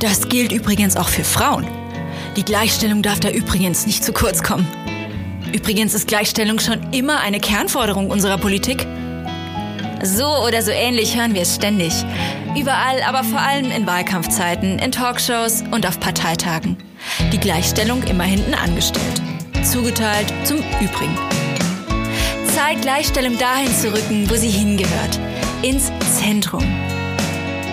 Das 0.00 0.28
gilt 0.28 0.52
übrigens 0.52 0.96
auch 0.96 1.08
für 1.08 1.24
Frauen. 1.24 1.66
Die 2.36 2.44
Gleichstellung 2.44 3.02
darf 3.02 3.18
da 3.18 3.30
übrigens 3.30 3.84
nicht 3.86 4.04
zu 4.04 4.12
kurz 4.12 4.42
kommen. 4.44 4.66
Übrigens 5.52 5.94
ist 5.94 6.06
Gleichstellung 6.06 6.60
schon 6.60 6.92
immer 6.92 7.20
eine 7.20 7.40
Kernforderung 7.40 8.10
unserer 8.10 8.38
Politik. 8.38 8.86
So 10.02 10.26
oder 10.46 10.62
so 10.62 10.70
ähnlich 10.70 11.16
hören 11.16 11.34
wir 11.34 11.42
es 11.42 11.56
ständig. 11.56 11.92
Überall, 12.56 13.02
aber 13.02 13.24
vor 13.24 13.40
allem 13.40 13.72
in 13.72 13.86
Wahlkampfzeiten, 13.86 14.78
in 14.78 14.92
Talkshows 14.92 15.64
und 15.72 15.84
auf 15.84 15.98
Parteitagen. 15.98 16.76
Die 17.32 17.38
Gleichstellung 17.38 18.04
immer 18.04 18.24
hinten 18.24 18.54
angestellt. 18.54 19.22
Zugeteilt 19.64 20.32
zum 20.44 20.58
Übrigen. 20.80 21.18
Zeit, 22.54 22.80
Gleichstellung 22.82 23.36
dahin 23.36 23.74
zu 23.74 23.92
rücken, 23.92 24.30
wo 24.30 24.36
sie 24.36 24.48
hingehört. 24.48 25.18
Ins 25.62 25.90
Zentrum. 26.20 26.64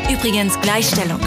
Übrigens 0.09 0.59
Gleichstellung. 0.61 1.19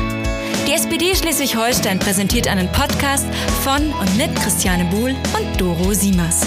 Die 0.69 0.75
SPD 0.75 1.15
Schleswig-Holstein 1.17 1.99
präsentiert 1.99 2.47
einen 2.47 2.71
Podcast 2.71 3.25
von 3.65 3.91
und 3.91 4.17
mit 4.19 4.37
Christiane 4.37 4.85
Buhl 4.91 5.13
und 5.35 5.59
Doro 5.59 5.95
Siemers. 5.95 6.43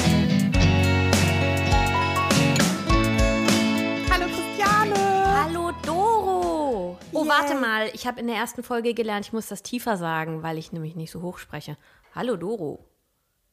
Hallo 4.11 4.27
Christiane. 4.27 5.43
Hallo 5.43 5.71
Doro. 5.83 6.99
Oh, 7.13 7.23
Yeah. 7.23 7.27
warte 7.29 7.55
mal. 7.55 7.89
Ich 7.93 8.05
habe 8.05 8.19
in 8.19 8.27
der 8.27 8.35
ersten 8.35 8.61
Folge 8.61 8.93
gelernt, 8.93 9.25
ich 9.25 9.33
muss 9.33 9.47
das 9.47 9.63
tiefer 9.63 9.97
sagen, 9.97 10.43
weil 10.43 10.59
ich 10.59 10.71
nämlich 10.71 10.95
nicht 10.95 11.09
so 11.09 11.23
hoch 11.23 11.39
spreche. 11.39 11.75
Hallo 12.13 12.35
Doro. 12.35 12.85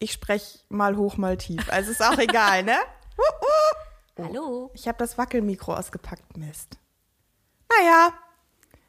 Ich 0.01 0.13
spreche 0.13 0.59
mal 0.69 0.99
hoch, 0.99 1.17
mal 1.17 1.39
tief. 1.39 1.67
Also 1.73 1.93
ist 1.93 2.03
auch 2.05 2.19
egal, 2.19 2.63
ne? 2.65 2.77
Uh, 3.17 4.23
uh. 4.23 4.27
Hallo. 4.27 4.71
Ich 4.75 4.87
habe 4.87 4.99
das 4.99 5.17
Wackelmikro 5.17 5.73
ausgepackt. 5.75 6.37
Mist. 6.37 6.79
Naja, 7.71 8.13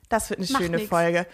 das 0.09 0.29
wird 0.29 0.39
eine 0.39 0.49
Macht 0.51 0.63
schöne 0.63 0.77
nix. 0.77 0.89
Folge. 0.89 1.25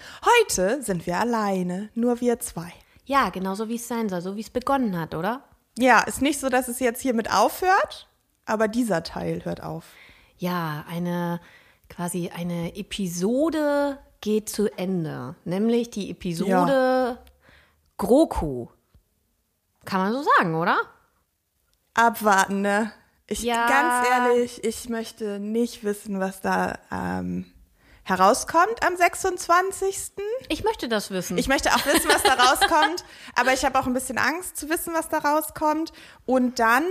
Heute 0.42 0.82
sind 0.84 1.06
wir 1.06 1.18
alleine, 1.20 1.90
nur 1.96 2.22
wir 2.22 2.40
zwei. 2.40 2.72
Ja, 3.06 3.30
genauso 3.30 3.70
wie 3.70 3.76
es 3.76 3.88
sein 3.88 4.10
soll, 4.10 4.22
so 4.22 4.36
wie 4.36 4.42
es 4.42 4.50
begonnen 4.50 5.00
hat, 5.00 5.16
oder? 5.16 5.44
Ja, 5.78 6.02
ist 6.02 6.22
nicht 6.22 6.40
so, 6.40 6.50
dass 6.50 6.68
es 6.68 6.80
jetzt 6.80 7.02
hiermit 7.02 7.32
aufhört, 7.32 8.08
aber 8.46 8.68
dieser 8.68 9.04
Teil 9.04 9.44
hört 9.46 9.62
auf. 9.64 9.86
Ja, 10.38 10.86
eine 10.90 11.40
quasi 11.90 12.30
eine 12.34 12.76
Episode 12.76 14.00
geht 14.22 14.50
zu 14.50 14.70
Ende. 14.78 15.36
Nämlich 15.46 15.92
die 15.92 16.10
Episode 16.10 17.20
GroKo. 17.98 18.72
Kann 19.86 20.02
man 20.02 20.14
so 20.14 20.24
sagen, 20.38 20.56
oder? 20.56 20.78
Abwarten, 21.94 22.62
ne? 22.62 22.92
Ich, 23.28 23.44
Ja. 23.44 23.68
Ganz 23.68 24.08
ehrlich, 24.10 24.64
ich 24.64 24.90
möchte 24.90 25.40
nicht 25.40 25.84
wissen, 25.84 26.20
was 26.20 26.42
da 26.42 26.80
ähm, 26.92 27.46
herauskommt 28.06 28.86
am 28.88 28.96
26. 28.96 30.12
Ich 30.48 30.64
möchte 30.64 30.88
das 30.88 31.12
wissen. 31.12 31.38
Ich 31.38 31.48
möchte 31.50 31.72
auch 31.72 31.86
wissen, 31.86 32.08
was 32.08 32.24
da 32.24 32.34
rauskommt, 32.42 33.04
aber 33.36 33.52
ich 33.52 33.66
habe 33.66 33.78
auch 33.80 33.88
ein 33.88 33.94
bisschen 33.94 34.18
Angst 34.18 34.56
zu 34.58 34.70
wissen, 34.70 34.94
was 34.94 35.10
da 35.10 35.18
rauskommt. 35.18 35.92
Und 36.26 36.60
dann 36.60 36.84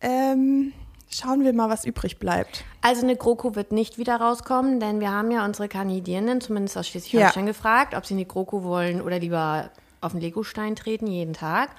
ähm, 0.00 0.72
schauen 1.10 1.44
wir 1.44 1.52
mal, 1.52 1.68
was 1.68 1.84
übrig 1.84 2.18
bleibt. 2.18 2.64
Also 2.80 3.02
eine 3.02 3.16
GroKo 3.16 3.54
wird 3.54 3.72
nicht 3.72 3.98
wieder 3.98 4.16
rauskommen, 4.16 4.80
denn 4.80 5.00
wir 5.00 5.10
haben 5.10 5.30
ja 5.30 5.44
unsere 5.44 5.68
Kandidierenden, 5.68 6.40
zumindest 6.40 6.76
aus 6.78 6.88
Schleswig-Holstein, 6.88 7.44
Ja. 7.46 7.52
gefragt, 7.52 7.94
ob 7.94 8.06
sie 8.06 8.14
in 8.14 8.18
die 8.18 8.26
GroKo 8.28 8.64
wollen 8.64 9.00
oder 9.02 9.18
lieber 9.18 9.70
auf 10.00 10.12
den 10.12 10.20
Legostein 10.20 10.74
treten, 10.74 11.06
jeden 11.06 11.34
Tag. 11.34 11.70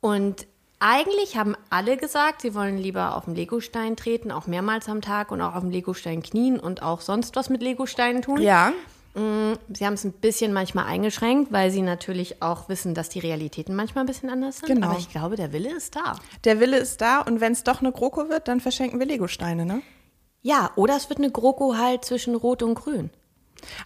Und 0.00 0.46
eigentlich 0.80 1.36
haben 1.36 1.56
alle 1.70 1.96
gesagt, 1.96 2.42
sie 2.42 2.54
wollen 2.54 2.78
lieber 2.78 3.16
auf 3.16 3.24
dem 3.24 3.34
Legostein 3.34 3.96
treten, 3.96 4.30
auch 4.30 4.46
mehrmals 4.46 4.88
am 4.88 5.00
Tag 5.00 5.30
und 5.30 5.40
auch 5.40 5.54
auf 5.54 5.60
dem 5.62 5.70
Legostein 5.70 6.22
knien 6.22 6.58
und 6.60 6.82
auch 6.82 7.00
sonst 7.00 7.36
was 7.36 7.48
mit 7.48 7.62
Legosteinen 7.62 8.22
tun. 8.22 8.40
Ja, 8.40 8.72
Sie 9.16 9.86
haben 9.86 9.94
es 9.94 10.02
ein 10.02 10.12
bisschen 10.12 10.52
manchmal 10.52 10.86
eingeschränkt, 10.86 11.52
weil 11.52 11.70
sie 11.70 11.82
natürlich 11.82 12.42
auch 12.42 12.68
wissen, 12.68 12.94
dass 12.94 13.08
die 13.08 13.20
Realitäten 13.20 13.76
manchmal 13.76 14.02
ein 14.02 14.08
bisschen 14.08 14.28
anders 14.28 14.58
sind. 14.58 14.66
Genau. 14.66 14.88
Aber 14.88 14.98
ich 14.98 15.08
glaube, 15.08 15.36
der 15.36 15.52
Wille 15.52 15.70
ist 15.72 15.94
da. 15.94 16.16
der 16.42 16.58
Wille 16.58 16.78
ist 16.78 17.00
da 17.00 17.20
und 17.20 17.40
wenn 17.40 17.52
es 17.52 17.62
doch 17.62 17.80
eine 17.80 17.92
GroKo 17.92 18.28
wird, 18.28 18.48
dann 18.48 18.60
verschenken 18.60 18.98
wir 18.98 19.06
Legosteine, 19.06 19.66
ne? 19.66 19.82
Ja, 20.42 20.72
oder 20.74 20.96
es 20.96 21.08
wird 21.10 21.20
eine 21.20 21.30
GroKo 21.30 21.76
halt 21.76 22.04
zwischen 22.04 22.34
Rot 22.34 22.64
und 22.64 22.74
Grün. 22.74 23.10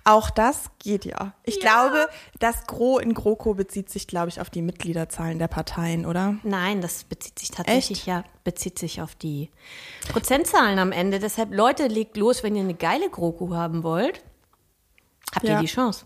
Auch 0.04 0.30
das 0.30 0.70
geht 0.78 1.04
ja. 1.04 1.34
Ich 1.44 1.60
glaube, 1.60 2.08
das 2.38 2.66
Gro 2.66 2.98
in 2.98 3.14
GroKo 3.14 3.54
bezieht 3.54 3.90
sich, 3.90 4.06
glaube 4.06 4.28
ich, 4.28 4.40
auf 4.40 4.50
die 4.50 4.62
Mitgliederzahlen 4.62 5.38
der 5.38 5.48
Parteien, 5.48 6.06
oder? 6.06 6.36
Nein, 6.42 6.80
das 6.80 7.04
bezieht 7.04 7.38
sich 7.38 7.50
tatsächlich 7.50 7.98
Echt? 8.00 8.06
ja, 8.06 8.24
bezieht 8.44 8.78
sich 8.78 9.00
auf 9.02 9.14
die 9.14 9.50
Prozentzahlen 10.10 10.78
am 10.78 10.92
Ende. 10.92 11.18
Deshalb, 11.18 11.52
Leute, 11.54 11.86
legt 11.86 12.16
los, 12.16 12.42
wenn 12.42 12.54
ihr 12.56 12.62
eine 12.62 12.74
geile 12.74 13.10
GroKo 13.10 13.54
haben 13.54 13.82
wollt. 13.82 14.22
Habt 15.34 15.46
Ja. 15.46 15.54
ihr 15.56 15.60
die 15.60 15.66
Chance? 15.72 16.04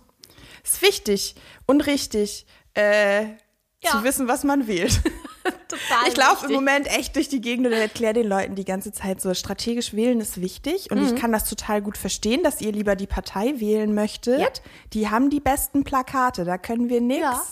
Ist 0.65 0.83
wichtig 0.83 1.35
und 1.67 1.81
richtig, 1.87 2.47
äh, 2.75 3.25
Ja. 3.25 3.91
zu 3.91 4.05
wissen, 4.05 4.29
was 4.29 4.45
man 4.45 4.67
wählt. 4.67 5.01
Total. 5.69 6.09
Ich 6.09 6.17
laufe 6.17 6.47
im 6.47 6.53
Moment 6.53 6.87
echt 6.87 7.17
durch 7.17 7.29
die 7.29 7.41
Gegend 7.41 7.67
und 7.67 7.73
erkläre 7.73 8.15
den 8.15 8.27
Leuten 8.29 8.55
die 8.55 8.65
ganze 8.65 8.93
Zeit 8.93 9.21
so, 9.21 9.33
strategisch 9.35 9.95
wählen 9.95 10.21
ist 10.21 10.41
wichtig 10.41 10.91
und 10.91 11.01
Mhm. 11.01 11.07
ich 11.07 11.17
kann 11.21 11.33
das 11.33 11.49
total 11.49 11.83
gut 11.83 11.97
verstehen, 11.99 12.43
dass 12.43 12.61
ihr 12.61 12.73
lieber 12.73 12.95
die 12.97 13.07
Partei 13.07 13.55
wählen 13.59 13.95
möchtet. 13.95 14.41
Ja. 14.41 14.49
Die 14.93 15.09
haben 15.11 15.31
die 15.31 15.41
besten 15.41 15.85
Plakate, 15.85 16.45
da 16.45 16.59
können 16.59 16.89
wir 16.89 17.01
nichts 17.01 17.23
Ja. 17.23 17.43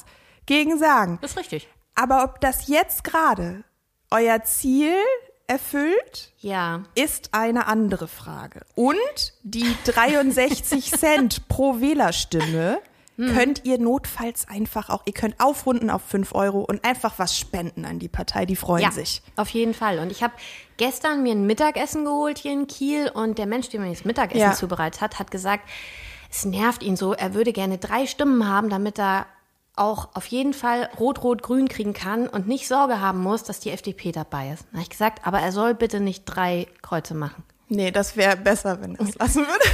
gegen 0.47 0.79
sagen. 0.79 1.19
Das 1.23 1.33
ist 1.33 1.39
richtig. 1.39 1.69
Aber 1.95 2.25
ob 2.25 2.41
das 2.41 2.69
jetzt 2.69 3.05
gerade 3.05 3.65
euer 4.11 4.43
Ziel 4.45 4.93
erfüllt, 5.47 6.33
Ja. 6.39 6.85
ist 6.95 7.31
eine 7.33 7.67
andere 7.67 8.07
Frage. 8.07 8.61
Und 8.77 8.95
die 9.43 9.67
63 9.85 10.91
Cent 10.99 11.49
pro 11.49 11.81
Wählerstimme 11.81 12.79
Hm. 13.29 13.35
könnt 13.35 13.65
ihr 13.65 13.79
notfalls 13.79 14.49
einfach 14.49 14.89
auch, 14.89 15.03
ihr 15.05 15.13
könnt 15.13 15.39
aufrunden 15.41 15.91
auf 15.91 16.03
5 16.03 16.35
Euro 16.35 16.61
und 16.61 16.85
einfach 16.85 17.19
was 17.19 17.37
spenden 17.37 17.85
an 17.85 17.99
die 17.99 18.09
Partei, 18.09 18.47
die 18.47 18.57
freuen 18.57 18.83
Ja, 18.83 18.91
sich. 18.91 19.23
auf 19.37 19.49
jeden 19.51 19.75
Fall. 19.75 19.99
Und 19.99 20.11
ich 20.11 20.23
habe 20.23 20.33
gestern 20.79 21.23
mir 21.23 21.33
ein 21.33 21.47
Mittagessen 21.47 22.05
geholt 22.05 22.39
hier 22.39 22.53
in 22.53 22.67
Kiel 22.67 23.11
und 23.13 23.39
der 23.39 23.47
Mensch, 23.47 23.69
der 23.69 23.81
mir 23.81 23.91
das 23.91 24.05
Mittagessen 24.05 24.41
Ja. 24.41 24.53
zubereitet 24.53 25.01
hat, 25.01 25.19
hat 25.19 25.31
gesagt, 25.31 25.69
es 26.31 26.45
nervt 26.45 26.83
ihn 26.83 26.97
so, 26.97 27.13
er 27.13 27.35
würde 27.35 27.53
gerne 27.53 27.77
drei 27.79 28.07
Stimmen 28.07 28.49
haben, 28.49 28.71
damit 28.71 28.99
er 28.99 29.27
auch 29.77 30.09
auf 30.15 30.27
jeden 30.27 30.53
Fall 30.53 30.89
Rot-Rot-Grün 30.99 31.69
kriegen 31.69 31.93
kann 31.93 32.27
und 32.29 32.47
nicht 32.49 32.69
Sorge 32.69 33.01
haben 33.01 33.21
muss, 33.23 33.45
dass 33.45 33.61
die 33.61 33.71
FDP 33.71 34.13
dabei 34.13 34.51
ist. 34.53 34.65
Da 34.71 34.73
habe 34.75 34.83
ich 34.83 34.91
gesagt, 34.91 35.27
aber 35.27 35.41
er 35.41 35.53
soll 35.53 35.75
bitte 35.75 36.01
nicht 36.01 36.25
drei 36.25 36.67
Kreuze 36.83 37.15
machen. 37.15 37.45
Nee, 37.69 37.91
das 37.91 38.17
wäre 38.17 38.37
besser, 38.37 38.81
wenn 38.83 38.97
er 38.97 39.03
es 39.09 39.15
lassen 39.19 39.47
würde. 39.47 39.65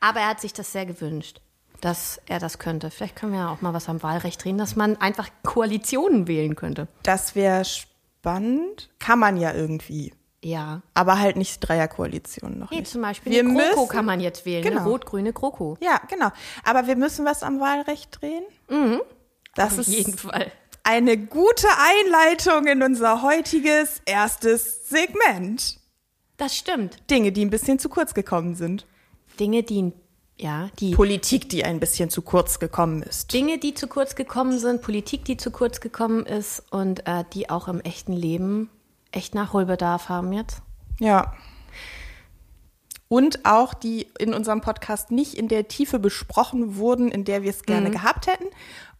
Aber 0.00 0.20
er 0.20 0.28
hat 0.28 0.40
sich 0.40 0.52
das 0.52 0.70
sehr 0.70 0.84
gewünscht, 0.86 1.40
dass 1.84 2.20
er 2.26 2.38
das 2.38 2.58
könnte. 2.58 2.90
Vielleicht 2.90 3.16
können 3.16 3.32
wir 3.32 3.40
ja 3.40 3.48
auch 3.50 3.60
mal 3.60 3.74
was 3.74 3.88
am 3.88 4.02
Wahlrecht 4.02 4.42
drehen, 4.42 4.58
dass 4.58 4.74
man 4.76 4.96
einfach 4.96 5.28
Koalitionen 5.42 6.26
wählen 6.26 6.56
könnte. 6.56 6.88
Das 7.02 7.34
wäre 7.34 7.64
spannend. 7.64 8.90
Kann 8.98 9.18
man 9.18 9.36
ja 9.36 9.52
irgendwie. 9.52 10.12
Ja. 10.42 10.82
Aber 10.94 11.18
halt 11.20 11.36
nicht 11.36 11.60
Dreierkoalitionen 11.60 12.58
noch 12.58 12.70
Nee, 12.70 12.80
nicht. 12.80 12.90
zum 12.90 13.02
Beispiel 13.02 13.32
Wir 13.32 13.40
eine 13.40 13.52
GroKo 13.54 13.80
müssen- 13.82 13.88
kann 13.88 14.04
man 14.04 14.20
jetzt 14.20 14.44
wählen. 14.44 14.62
Genau. 14.62 14.80
Eine 14.80 14.88
rot-grüne 14.90 15.32
GroKo. 15.32 15.76
Ja, 15.80 16.00
genau. 16.08 16.30
Aber 16.64 16.86
wir 16.86 16.96
müssen 16.96 17.24
was 17.24 17.42
am 17.42 17.60
Wahlrecht 17.60 18.20
drehen. 18.20 18.44
Mhm. 18.68 19.00
Das 19.54 19.74
Auf 19.74 19.80
ist 19.80 19.88
jeden 19.88 20.18
Fall. 20.18 20.50
eine 20.82 21.16
gute 21.16 21.68
Einleitung 22.04 22.66
in 22.66 22.82
unser 22.82 23.22
heutiges 23.22 24.02
erstes 24.04 24.88
Segment. 24.88 25.78
Das 26.36 26.56
stimmt. 26.56 26.98
Dinge, 27.10 27.30
die 27.32 27.44
ein 27.44 27.50
bisschen 27.50 27.78
zu 27.78 27.88
kurz 27.88 28.12
gekommen 28.12 28.54
sind. 28.54 28.86
Dinge, 29.40 29.62
die, 29.62 29.92
ja, 30.36 30.68
die 30.80 30.94
Politik, 30.94 31.48
die 31.48 31.64
ein 31.64 31.78
bisschen 31.78 32.10
zu 32.10 32.22
kurz 32.22 32.58
gekommen 32.58 33.02
ist. 33.02 33.32
Dinge, 33.32 33.58
die 33.58 33.74
zu 33.74 33.86
kurz 33.86 34.16
gekommen 34.16 34.58
sind, 34.58 34.82
Politik, 34.82 35.24
die 35.24 35.36
zu 35.36 35.50
kurz 35.50 35.80
gekommen 35.80 36.26
ist 36.26 36.62
und 36.70 37.06
äh, 37.06 37.24
die 37.32 37.50
auch 37.50 37.68
im 37.68 37.80
echten 37.80 38.12
Leben 38.12 38.70
echt 39.12 39.34
Nachholbedarf 39.34 40.08
haben 40.08 40.32
jetzt. 40.32 40.62
Ja. 40.98 41.34
Und 43.08 43.44
auch 43.44 43.74
die 43.74 44.08
in 44.18 44.34
unserem 44.34 44.60
Podcast 44.60 45.12
nicht 45.12 45.34
in 45.34 45.46
der 45.46 45.68
Tiefe 45.68 46.00
besprochen 46.00 46.76
wurden, 46.76 47.12
in 47.12 47.24
der 47.24 47.42
wir 47.42 47.50
es 47.50 47.62
gerne 47.62 47.90
gehabt 47.90 48.26
hätten. 48.26 48.46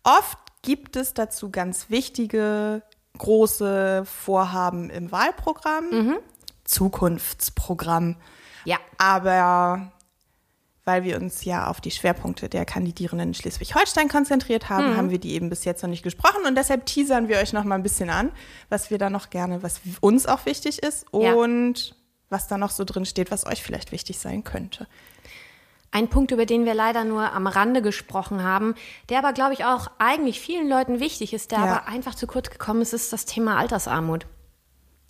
Oft 0.04 0.38
gibt 0.62 0.94
es 0.94 1.14
dazu 1.14 1.50
ganz 1.50 1.90
wichtige, 1.90 2.82
große 3.18 4.04
Vorhaben 4.04 4.88
im 4.90 5.10
Wahlprogramm, 5.10 6.18
Zukunftsprogramm. 6.64 8.16
Ja. 8.64 8.78
Aber 8.98 9.92
weil 10.84 11.02
wir 11.04 11.16
uns 11.16 11.44
ja 11.44 11.68
auf 11.68 11.80
die 11.80 11.90
Schwerpunkte 11.90 12.48
der 12.48 12.64
Kandidierenden 12.66 13.28
in 13.28 13.34
Schleswig-Holstein 13.34 14.08
konzentriert 14.08 14.68
haben, 14.68 14.96
haben 14.96 15.10
wir 15.10 15.18
die 15.18 15.32
eben 15.32 15.48
bis 15.48 15.64
jetzt 15.64 15.82
noch 15.82 15.88
nicht 15.90 16.02
gesprochen 16.02 16.44
und 16.46 16.56
deshalb 16.56 16.84
teasern 16.86 17.28
wir 17.28 17.38
euch 17.38 17.52
noch 17.52 17.64
mal 17.64 17.74
ein 17.76 17.82
bisschen 17.82 18.10
an, 18.10 18.30
was 18.68 18.90
wir 18.90 18.98
da 18.98 19.08
noch 19.10 19.30
gerne, 19.30 19.62
was 19.62 19.80
uns 20.00 20.26
auch 20.26 20.44
wichtig 20.46 20.82
ist 20.82 21.06
Ja. 21.12 21.32
und 21.34 21.94
was 22.28 22.48
da 22.48 22.58
noch 22.58 22.70
so 22.70 22.84
drin 22.84 23.06
steht, 23.06 23.30
was 23.30 23.46
euch 23.46 23.62
vielleicht 23.62 23.92
wichtig 23.92 24.18
sein 24.18 24.44
könnte. 24.44 24.86
Ein 25.90 26.08
Punkt, 26.08 26.32
über 26.32 26.44
den 26.44 26.64
wir 26.64 26.74
leider 26.74 27.04
nur 27.04 27.32
am 27.32 27.46
Rande 27.46 27.80
gesprochen 27.80 28.42
haben, 28.42 28.74
der 29.10 29.18
aber, 29.20 29.32
glaube 29.32 29.52
ich, 29.54 29.64
auch 29.64 29.88
eigentlich 29.98 30.40
vielen 30.40 30.68
Leuten 30.68 30.98
wichtig 30.98 31.32
ist, 31.32 31.52
der 31.52 31.58
Ja. 31.60 31.64
aber 31.64 31.86
einfach 31.88 32.16
zu 32.16 32.26
kurz 32.26 32.50
gekommen 32.50 32.82
ist, 32.82 32.92
ist 32.92 33.12
das 33.12 33.26
Thema 33.26 33.56
Altersarmut. 33.58 34.26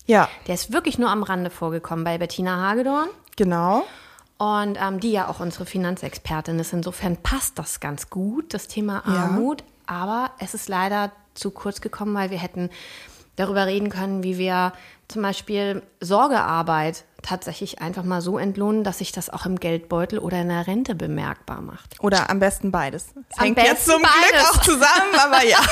Ja, 0.06 0.28
Der 0.46 0.54
ist 0.54 0.70
wirklich 0.72 0.98
nur 0.98 1.08
am 1.08 1.22
Rande 1.22 1.48
vorgekommen 1.48 2.04
bei 2.04 2.18
Bettina 2.18 2.60
Hagedorn. 2.60 3.08
genau. 3.36 3.84
Und 4.38 4.76
ähm, 4.80 5.00
die 5.00 5.12
ja 5.12 5.28
auch 5.28 5.40
unsere 5.40 5.66
Finanzexpertin 5.66 6.58
ist. 6.58 6.72
Insofern 6.72 7.16
passt 7.16 7.58
das 7.58 7.80
ganz 7.80 8.10
gut, 8.10 8.52
das 8.54 8.66
Thema 8.68 9.02
Ja. 9.06 9.24
Armut. 9.24 9.62
Aber 9.86 10.30
es 10.38 10.54
ist 10.54 10.68
leider 10.68 11.12
zu 11.34 11.50
kurz 11.50 11.80
gekommen, 11.80 12.14
weil 12.14 12.30
wir 12.30 12.38
hätten 12.38 12.70
darüber 13.36 13.66
reden 13.66 13.90
können, 13.90 14.22
wie 14.22 14.38
wir 14.38 14.72
zum 15.08 15.22
Beispiel 15.22 15.82
Sorgearbeit 16.00 17.04
tatsächlich 17.22 17.80
einfach 17.80 18.02
mal 18.04 18.20
so 18.20 18.38
entlohnen, 18.38 18.84
dass 18.84 18.98
sich 18.98 19.12
das 19.12 19.28
auch 19.30 19.44
im 19.46 19.58
Geldbeutel 19.60 20.18
oder 20.18 20.40
in 20.40 20.48
der 20.48 20.66
Rente 20.66 20.94
bemerkbar 20.94 21.60
macht. 21.60 21.96
Oder 22.00 22.30
am 22.30 22.38
besten 22.38 22.70
beides. 22.70 23.06
Es 23.30 23.38
Am 23.38 23.44
hängt 23.44 23.58
jetzt 23.58 23.86
zum 23.86 23.98
Glück 24.00 24.10
beides. 24.32 24.46
auch 24.50 24.60
zusammen, 24.62 25.14
aber 25.20 25.44
ja. 25.44 25.58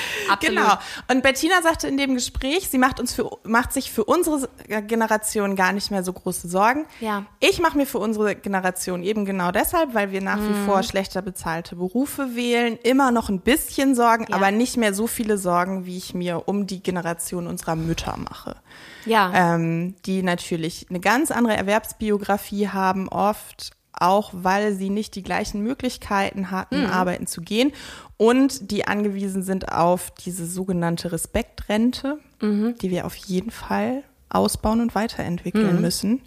Absolut. 0.30 0.56
Genau. 0.58 0.74
Und 1.08 1.22
Bettina 1.22 1.62
sagte 1.62 1.88
in 1.88 1.96
dem 1.96 2.14
Gespräch, 2.14 2.68
sie 2.68 2.78
macht 2.78 3.00
uns 3.00 3.12
für, 3.12 3.30
macht 3.44 3.72
sich 3.72 3.90
für 3.90 4.04
unsere 4.04 4.48
Generation 4.86 5.56
gar 5.56 5.72
nicht 5.72 5.90
mehr 5.90 6.02
so 6.04 6.12
große 6.12 6.48
Sorgen. 6.48 6.86
Ja. 7.00 7.26
Ich 7.40 7.60
mache 7.60 7.76
mir 7.76 7.86
für 7.86 7.98
unsere 7.98 8.34
Generation 8.34 9.02
eben 9.02 9.24
genau 9.24 9.50
deshalb, 9.50 9.94
weil 9.94 10.10
wir 10.12 10.20
nach 10.20 10.36
Mhm. 10.36 10.48
wie 10.48 10.66
vor 10.66 10.82
schlechter 10.82 11.22
bezahlte 11.22 11.76
Berufe 11.76 12.34
wählen, 12.34 12.78
immer 12.82 13.10
noch 13.10 13.28
ein 13.28 13.40
bisschen 13.40 13.94
Sorgen, 13.94 14.26
Ja. 14.28 14.36
aber 14.36 14.50
nicht 14.50 14.76
mehr 14.76 14.94
so 14.94 15.06
viele 15.06 15.38
Sorgen, 15.38 15.86
wie 15.86 15.96
ich 15.98 16.14
mir 16.14 16.48
um 16.48 16.66
die 16.66 16.82
Generation 16.82 17.46
unserer 17.46 17.76
Mütter 17.76 18.16
mache. 18.16 18.56
Ja. 19.04 19.32
Ähm, 19.54 19.94
die 20.06 20.22
natürlich 20.22 20.86
eine 20.88 21.00
ganz 21.00 21.30
andere 21.30 21.56
Erwerbsbiografie 21.56 22.68
haben, 22.68 23.08
oft 23.08 23.72
auch, 23.98 24.30
weil 24.32 24.74
sie 24.74 24.90
nicht 24.90 25.14
die 25.14 25.22
gleichen 25.22 25.62
Möglichkeiten 25.62 26.50
hatten, 26.50 26.86
arbeiten 26.86 27.26
zu 27.26 27.40
gehen. 27.42 27.72
Und 28.16 28.70
die 28.70 28.86
angewiesen 28.86 29.42
sind 29.42 29.70
auf 29.72 30.10
diese 30.12 30.46
sogenannte 30.46 31.12
Respektrente, 31.12 32.18
die 32.40 32.90
wir 32.90 33.06
auf 33.06 33.14
jeden 33.14 33.50
Fall 33.50 34.02
ausbauen 34.28 34.80
und 34.80 34.94
weiterentwickeln 34.94 35.80
müssen. 35.80 36.22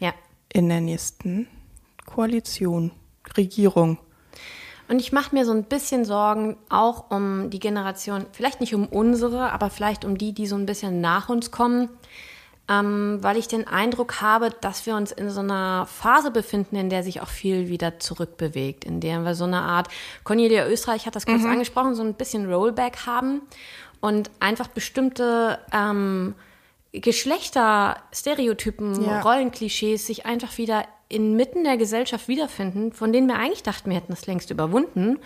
Ja. 0.00 0.12
in 0.52 0.68
der 0.68 0.80
nächsten 0.80 1.46
Koalition, 2.04 2.90
Regierung. 3.36 3.98
Und 4.88 5.00
ich 5.00 5.12
mache 5.12 5.34
mir 5.34 5.46
so 5.46 5.52
ein 5.52 5.64
bisschen 5.64 6.04
Sorgen 6.04 6.56
auch 6.68 7.10
um 7.10 7.48
die 7.48 7.58
Generation, 7.58 8.26
vielleicht 8.32 8.60
nicht 8.60 8.74
um 8.74 8.86
unsere, 8.86 9.50
aber 9.52 9.70
vielleicht 9.70 10.04
um 10.04 10.18
die, 10.18 10.32
die 10.32 10.46
so 10.46 10.56
ein 10.56 10.66
bisschen 10.66 11.00
nach 11.00 11.28
uns 11.28 11.50
kommen, 11.50 11.88
ähm, 12.68 13.18
weil 13.20 13.36
ich 13.36 13.48
den 13.48 13.66
Eindruck 13.66 14.22
habe, 14.22 14.50
dass 14.60 14.86
wir 14.86 14.96
uns 14.96 15.12
in 15.12 15.28
so 15.30 15.40
einer 15.40 15.86
Phase 15.86 16.30
befinden, 16.30 16.76
in 16.76 16.88
der 16.88 17.02
sich 17.02 17.20
auch 17.20 17.28
viel 17.28 17.68
wieder 17.68 17.98
zurückbewegt, 17.98 18.84
in 18.84 19.00
der 19.00 19.20
wir 19.20 19.34
so 19.34 19.44
eine 19.44 19.60
Art, 19.60 19.88
Cornelia 20.24 20.66
Österreich 20.66 21.04
hat 21.06 21.14
das 21.14 21.26
kurz 21.26 21.44
angesprochen, 21.44 21.94
so 21.94 22.02
ein 22.02 22.14
bisschen 22.14 22.50
Rollback 22.50 23.06
haben 23.06 23.42
und 24.00 24.30
einfach 24.40 24.68
bestimmte 24.68 25.58
ähm, 25.72 26.34
Geschlechterstereotypen, 26.92 29.04
Ja. 29.04 29.20
Rollenklischees 29.20 30.06
sich 30.06 30.26
einfach 30.26 30.56
wieder 30.58 30.84
inmitten 31.08 31.64
der 31.64 31.76
Gesellschaft 31.76 32.28
wiederfinden, 32.28 32.92
von 32.92 33.12
denen 33.12 33.28
wir 33.28 33.36
eigentlich 33.36 33.62
dachten, 33.62 33.90
wir 33.90 33.96
hätten 33.96 34.12
das 34.12 34.26
längst 34.26 34.50
überwunden. 34.50 35.18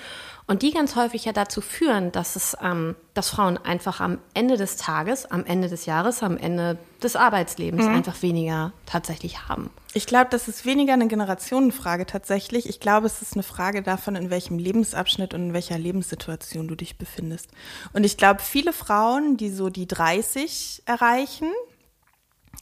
Und 0.49 0.63
die 0.63 0.73
ganz 0.73 0.97
häufig 0.97 1.27
ja 1.27 1.33
dazu 1.33 1.61
führen, 1.61 2.11
dass 2.11 2.35
es, 2.35 2.57
ähm, 2.63 2.97
dass 3.13 3.29
Frauen 3.29 3.59
einfach 3.59 4.01
am 4.01 4.19
Ende 4.33 4.57
des 4.57 4.77
Tages, 4.77 5.27
am 5.27 5.45
Ende 5.45 5.69
des 5.69 5.85
Jahres, 5.85 6.23
am 6.23 6.39
Ende 6.39 6.79
des 7.03 7.17
Arbeitslebens 7.17 7.85
einfach 7.87 8.23
weniger 8.23 8.73
tatsächlich 8.87 9.47
haben. 9.47 9.69
Ich 9.93 10.07
glaube, 10.07 10.29
das 10.31 10.49
ist 10.49 10.65
weniger 10.65 10.95
eine 10.95 11.07
Generationenfrage 11.07 12.07
tatsächlich. 12.07 12.67
Ich 12.67 12.81
glaube, 12.81 13.07
es 13.07 13.21
ist 13.21 13.35
eine 13.35 13.43
Frage 13.43 13.83
davon, 13.83 14.17
in 14.17 14.31
welchem 14.31 14.59
Lebensabschnitt 14.59 15.35
und 15.35 15.49
in 15.49 15.53
welcher 15.53 15.77
Lebenssituation 15.77 16.67
du 16.67 16.77
dich 16.77 16.97
befindest. 16.97 17.51
Und 17.93 18.05
ich 18.05 18.17
glaube, 18.17 18.41
viele 18.41 18.73
Frauen, 18.73 19.37
die 19.37 19.51
so 19.51 19.69
die 19.69 19.87
30 19.87 20.83
erreichen 20.87 21.53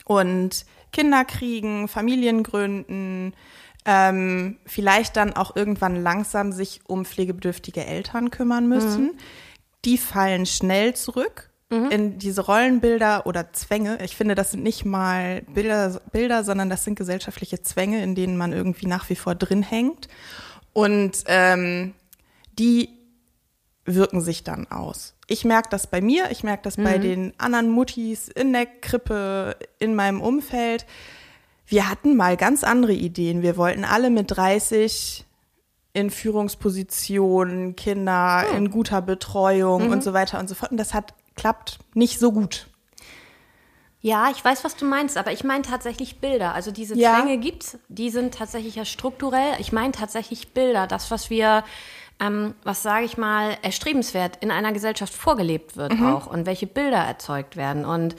und 0.04 0.66
Kinder 0.92 1.24
kriegen, 1.24 1.86
Familien 1.86 2.42
gründen, 2.42 3.32
ähm, 3.86 4.58
vielleicht 4.66 5.16
dann 5.16 5.32
auch 5.32 5.56
irgendwann 5.56 5.96
langsam 6.02 6.52
sich 6.52 6.80
um 6.86 7.04
pflegebedürftige 7.04 7.86
Eltern 7.86 8.30
kümmern 8.30 8.68
müssen, 8.68 9.16
die 9.84 9.96
fallen 9.96 10.44
schnell 10.44 10.94
zurück 10.94 11.50
in 11.90 12.18
diese 12.18 12.42
Rollenbilder 12.42 13.26
oder 13.26 13.52
Zwänge. 13.52 13.98
Ich 14.04 14.14
finde, 14.14 14.36
das 14.36 14.52
sind 14.52 14.62
nicht 14.62 14.84
mal 14.84 15.42
Bilder, 15.52 16.00
Bilder, 16.12 16.44
sondern 16.44 16.70
das 16.70 16.84
sind 16.84 16.96
gesellschaftliche 16.96 17.60
Zwänge, 17.60 18.02
in 18.04 18.14
denen 18.14 18.36
man 18.36 18.52
irgendwie 18.52 18.86
nach 18.86 19.10
wie 19.10 19.16
vor 19.16 19.34
drin 19.34 19.64
hängt. 19.64 20.06
Und 20.72 21.24
ähm, 21.26 21.94
die 22.56 22.90
wirken 23.84 24.20
sich 24.20 24.44
dann 24.44 24.70
aus. 24.70 25.14
Ich 25.26 25.44
merke 25.44 25.68
das 25.70 25.88
bei 25.88 26.00
mir, 26.00 26.30
ich 26.30 26.44
merke 26.44 26.62
das 26.62 26.76
bei 26.76 26.98
den 26.98 27.32
anderen 27.38 27.68
Muttis 27.68 28.28
in 28.28 28.52
der 28.52 28.66
Krippe, 28.66 29.56
in 29.80 29.96
meinem 29.96 30.20
Umfeld. 30.20 30.86
Wir 31.66 31.90
hatten 31.90 32.16
mal 32.16 32.36
ganz 32.36 32.64
andere 32.64 32.92
Ideen. 32.92 33.42
Wir 33.42 33.56
wollten 33.56 33.84
alle 33.84 34.10
mit 34.10 34.36
30 34.36 35.24
in 35.92 36.10
Führungspositionen, 36.10 37.74
Kinder 37.74 38.44
in 38.54 38.70
guter 38.70 39.02
Betreuung 39.02 39.90
und 39.90 40.04
so 40.04 40.12
weiter 40.12 40.38
und 40.38 40.48
so 40.48 40.54
fort. 40.54 40.70
Und 40.70 40.76
das 40.76 40.94
hat 40.94 41.14
klappt 41.36 41.78
nicht 41.94 42.18
so 42.18 42.32
gut. 42.32 42.66
Ja, 44.00 44.30
ich 44.30 44.44
weiß, 44.44 44.62
was 44.62 44.76
du 44.76 44.84
meinst, 44.84 45.16
aber 45.16 45.32
ich 45.32 45.42
meine 45.42 45.62
tatsächlich 45.62 46.20
Bilder. 46.20 46.54
Also 46.54 46.70
diese 46.70 46.96
Ja. 46.96 47.16
Zwänge 47.20 47.38
gibt's, 47.38 47.78
die 47.88 48.10
sind 48.10 48.34
tatsächlich 48.34 48.76
ja 48.76 48.84
strukturell. 48.84 49.54
Ich 49.58 49.72
meine 49.72 49.92
tatsächlich 49.92 50.52
Bilder, 50.52 50.86
das, 50.86 51.10
was 51.10 51.30
wir, 51.30 51.64
ähm, 52.20 52.54
was 52.62 52.82
sage 52.82 53.04
ich 53.04 53.16
mal, 53.16 53.56
erstrebenswert 53.62 54.36
in 54.42 54.50
einer 54.50 54.72
Gesellschaft 54.72 55.12
vorgelebt 55.12 55.76
wird 55.76 55.92
auch 56.00 56.26
und 56.26 56.46
welche 56.46 56.66
Bilder 56.66 56.98
erzeugt 56.98 57.56
werden. 57.56 57.84
Und 57.84 58.16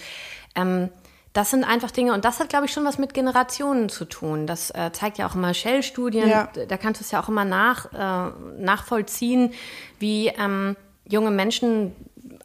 ähm, 0.55 0.89
das 1.37 1.51
sind 1.51 1.63
einfach 1.63 1.91
Dinge, 1.91 2.13
und 2.13 2.25
das 2.25 2.39
hat, 2.39 2.49
glaube 2.49 2.65
ich, 2.65 2.73
schon 2.73 2.83
was 2.83 2.97
mit 2.97 3.13
Generationen 3.13 3.89
zu 3.89 4.05
tun. 4.05 4.47
Das 4.47 4.71
äh, 4.71 4.91
zeigt 4.91 5.19
ja 5.19 5.27
auch 5.29 5.35
immer 5.35 5.53
Shell-Studien, 5.53 6.27
Ja. 6.27 6.49
da 6.67 6.77
kannst 6.77 6.99
du 6.99 7.03
es 7.05 7.11
ja 7.11 7.21
auch 7.21 7.29
immer 7.29 7.45
nach, 7.45 7.93
äh, 7.93 8.31
nachvollziehen, 8.59 9.53
wie 9.99 10.29
ähm, 10.29 10.75
junge 11.07 11.29
Menschen 11.29 11.95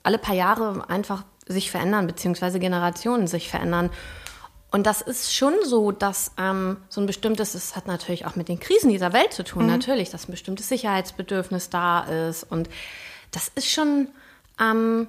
alle 0.02 0.18
paar 0.18 0.34
Jahre 0.34 0.84
einfach 0.90 1.24
sich 1.46 1.70
verändern, 1.70 2.06
beziehungsweise 2.06 2.58
Generationen 2.60 3.28
sich 3.28 3.48
verändern. 3.48 3.88
Und 4.70 4.86
das 4.86 5.00
ist 5.00 5.34
schon 5.34 5.54
so, 5.64 5.90
dass 5.90 6.32
ähm, 6.36 6.76
so 6.90 7.00
ein 7.00 7.06
bestimmtes, 7.06 7.54
es 7.54 7.74
hat 7.74 7.86
natürlich 7.86 8.26
auch 8.26 8.36
mit 8.36 8.48
den 8.48 8.60
Krisen 8.60 8.90
dieser 8.90 9.14
Welt 9.14 9.32
zu 9.32 9.42
tun, 9.42 9.66
natürlich, 9.66 10.10
dass 10.10 10.28
ein 10.28 10.32
bestimmtes 10.32 10.68
Sicherheitsbedürfnis 10.68 11.70
da 11.70 12.00
ist. 12.28 12.44
Und 12.44 12.68
das 13.30 13.50
ist 13.54 13.70
schon, 13.70 14.08
ähm, 14.60 15.08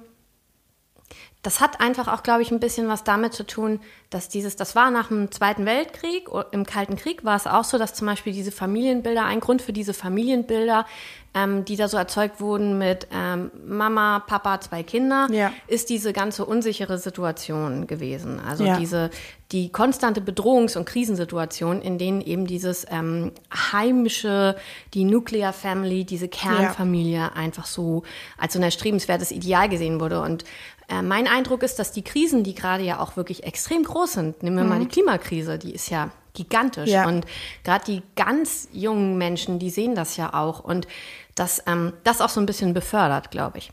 das 1.44 1.60
hat 1.60 1.80
einfach 1.80 2.08
auch, 2.08 2.22
glaube 2.22 2.40
ich, 2.42 2.50
ein 2.50 2.58
bisschen 2.58 2.88
was 2.88 3.04
damit 3.04 3.34
zu 3.34 3.44
tun, 3.46 3.78
dass 4.08 4.28
dieses, 4.28 4.56
das 4.56 4.74
war 4.74 4.90
nach 4.90 5.08
dem 5.08 5.30
Zweiten 5.30 5.66
Weltkrieg, 5.66 6.28
im 6.52 6.64
Kalten 6.64 6.96
Krieg 6.96 7.22
war 7.24 7.36
es 7.36 7.46
auch 7.46 7.64
so, 7.64 7.78
dass 7.78 7.94
zum 7.94 8.06
Beispiel 8.06 8.32
diese 8.32 8.50
Familienbilder, 8.50 9.24
ein 9.24 9.40
Grund 9.40 9.60
für 9.60 9.72
diese 9.74 9.92
Familienbilder, 9.92 10.86
ähm, 11.34 11.64
die 11.64 11.76
da 11.76 11.88
so 11.88 11.96
erzeugt 11.96 12.40
wurden 12.40 12.78
mit 12.78 13.08
ähm, 13.12 13.50
Mama, 13.66 14.20
Papa, 14.20 14.60
zwei 14.60 14.82
Kinder, 14.84 15.26
Ja. 15.30 15.52
ist 15.66 15.90
diese 15.90 16.12
ganze 16.12 16.44
unsichere 16.46 16.96
Situation 16.96 17.86
gewesen. 17.88 18.40
Also 18.40 18.64
Ja. 18.64 18.78
diese, 18.78 19.10
die 19.50 19.70
konstante 19.70 20.20
Bedrohungs- 20.20 20.76
und 20.78 20.84
Krisensituation, 20.84 21.82
in 21.82 21.98
denen 21.98 22.20
eben 22.20 22.46
dieses 22.46 22.86
ähm, 22.88 23.32
heimische, 23.72 24.54
die 24.94 25.04
Nuclear 25.04 25.52
Family, 25.52 26.04
diese 26.04 26.28
Kernfamilie 26.28 27.34
einfach 27.34 27.66
so 27.66 28.04
als 28.38 28.52
so 28.52 28.60
ein 28.60 28.62
erstrebenswertes 28.62 29.32
Ideal 29.32 29.68
gesehen 29.68 30.00
wurde. 30.00 30.20
Und 30.22 30.44
äh, 30.88 31.02
mein 31.02 31.26
Eindruck 31.26 31.62
ist, 31.62 31.78
dass 31.78 31.92
die 31.92 32.02
Krisen, 32.02 32.44
die 32.44 32.54
gerade 32.54 32.82
ja 32.82 33.00
auch 33.00 33.16
wirklich 33.16 33.44
extrem 33.44 33.84
groß 33.84 34.12
sind, 34.12 34.42
nehmen 34.42 34.56
wir 34.56 34.64
mal 34.64 34.80
die 34.80 34.88
Klimakrise, 34.88 35.58
die 35.58 35.72
ist 35.72 35.90
ja 35.90 36.10
gigantisch. 36.32 36.90
Ja. 36.90 37.06
Und 37.06 37.26
gerade 37.62 37.84
die 37.84 38.02
ganz 38.16 38.68
jungen 38.72 39.16
Menschen, 39.16 39.58
die 39.58 39.70
sehen 39.70 39.94
das 39.94 40.16
ja 40.16 40.34
auch. 40.34 40.60
Und 40.60 40.86
das, 41.34 41.62
ähm, 41.66 41.92
das 42.04 42.20
auch 42.20 42.28
so 42.28 42.40
ein 42.40 42.46
bisschen 42.46 42.74
befördert, 42.74 43.30
glaube 43.30 43.58
ich. 43.58 43.72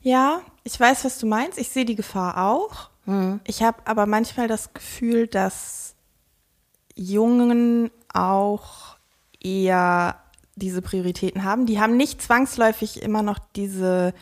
Ja, 0.00 0.42
ich 0.64 0.78
weiß, 0.78 1.04
was 1.04 1.18
du 1.18 1.26
meinst. 1.26 1.58
Ich 1.58 1.70
sehe 1.70 1.84
die 1.84 1.96
Gefahr 1.96 2.46
auch. 2.46 2.90
Ich 3.44 3.62
habe 3.62 3.78
aber 3.84 4.06
manchmal 4.06 4.48
das 4.48 4.72
Gefühl, 4.72 5.26
dass 5.26 5.94
Jungen 6.94 7.90
auch 8.12 8.96
eher 9.42 10.16
diese 10.56 10.80
Prioritäten 10.80 11.44
haben. 11.44 11.66
Die 11.66 11.80
haben 11.80 11.98
nicht 11.98 12.22
zwangsläufig 12.22 13.02
immer 13.02 13.22
noch 13.22 13.38
diese 13.56 14.14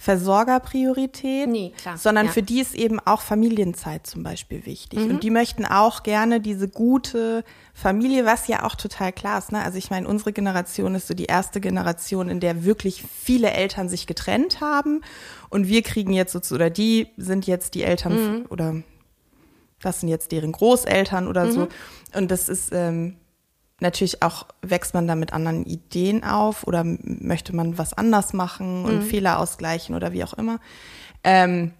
Versorgerpriorität, 0.00 1.48
Nee, 1.48 1.72
klar, 1.80 1.96
sondern 1.98 2.26
ja. 2.26 2.32
für 2.32 2.42
die 2.42 2.60
ist 2.60 2.74
eben 2.74 3.00
auch 3.00 3.20
Familienzeit 3.20 4.06
zum 4.06 4.22
Beispiel 4.22 4.64
wichtig. 4.66 5.00
Mhm. 5.00 5.10
Und 5.10 5.22
die 5.22 5.30
möchten 5.30 5.64
auch 5.66 6.02
gerne 6.02 6.40
diese 6.40 6.68
gute 6.68 7.44
Familie, 7.74 8.24
was 8.24 8.48
ja 8.48 8.64
auch 8.64 8.74
total 8.74 9.12
klar 9.12 9.38
ist. 9.38 9.52
Ne? 9.52 9.62
Also 9.62 9.78
ich 9.78 9.90
meine, 9.90 10.08
unsere 10.08 10.32
Generation 10.32 10.94
ist 10.94 11.06
so 11.06 11.14
die 11.14 11.26
erste 11.26 11.60
Generation, 11.60 12.28
in 12.28 12.40
der 12.40 12.64
wirklich 12.64 13.02
viele 13.22 13.50
Eltern 13.52 13.88
sich 13.88 14.06
getrennt 14.06 14.60
haben. 14.60 15.02
Und 15.48 15.68
wir 15.68 15.82
kriegen 15.82 16.12
jetzt 16.12 16.32
so, 16.32 16.54
oder 16.54 16.70
die 16.70 17.08
sind 17.16 17.46
jetzt 17.46 17.74
die 17.74 17.82
Eltern 17.82 18.10
Mhm. 18.40 18.46
oder 18.48 18.76
das 19.82 20.00
sind 20.00 20.08
jetzt 20.08 20.32
deren 20.32 20.52
Großeltern 20.52 21.26
oder 21.28 21.44
Mhm. 21.46 21.52
so. 21.52 21.68
Und 22.14 22.30
das 22.30 22.48
ist 22.48 22.70
ähm, 22.72 23.16
natürlich 23.80 24.22
auch, 24.22 24.46
wächst 24.62 24.94
man 24.94 25.06
da 25.06 25.14
mit 25.14 25.32
anderen 25.32 25.64
Ideen 25.64 26.24
auf 26.24 26.66
oder 26.66 26.84
möchte 26.84 27.54
man 27.54 27.78
was 27.78 27.92
anders 27.92 28.32
machen 28.32 28.84
und 28.84 29.02
Fehler 29.02 29.38
ausgleichen 29.38 29.94
oder 29.94 30.12
wie 30.12 30.24
auch 30.24 30.34
immer. 30.34 30.58
Ähm, 31.24 31.72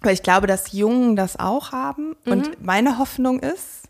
aber 0.00 0.12
ich 0.12 0.22
glaube, 0.22 0.46
dass 0.46 0.72
Jungen 0.72 1.16
das 1.16 1.38
auch 1.38 1.72
haben. 1.72 2.14
Und 2.26 2.62
meine 2.62 2.98
Hoffnung 2.98 3.40
ist, 3.40 3.88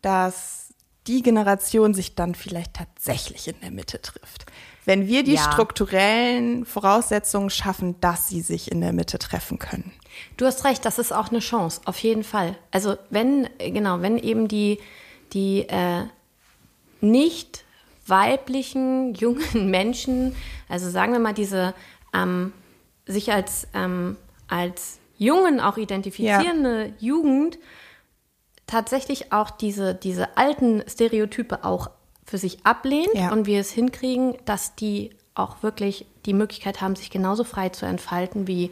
dass 0.00 0.74
die 1.06 1.22
Generation 1.22 1.94
sich 1.94 2.14
dann 2.14 2.34
vielleicht 2.34 2.74
tatsächlich 2.74 3.48
in 3.48 3.56
der 3.60 3.70
Mitte 3.70 4.00
trifft. 4.00 4.46
Wenn 4.84 5.06
wir 5.06 5.22
die 5.22 5.34
Ja. 5.34 5.42
strukturellen 5.52 6.64
Voraussetzungen 6.64 7.50
schaffen, 7.50 8.00
dass 8.00 8.28
sie 8.28 8.40
sich 8.40 8.70
in 8.70 8.80
der 8.80 8.92
Mitte 8.92 9.18
treffen 9.18 9.58
können. 9.58 9.92
Du 10.36 10.46
hast 10.46 10.64
recht, 10.64 10.84
das 10.84 10.98
ist 10.98 11.12
auch 11.12 11.28
eine 11.30 11.38
Chance, 11.38 11.80
auf 11.84 11.98
jeden 11.98 12.24
Fall. 12.24 12.56
Also 12.72 12.96
wenn, 13.10 13.48
genau, 13.58 14.00
wenn 14.00 14.18
eben 14.18 14.48
die, 14.48 14.80
die 15.32 15.68
äh, 15.68 16.04
nicht 17.02 17.64
weiblichen 18.06 19.14
jungen 19.14 19.70
Menschen, 19.70 20.34
also 20.68 20.88
sagen 20.90 21.12
wir 21.12 21.20
mal 21.20 21.34
diese 21.34 21.74
ähm, 22.14 22.52
sich 23.06 23.32
als, 23.32 23.68
ähm, 23.74 24.16
als 24.48 24.98
Jungen 25.18 25.60
auch 25.60 25.76
identifizierende 25.76 26.92
Jugend, 26.98 27.58
tatsächlich 28.66 29.32
auch 29.32 29.50
diese, 29.50 29.94
diese 29.94 30.36
alten 30.36 30.82
Stereotype 30.88 31.64
auch 31.64 31.90
für 32.24 32.38
sich 32.38 32.64
ablehnt 32.64 33.14
Ja. 33.14 33.30
und 33.32 33.46
wir 33.46 33.60
es 33.60 33.70
hinkriegen, 33.70 34.36
dass 34.44 34.74
die 34.74 35.10
auch 35.34 35.62
wirklich 35.62 36.06
die 36.26 36.32
Möglichkeit 36.34 36.80
haben, 36.80 36.94
sich 36.96 37.10
genauso 37.10 37.44
frei 37.44 37.68
zu 37.70 37.86
entfalten, 37.86 38.46
wie 38.46 38.70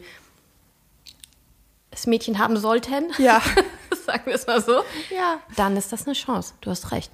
es 1.91 2.07
Mädchen 2.07 2.39
haben 2.39 2.57
sollten. 2.57 3.11
Ja. 3.17 3.41
Sagen 4.05 4.23
wir 4.25 4.35
es 4.35 4.47
mal 4.47 4.61
so. 4.61 4.83
Ja. 5.13 5.39
Dann 5.55 5.75
ist 5.77 5.91
das 5.91 6.05
eine 6.05 6.13
Chance. 6.13 6.53
Du 6.61 6.69
hast 6.71 6.91
recht. 6.91 7.11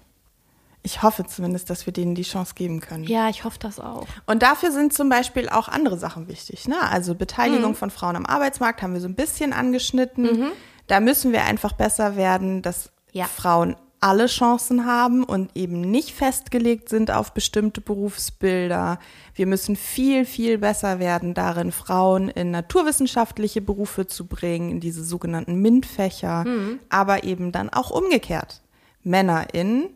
Ich 0.88 1.03
hoffe 1.03 1.25
zumindest, 1.25 1.70
dass 1.70 1.86
wir 1.86 1.91
denen 1.91 2.15
die 2.15 2.22
Chance 2.24 2.53
geben 2.56 2.79
können. 2.79 3.03
Ja, 3.03 3.27
ich 3.27 3.44
hoffe 3.44 3.60
das 3.60 3.77
auch. 3.77 4.08
Und 4.25 4.41
dafür 4.41 4.72
sind 4.72 4.94
zum 4.94 5.10
Beispiel 5.10 5.50
auch 5.50 5.67
andere 5.67 5.98
Sachen 5.98 6.29
wichtig. 6.29 6.65
Ne? 6.70 6.77
Also 6.82 7.13
Beteiligung 7.13 7.75
von 7.75 7.89
Frauen 7.89 8.15
am 8.15 8.25
Arbeitsmarkt 8.25 8.82
haben 8.82 8.94
wir 8.94 9.01
so 9.01 9.08
ein 9.10 9.13
bisschen 9.13 9.51
angeschnitten. 9.51 10.46
Da 10.88 11.01
müssen 11.01 11.34
wir 11.34 11.44
einfach 11.44 11.74
besser 11.74 12.15
werden, 12.15 12.62
dass 12.62 12.89
Ja. 13.12 13.25
Frauen 13.25 13.75
alle 14.00 14.27
Chancen 14.27 14.86
haben 14.86 15.25
und 15.25 15.51
eben 15.58 15.82
nicht 15.82 16.12
festgelegt 16.12 16.88
sind 16.88 17.12
auf 17.12 17.34
bestimmte 17.34 17.82
Berufsbilder. 17.82 18.98
Wir 19.36 19.46
müssen 19.46 19.75
viel, 19.75 20.24
viel 20.24 20.58
besser 20.58 21.00
werden 21.00 21.34
darin, 21.34 21.74
Frauen 21.74 22.29
in 22.29 22.51
naturwissenschaftliche 22.51 23.60
Berufe 23.60 24.08
zu 24.08 24.25
bringen, 24.25 24.70
in 24.72 24.79
diese 24.79 25.03
sogenannten 25.03 25.56
MINT-Fächer, 25.62 26.46
aber 26.88 27.25
eben 27.25 27.51
dann 27.51 27.70
auch 27.70 27.89
umgekehrt. 27.91 28.62
Männer 29.03 29.53
in 29.53 29.89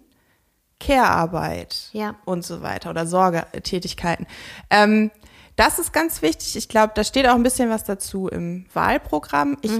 Care-Arbeit 0.81 1.89
Ja. 1.93 2.15
und 2.25 2.43
so 2.43 2.61
weiter 2.61 2.89
oder 2.89 3.05
Sorgetätigkeiten. 3.07 4.27
Ähm, 4.69 5.11
das 5.55 5.79
ist 5.79 5.93
ganz 5.93 6.21
wichtig. 6.21 6.55
Ich 6.55 6.67
glaube, 6.69 6.93
da 6.95 7.03
steht 7.03 7.27
auch 7.27 7.35
ein 7.35 7.43
bisschen 7.43 7.69
was 7.69 7.83
dazu 7.83 8.27
im 8.27 8.65
Wahlprogramm. 8.73 9.57
Ich 9.61 9.79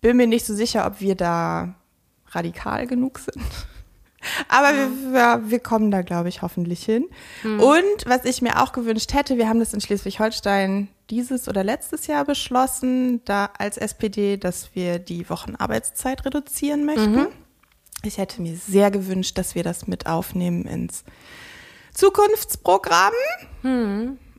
bin 0.00 0.16
mir 0.16 0.26
nicht 0.26 0.46
so 0.46 0.54
sicher, 0.54 0.86
ob 0.86 1.00
wir 1.00 1.14
da 1.16 1.74
radikal 2.30 2.86
genug 2.86 3.18
sind. 3.18 3.42
Aber 4.48 4.68
wir, 4.74 5.12
wir, 5.12 5.50
wir 5.50 5.60
kommen 5.60 5.90
da, 5.90 6.02
glaube 6.02 6.28
ich, 6.28 6.42
hoffentlich 6.42 6.84
hin. 6.84 7.06
Und 7.44 8.04
was 8.06 8.24
ich 8.24 8.42
mir 8.42 8.60
auch 8.62 8.72
gewünscht 8.72 9.14
hätte, 9.14 9.38
wir 9.38 9.48
haben 9.48 9.60
das 9.60 9.72
in 9.74 9.80
Schleswig-Holstein 9.80 10.88
dieses 11.08 11.48
oder 11.48 11.64
letztes 11.64 12.06
Jahr 12.08 12.24
beschlossen, 12.24 13.22
da 13.24 13.48
als 13.58 13.76
SPD, 13.78 14.36
dass 14.36 14.74
wir 14.74 14.98
die 14.98 15.28
Wochenarbeitszeit 15.30 16.24
reduzieren 16.26 16.84
möchten. 16.84 17.28
Ich 18.02 18.18
hätte 18.18 18.40
mir 18.42 18.56
sehr 18.56 18.90
gewünscht, 18.90 19.38
dass 19.38 19.54
wir 19.54 19.64
das 19.64 19.86
mit 19.86 20.06
aufnehmen 20.06 20.64
ins 20.64 21.04
Zukunftsprogramm. 21.92 23.12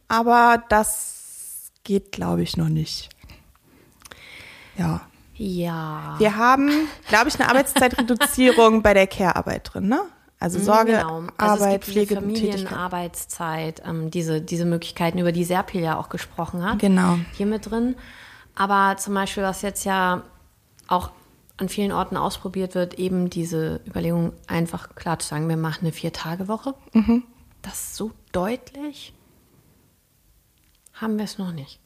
Aber 0.07 0.63
das 0.69 1.71
geht, 1.83 2.11
glaube 2.11 2.41
ich, 2.43 2.55
noch 2.57 2.69
nicht. 2.69 3.09
Ja. 4.77 5.01
Ja. 5.35 6.15
Wir 6.17 6.35
haben, 6.35 6.69
glaube 7.07 7.29
ich, 7.29 7.39
eine 7.39 7.49
Arbeitszeitreduzierung 7.49 8.81
bei 8.81 8.93
der 8.93 9.07
Care-Arbeit 9.07 9.73
drin, 9.73 9.87
ne? 9.87 10.01
Also 10.39 10.59
Sorge, 10.59 10.93
genau. 10.93 11.23
Also 11.37 11.55
es 11.55 11.61
Arbeit, 11.61 11.71
gibt 11.71 11.87
diese 11.87 11.93
Pflege. 11.93 12.15
Familienarbeitszeit, 12.15 13.81
ähm, 13.85 14.09
diese, 14.09 14.41
diese 14.41 14.63
Möglichkeiten, 14.63 15.17
über 15.17 15.33
die 15.33 15.43
Serpil 15.43 15.81
ja 15.81 15.97
auch 15.97 16.07
gesprochen 16.07 16.63
hat. 16.63 16.79
Genau. 16.79 17.17
Hier 17.33 17.45
mit 17.45 17.69
drin. 17.69 17.95
Aber 18.55 18.95
zum 18.97 19.13
Beispiel, 19.13 19.43
was 19.43 19.61
jetzt 19.61 19.83
ja 19.83 20.23
auch 20.87 21.11
an 21.59 21.69
vielen 21.69 21.91
Orten 21.91 22.15
ausprobiert 22.17 22.73
wird, 22.75 22.93
eben 22.95 23.29
diese 23.29 23.81
Überlegung, 23.85 24.33
einfach 24.47 24.95
klar 24.95 25.19
zu 25.19 25.27
sagen, 25.27 25.49
wir 25.49 25.57
machen 25.57 25.81
eine 25.81 25.91
Vier-Tage-Woche. 25.91 26.73
Mhm. 26.93 27.23
Das 27.61 27.95
so 27.95 28.11
deutlich 28.31 29.13
haben 30.93 31.17
wir 31.17 31.25
es 31.25 31.37
noch 31.37 31.51
nicht. 31.51 31.79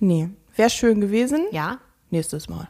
Nee, 0.00 0.30
wäre 0.56 0.70
schön 0.70 1.00
gewesen. 1.00 1.46
Ja, 1.52 1.78
Nächstes 2.12 2.48
Mal. 2.48 2.68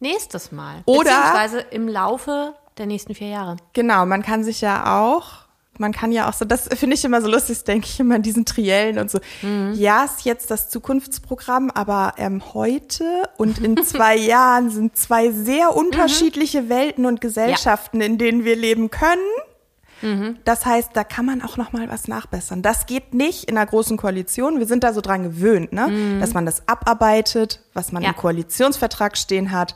nächstes 0.00 0.50
Mal. 0.50 0.82
Oder- 0.86 1.04
Beziehungsweise 1.10 1.58
im 1.60 1.88
Laufe 1.88 2.54
der 2.78 2.86
nächsten 2.86 3.14
vier 3.14 3.28
Jahre. 3.28 3.56
Genau, 3.74 4.06
man 4.06 4.22
kann 4.22 4.44
sich 4.44 4.60
ja 4.62 4.98
auch, 5.02 5.44
man 5.78 5.92
kann 5.92 6.12
ja 6.12 6.28
auch 6.28 6.32
so, 6.32 6.44
das 6.44 6.68
finde 6.74 6.94
ich 6.96 7.04
immer 7.04 7.20
so 7.22 7.28
lustig, 7.28 7.64
denke 7.64 7.86
ich 7.86 7.98
immer 8.00 8.16
an 8.16 8.22
diesen 8.22 8.44
Triellen 8.44 8.98
und 8.98 9.10
so. 9.10 9.18
Mhm. 9.42 9.72
Ja, 9.74 10.04
ist 10.04 10.24
jetzt 10.24 10.50
das 10.50 10.68
Zukunftsprogramm, 10.68 11.70
aber 11.70 12.14
ähm, 12.18 12.42
heute 12.54 13.04
und 13.36 13.58
in 13.58 13.76
zwei 13.84 14.16
Jahren 14.16 14.70
sind 14.70 14.96
zwei 14.96 15.30
sehr 15.30 15.74
unterschiedliche 15.76 16.68
Welten 16.68 17.06
und 17.06 17.20
Gesellschaften, 17.20 18.00
in 18.00 18.18
denen 18.18 18.44
wir 18.44 18.56
leben 18.56 18.90
können. 18.90 19.20
Das 20.44 20.64
heißt, 20.64 20.90
da 20.94 21.02
kann 21.02 21.26
man 21.26 21.42
auch 21.42 21.56
noch 21.56 21.72
mal 21.72 21.88
was 21.88 22.06
nachbessern. 22.06 22.62
Das 22.62 22.86
geht 22.86 23.14
nicht 23.14 23.50
in 23.50 23.56
einer 23.58 23.66
großen 23.66 23.96
Koalition. 23.96 24.60
Wir 24.60 24.66
sind 24.66 24.84
da 24.84 24.92
so 24.92 25.00
dran 25.00 25.24
gewöhnt, 25.24 25.72
ne? 25.72 26.18
dass 26.20 26.34
man 26.34 26.46
das 26.46 26.68
abarbeitet, 26.68 27.64
was 27.74 27.90
man 27.90 28.04
Ja. 28.04 28.10
im 28.10 28.14
Koalitionsvertrag 28.16 29.16
stehen 29.18 29.50
hat. 29.50 29.74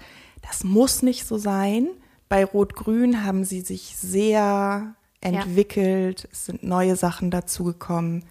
Das 0.48 0.62
muss 0.62 1.02
nicht 1.02 1.26
so 1.26 1.38
sein. 1.38 1.88
Bei 2.28 2.44
Rot-Grün 2.44 3.24
haben 3.24 3.42
sie 3.44 3.62
sich 3.62 3.96
sehr 3.96 4.94
entwickelt. 5.22 6.28
Es 6.32 6.46
sind 6.46 6.62
neue 6.62 6.96
Sachen 6.96 7.30
dazugekommen. 7.30 8.24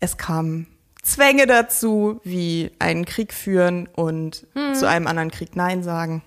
Es 0.00 0.16
kamen 0.16 0.66
Zwänge 1.02 1.46
dazu, 1.46 2.20
wie 2.24 2.70
einen 2.78 3.04
Krieg 3.04 3.32
führen 3.34 3.88
und 3.94 4.46
zu 4.74 4.88
einem 4.88 5.06
anderen 5.06 5.30
Krieg 5.30 5.54
Nein 5.54 5.82
sagen. 5.82 6.22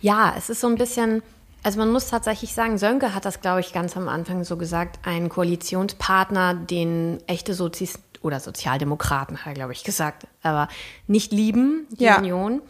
Ja, 0.00 0.34
es 0.36 0.50
ist 0.50 0.60
so 0.60 0.66
ein 0.66 0.74
bisschen, 0.76 1.22
also 1.62 1.78
man 1.78 1.90
muss 1.90 2.08
tatsächlich 2.08 2.54
sagen, 2.54 2.76
Sönke 2.78 3.14
hat 3.14 3.24
das, 3.24 3.40
glaube 3.40 3.60
ich, 3.60 3.72
ganz 3.72 3.96
am 3.96 4.08
Anfang 4.08 4.44
so 4.44 4.56
gesagt, 4.56 4.98
ein 5.06 5.28
Koalitionspartner, 5.28 6.54
den 6.54 7.18
echte 7.26 7.54
Sozis 7.54 7.98
oder 8.22 8.40
Sozialdemokraten, 8.40 9.38
hat 9.38 9.46
er, 9.48 9.54
glaube 9.54 9.72
ich, 9.72 9.84
gesagt, 9.84 10.26
aber 10.42 10.68
nicht 11.06 11.32
lieben, 11.32 11.86
die 11.90 12.04
Ja. 12.04 12.18
Union. 12.18 12.62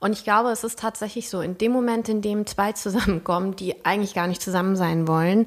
Und 0.00 0.12
ich 0.12 0.24
glaube, 0.24 0.50
es 0.50 0.64
ist 0.64 0.78
tatsächlich 0.78 1.28
so, 1.30 1.40
in 1.42 1.58
dem 1.58 1.72
Moment, 1.72 2.08
in 2.08 2.22
dem 2.22 2.46
zwei 2.46 2.72
zusammenkommen, 2.84 3.54
die 3.56 3.84
eigentlich 3.84 4.14
gar 4.14 4.26
nicht 4.26 4.42
zusammen 4.42 4.74
sein 4.76 5.06
wollen, 5.06 5.46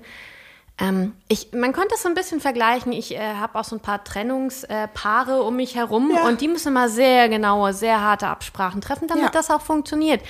ähm, 0.80 1.14
ich, 1.28 1.52
man 1.54 1.72
könnte 1.72 1.94
es 1.96 2.02
so 2.02 2.10
ein 2.10 2.16
bisschen 2.16 2.40
vergleichen. 2.40 2.94
Ich 2.94 3.14
äh, 3.16 3.36
habe 3.36 3.60
auch 3.60 3.64
so 3.64 3.76
ein 3.76 3.80
paar 3.80 4.04
Trennungspaare 4.04 5.38
äh, 5.38 5.40
um 5.42 5.56
mich 5.56 5.76
herum 5.76 6.12
Ja. 6.16 6.28
und 6.28 6.42
die 6.42 6.48
müssen 6.48 6.74
mal 6.74 6.90
sehr 6.90 7.30
genaue, 7.30 7.74
sehr 7.74 8.02
harte 8.02 8.28
Absprachen 8.28 8.82
treffen, 8.82 9.08
damit 9.08 9.26
Ja. 9.26 9.30
das 9.30 9.52
auch 9.52 9.62
funktioniert. 9.62 10.22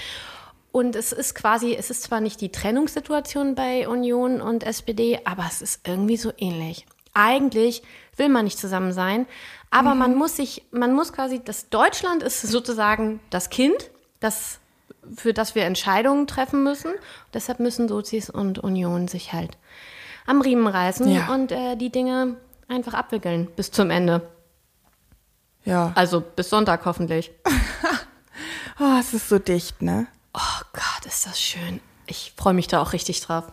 Und 0.74 0.96
es 0.98 1.12
ist 1.13 1.36
quasi, 1.36 1.75
es 1.75 1.89
ist 1.89 2.03
zwar 2.03 2.20
nicht 2.20 2.42
die 2.42 2.51
Trennungssituation 2.51 3.56
bei 3.56 3.88
Union 3.88 4.42
und 4.42 4.63
SPD, 4.63 5.20
aber 5.24 5.46
es 5.48 5.62
ist 5.62 5.88
irgendwie 5.88 6.18
so 6.18 6.34
ähnlich. 6.38 6.86
Eigentlich 7.13 7.84
will 8.18 8.27
man 8.27 8.44
nicht 8.46 8.58
zusammen 8.58 8.92
sein, 8.92 9.27
aber 9.70 9.96
man 9.96 10.15
muss 10.15 10.36
sich, 10.36 10.65
man 10.72 10.94
muss 10.94 11.13
quasi, 11.13 11.42
das 11.44 11.70
Deutschland 11.70 12.22
ist 12.24 12.42
sozusagen 12.42 13.20
das 13.30 13.50
Kind, 13.50 13.92
das, 14.24 14.60
für 15.15 15.34
das 15.34 15.56
wir 15.56 15.65
Entscheidungen 15.65 16.27
treffen 16.27 16.63
müssen. 16.63 16.94
Deshalb 17.34 17.60
müssen 17.60 17.88
Sozis 17.88 18.30
und 18.30 18.60
Union 18.60 19.08
sich 19.08 19.34
halt 19.34 19.58
am 20.25 20.42
Riemen 20.42 20.68
reißen 20.68 21.08
Ja. 21.12 21.27
und 21.34 21.51
äh, 21.51 21.75
die 21.75 21.89
Dinge 21.92 22.38
einfach 22.68 22.94
abwickeln 22.94 23.48
bis 23.56 23.72
zum 23.72 23.89
Ende. 23.89 24.27
Ja. 25.65 25.92
Also 25.96 26.22
bis 26.22 26.50
Sonntag 26.50 26.86
hoffentlich. 26.86 27.32
Oh, 28.80 28.98
es 29.00 29.13
ist 29.13 29.30
so 29.30 29.38
dicht, 29.38 29.84
ne? 29.84 30.08
Oh 30.34 30.62
Gott, 30.74 31.06
ist 31.06 31.27
das 31.27 31.39
schön. 31.39 31.80
Ich 32.08 32.34
freue 32.36 32.56
mich 32.56 32.68
da 32.68 32.82
auch 32.82 32.92
richtig 32.94 33.22
drauf. 33.22 33.46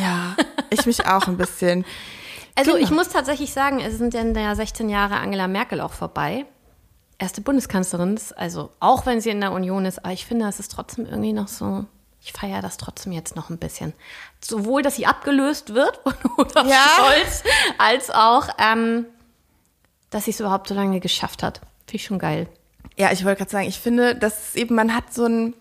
Ja. 0.00 0.34
Ich 0.70 0.84
mich 0.86 1.06
auch 1.06 1.26
ein 1.28 1.36
bisschen. 1.38 1.84
Also 2.54 2.72
Genau. 2.72 2.82
ich 2.84 2.90
muss 2.90 3.08
tatsächlich 3.08 3.52
sagen, 3.54 3.80
es 3.80 3.96
sind 3.98 4.12
ja 4.14 4.54
16 4.54 4.88
Jahre 4.90 5.16
Angela 5.16 5.46
Merkel 5.48 5.80
auch 5.80 5.92
vorbei. 5.92 6.44
Erste 7.18 7.40
Bundeskanzlerin, 7.40 8.14
ist, 8.16 8.36
also 8.38 8.70
auch 8.78 9.04
wenn 9.06 9.20
sie 9.20 9.30
in 9.30 9.40
der 9.40 9.52
Union 9.52 9.84
ist, 9.86 9.98
aber 10.04 10.12
ich 10.12 10.24
finde, 10.24 10.46
es 10.46 10.60
ist 10.60 10.70
trotzdem 10.70 11.04
irgendwie 11.04 11.32
noch 11.32 11.48
so, 11.48 11.84
ich 12.22 12.32
feiere 12.32 12.62
das 12.62 12.76
trotzdem 12.76 13.12
jetzt 13.12 13.34
noch 13.34 13.50
ein 13.50 13.58
bisschen. 13.58 13.92
Sowohl, 14.40 14.82
dass 14.82 14.96
sie 14.96 15.06
abgelöst 15.06 15.74
wird 15.74 15.96
von 16.04 16.14
Olaf 16.36 16.66
Ja. 16.68 16.86
Scholz, 16.96 17.42
als 17.78 18.10
auch, 18.10 18.48
ähm, 18.58 19.06
dass 20.10 20.26
sie 20.26 20.30
es 20.30 20.40
überhaupt 20.40 20.68
so 20.68 20.74
lange 20.74 21.00
geschafft 21.00 21.42
hat. 21.42 21.58
Finde 21.86 21.96
ich 21.96 22.04
schon 22.04 22.18
geil. 22.18 22.48
Ja, 22.96 23.10
ich 23.12 23.24
wollte 23.24 23.38
gerade 23.38 23.50
sagen, 23.50 23.68
ich 23.68 23.78
finde, 23.80 24.14
dass 24.14 24.54
eben 24.54 24.74
man 24.74 24.94
hat 24.94 25.12
so 25.12 25.24
ein, 25.26 25.54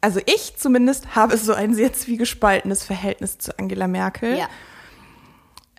also 0.00 0.20
ich 0.26 0.56
zumindest 0.56 1.14
habe 1.14 1.36
so 1.36 1.52
ein 1.52 1.74
sehr 1.74 1.92
zwiegespaltenes 1.92 2.84
Verhältnis 2.84 3.38
zu 3.38 3.58
Angela 3.58 3.86
Merkel. 3.86 4.36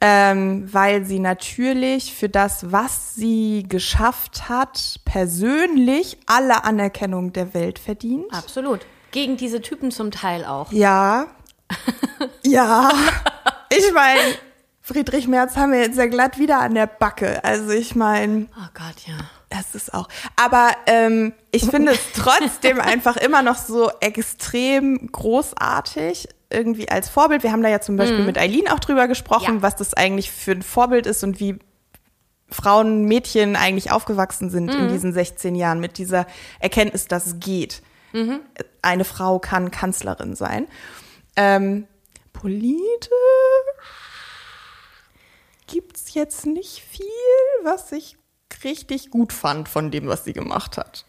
Ähm, 0.06 0.68
weil 0.74 1.06
sie 1.06 1.20
natürlich 1.20 2.14
für 2.14 2.28
das, 2.28 2.74
was 2.74 3.16
sie 3.16 3.64
geschafft 3.70 4.50
hat, 4.50 5.00
persönlich 5.06 6.18
alle 6.26 6.66
Anerkennung 6.66 7.32
der 7.32 7.54
Welt 7.54 7.80
verdient. 7.80 8.26
absolut. 8.34 8.82
Gegen 9.12 9.38
diese 9.38 9.62
Typen 9.62 9.92
zum 9.92 10.12
Teil 10.12 10.44
auch. 10.46 10.72
Ja. 10.72 11.28
Ja, 12.46 12.92
ich 13.70 13.92
meine, 13.94 14.20
Friedrich 14.82 15.28
Merz 15.28 15.56
haben 15.56 15.72
wir 15.72 15.80
jetzt 15.80 15.98
ja 15.98 16.08
glatt 16.08 16.38
wieder 16.38 16.60
an 16.60 16.76
der 16.76 16.88
Backe. 16.88 17.44
Also 17.44 17.72
ich 17.72 17.96
meine. 17.96 18.48
Oh 18.58 18.68
Gott, 18.74 19.08
ja. 19.08 19.16
Das 19.50 19.76
ist 19.76 19.94
auch. 19.94 20.08
Aber 20.36 20.72
ähm, 20.88 21.34
ich 21.52 21.66
finde 21.66 21.94
es 21.94 22.00
trotzdem 22.16 22.80
einfach 22.82 23.18
immer 23.18 23.44
noch 23.44 23.58
so 23.58 23.92
extrem 24.02 25.10
großartig, 25.12 26.28
irgendwie 26.54 26.90
als 26.90 27.10
Vorbild. 27.10 27.44
Wir 27.44 27.52
haben 27.52 27.64
da 27.64 27.70
ja 27.70 27.82
zum 27.82 27.98
Beispiel 27.98 28.20
mhm. 28.20 28.28
mit 28.28 28.38
Eileen 28.38 28.68
auch 28.70 28.80
drüber 28.80 29.08
gesprochen, 29.08 29.56
ja. 29.56 29.62
was 29.62 29.76
das 29.76 29.94
eigentlich 29.94 30.32
für 30.32 30.52
ein 30.52 30.62
Vorbild 30.62 31.06
ist 31.06 31.24
und 31.24 31.40
wie 31.40 31.60
Frauen, 32.50 33.06
Mädchen 33.06 33.56
eigentlich 33.56 33.92
aufgewachsen 33.92 34.50
sind 34.50 34.74
mhm. 34.74 34.84
in 34.84 34.88
diesen 34.90 35.14
16 35.14 35.56
Jahren 35.56 35.80
mit 35.80 35.98
dieser 35.98 36.28
Erkenntnis, 36.60 37.08
dass 37.08 37.26
es 37.26 37.40
geht. 37.40 37.82
Mhm. 38.14 38.40
Eine 38.82 39.06
Frau 39.06 39.40
kann 39.40 39.72
Kanzlerin 39.72 40.36
sein. 40.36 40.68
Ähm, 41.36 41.88
politisch 42.32 43.10
gibt's 45.68 46.14
jetzt 46.14 46.46
nicht 46.46 46.84
viel, 46.88 47.06
was 47.64 47.92
ich 47.92 48.18
richtig 48.64 49.10
gut 49.10 49.34
fand 49.34 49.68
von 49.68 49.90
dem, 49.90 50.08
was 50.08 50.24
sie 50.24 50.34
gemacht 50.34 50.78
hat. 50.78 51.06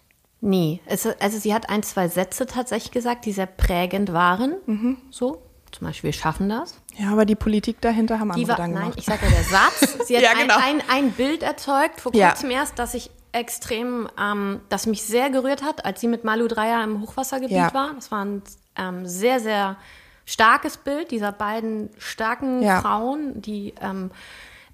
Nee, 0.47 0.83
es, 0.85 1.07
also 1.07 1.39
sie 1.39 1.55
hat 1.55 1.71
ein, 1.71 1.83
zwei 1.83 2.07
Sätze 2.09 2.45
tatsächlich 2.45 2.91
gesagt, 2.91 3.25
die 3.25 3.33
sehr 3.33 3.47
prägend 3.47 4.13
waren. 4.13 4.57
Mhm. 4.67 4.99
So, 5.11 5.41
zum 5.73 5.87
Beispiel, 5.87 6.09
wir 6.09 6.13
schaffen 6.13 6.51
das. 6.51 6.83
Ja, 6.99 7.13
aber 7.13 7.25
die 7.25 7.35
Politik 7.35 7.81
dahinter 7.81 8.21
haben 8.21 8.31
andere 8.31 8.49
war, 8.49 8.57
dann 8.57 8.75
gemacht. 8.75 8.89
Nein, 8.91 8.95
ich 8.99 9.07
sage 9.07 9.25
ja 9.25 9.31
der 9.31 9.45
Satz. 9.45 9.99
Sie 10.07 10.15
hat 10.15 10.23
ja, 10.23 10.35
genau. 10.35 10.57
ein, 10.57 10.83
ein, 10.83 10.83
ein, 10.91 11.11
Bild 11.13 11.43
erzeugt, 11.43 11.99
vor 12.03 12.13
kurzem 12.13 12.51
ja. 12.51 12.59
erst, 12.59 12.79
dass 12.79 12.93
ich 12.93 13.11
extrem, 13.33 14.07
ähm, 14.21 14.61
das 14.69 14.85
mich 14.85 15.03
sehr 15.03 15.31
gerührt 15.31 15.63
hat, 15.63 15.87
als 15.87 16.03
sie 16.03 16.09
mit 16.09 16.25
Malu 16.25 16.47
Dreyer 16.47 16.85
im 16.85 17.01
Hochwassergebiet 17.01 17.57
ja. 17.57 17.73
war. 17.73 17.95
Das 17.95 18.11
war 18.11 18.23
ein 18.23 18.43
ähm, 18.77 19.07
sehr, 19.07 19.41
sehr 19.41 19.79
starkes 20.27 20.77
Bild 20.77 21.11
dieser 21.11 21.33
beiden 21.33 21.89
starken 21.97 22.63
Frauen, 22.63 23.41
die 23.41 23.73
ähm, 23.81 24.11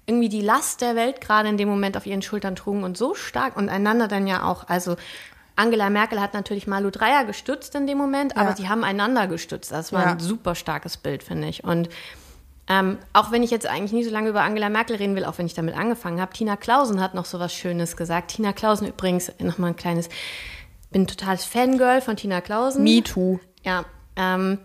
irgendwie 0.05 0.29
die 0.29 0.41
Last 0.41 0.81
der 0.81 0.95
Welt 0.95 1.21
gerade 1.21 1.47
in 1.47 1.57
dem 1.57 1.69
Moment 1.69 1.95
auf 1.95 2.05
ihren 2.05 2.21
Schultern 2.21 2.55
trugen 2.55 2.83
und 2.83 2.97
so 2.97 3.13
stark 3.13 3.55
und 3.55 3.69
einander 3.69 4.07
dann 4.07 4.27
ja 4.27 4.43
auch, 4.43 4.67
also 4.67 4.97
Angela 5.55 5.89
Merkel 5.89 6.19
hat 6.21 6.33
natürlich 6.33 6.67
Malu 6.67 6.89
Dreyer 6.89 7.25
gestützt 7.25 7.75
in 7.75 7.87
dem 7.87 7.97
Moment, 7.97 8.37
aber 8.37 8.49
ja. 8.51 8.55
sie 8.55 8.69
haben 8.69 8.83
einander 8.83 9.27
gestützt. 9.27 9.71
Das 9.71 9.91
war 9.91 10.03
ja. 10.03 10.11
ein 10.13 10.19
super 10.19 10.55
starkes 10.55 10.97
Bild, 10.97 11.23
finde 11.23 11.47
ich. 11.47 11.63
Und 11.63 11.89
ähm, 12.67 12.97
auch 13.13 13.31
wenn 13.31 13.43
ich 13.43 13.51
jetzt 13.51 13.67
eigentlich 13.67 13.91
nie 13.91 14.03
so 14.03 14.11
lange 14.11 14.29
über 14.29 14.41
Angela 14.41 14.69
Merkel 14.69 14.95
reden 14.95 15.15
will, 15.15 15.25
auch 15.25 15.37
wenn 15.37 15.45
ich 15.45 15.53
damit 15.53 15.75
angefangen 15.75 16.21
habe, 16.21 16.33
Tina 16.33 16.55
Klausen 16.55 17.01
hat 17.01 17.13
noch 17.13 17.25
so 17.25 17.39
was 17.39 17.53
Schönes 17.53 17.97
gesagt. 17.97 18.31
Tina 18.31 18.53
Klausen 18.53 18.87
übrigens, 18.87 19.31
nochmal 19.39 19.71
ein 19.71 19.75
kleines, 19.75 20.09
bin 20.89 21.07
totales 21.07 21.43
Fangirl 21.43 22.01
von 22.01 22.15
Tina 22.15 22.41
Klausen. 22.41 22.83
Me 22.83 23.03
too. 23.03 23.39
Ja. 23.63 23.85
Ähm, 24.15 24.57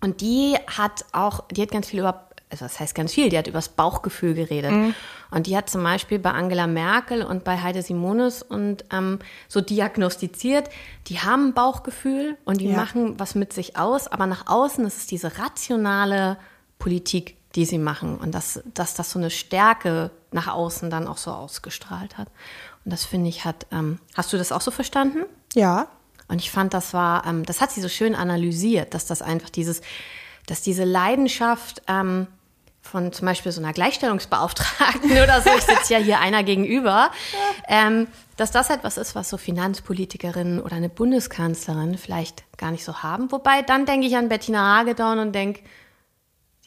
und 0.00 0.20
die 0.20 0.56
hat 0.66 1.04
auch, 1.12 1.44
die 1.48 1.62
hat 1.62 1.70
ganz 1.70 1.88
viel 1.88 2.00
über 2.00 2.26
also 2.50 2.64
das 2.64 2.78
heißt 2.78 2.94
ganz 2.94 3.12
viel, 3.12 3.28
die 3.28 3.38
hat 3.38 3.46
übers 3.46 3.68
Bauchgefühl 3.68 4.34
geredet. 4.34 4.70
Mhm. 4.70 4.94
Und 5.30 5.46
die 5.46 5.56
hat 5.56 5.68
zum 5.68 5.82
Beispiel 5.82 6.18
bei 6.18 6.30
Angela 6.30 6.66
Merkel 6.66 7.22
und 7.22 7.44
bei 7.44 7.60
Heide 7.60 7.82
Simonis 7.82 8.42
und 8.42 8.84
ähm, 8.92 9.18
so 9.48 9.60
diagnostiziert, 9.60 10.68
die 11.08 11.20
haben 11.20 11.48
ein 11.48 11.54
Bauchgefühl 11.54 12.36
und 12.44 12.60
die 12.60 12.68
ja. 12.68 12.76
machen 12.76 13.18
was 13.18 13.34
mit 13.34 13.52
sich 13.52 13.76
aus, 13.76 14.08
aber 14.08 14.26
nach 14.26 14.46
außen 14.46 14.84
ist 14.86 14.98
es 14.98 15.06
diese 15.06 15.38
rationale 15.38 16.38
Politik, 16.78 17.36
die 17.54 17.64
sie 17.64 17.78
machen 17.78 18.18
und 18.18 18.34
dass, 18.34 18.62
dass 18.74 18.94
das 18.94 19.10
so 19.10 19.18
eine 19.18 19.30
Stärke 19.30 20.10
nach 20.30 20.48
außen 20.48 20.90
dann 20.90 21.08
auch 21.08 21.16
so 21.16 21.32
ausgestrahlt 21.32 22.18
hat. 22.18 22.28
Und 22.84 22.92
das 22.92 23.04
finde 23.04 23.28
ich 23.28 23.44
hat, 23.44 23.66
ähm, 23.72 23.98
hast 24.14 24.32
du 24.32 24.36
das 24.36 24.52
auch 24.52 24.60
so 24.60 24.70
verstanden? 24.70 25.24
Ja. 25.54 25.88
Und 26.28 26.40
ich 26.40 26.50
fand, 26.50 26.74
das 26.74 26.92
war, 26.92 27.26
ähm, 27.26 27.44
das 27.44 27.60
hat 27.60 27.70
sie 27.70 27.80
so 27.80 27.88
schön 27.88 28.14
analysiert, 28.14 28.94
dass 28.94 29.06
das 29.06 29.22
einfach 29.22 29.50
dieses, 29.50 29.80
dass 30.46 30.62
diese 30.62 30.84
Leidenschaft 30.84 31.82
ähm, 31.88 32.26
von 32.86 33.12
zum 33.12 33.26
Beispiel 33.26 33.52
so 33.52 33.60
einer 33.60 33.72
Gleichstellungsbeauftragten 33.72 35.10
oder 35.22 35.40
so, 35.42 35.50
ich 35.56 35.62
sitze 35.62 35.94
ja 35.94 35.98
hier 35.98 36.20
einer 36.20 36.42
gegenüber, 36.42 37.10
ähm, 37.68 38.06
dass 38.36 38.50
das 38.50 38.70
etwas 38.70 38.96
ist, 38.96 39.14
was 39.14 39.28
so 39.28 39.36
Finanzpolitikerinnen 39.36 40.60
oder 40.60 40.76
eine 40.76 40.88
Bundeskanzlerin 40.88 41.98
vielleicht 41.98 42.44
gar 42.56 42.70
nicht 42.70 42.84
so 42.84 43.02
haben. 43.02 43.30
Wobei, 43.32 43.62
dann 43.62 43.86
denke 43.86 44.06
ich 44.06 44.16
an 44.16 44.28
Bettina 44.28 44.78
Hagedorn 44.78 45.18
und 45.18 45.32
denke, 45.32 45.60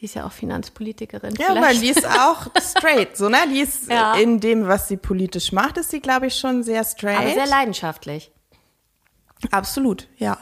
die 0.00 0.06
ist 0.06 0.14
ja 0.14 0.26
auch 0.26 0.32
Finanzpolitikerin. 0.32 1.34
Ja, 1.38 1.60
weil 1.60 1.78
die 1.78 1.90
ist 1.90 2.06
auch 2.06 2.46
straight, 2.60 3.16
so, 3.16 3.28
ne? 3.28 3.38
Die 3.52 3.60
ist 3.60 3.90
ja. 3.90 4.14
in 4.14 4.40
dem, 4.40 4.66
was 4.66 4.88
sie 4.88 4.96
politisch 4.96 5.52
macht, 5.52 5.76
ist 5.76 5.90
sie, 5.90 6.00
glaube 6.00 6.28
ich, 6.28 6.36
schon 6.36 6.62
sehr 6.62 6.84
straight. 6.84 7.18
Aber 7.18 7.32
sehr 7.34 7.46
leidenschaftlich. 7.46 8.32
Absolut, 9.50 10.08
ja. 10.16 10.38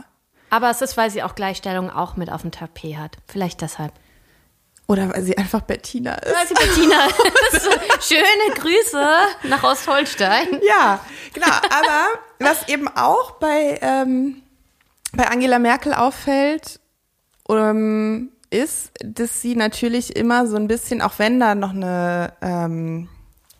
Aber 0.50 0.70
es 0.70 0.80
ist, 0.80 0.96
weil 0.96 1.10
sie 1.10 1.22
auch 1.22 1.34
Gleichstellung 1.34 1.90
auch 1.90 2.16
mit 2.16 2.30
auf 2.30 2.42
dem 2.42 2.52
Tapet 2.52 2.96
hat. 2.96 3.16
Vielleicht 3.26 3.60
deshalb. 3.60 3.92
Oder 4.90 5.12
weil 5.12 5.22
sie 5.22 5.36
einfach 5.36 5.60
Bettina 5.60 6.14
ist. 6.14 6.34
Weil 6.34 6.46
sie 6.48 6.54
Bettina 6.54 7.06
ist. 7.52 8.08
Schöne 8.08 8.54
Grüße 8.54 9.06
nach 9.44 9.62
Ostholstein. 9.62 10.48
Ja, 10.66 11.00
genau. 11.34 11.46
Aber 11.46 12.06
was 12.38 12.68
eben 12.68 12.88
auch 12.88 13.32
bei, 13.32 13.78
ähm, 13.82 14.42
bei 15.12 15.28
Angela 15.28 15.58
Merkel 15.58 15.92
auffällt, 15.92 16.80
ähm, 17.50 18.32
ist, 18.48 18.92
dass 19.04 19.42
sie 19.42 19.56
natürlich 19.56 20.16
immer 20.16 20.46
so 20.46 20.56
ein 20.56 20.68
bisschen, 20.68 21.02
auch 21.02 21.18
wenn 21.18 21.38
da 21.38 21.54
noch 21.54 21.74
eine, 21.74 22.32
ähm, 22.40 23.10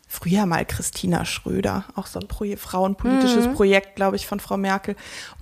früher 0.07 0.47
mal 0.47 0.65
Christina 0.65 1.25
Schröder, 1.25 1.85
auch 1.95 2.07
so 2.07 2.19
ein 2.19 2.27
Pro 2.27 2.45
frauenpolitisches 2.57 3.47
mhm. 3.49 3.53
Projekt, 3.53 3.95
glaube 3.95 4.15
ich, 4.15 4.25
von 4.25 4.39
Frau 4.39 4.57
Merkel. 4.57 4.95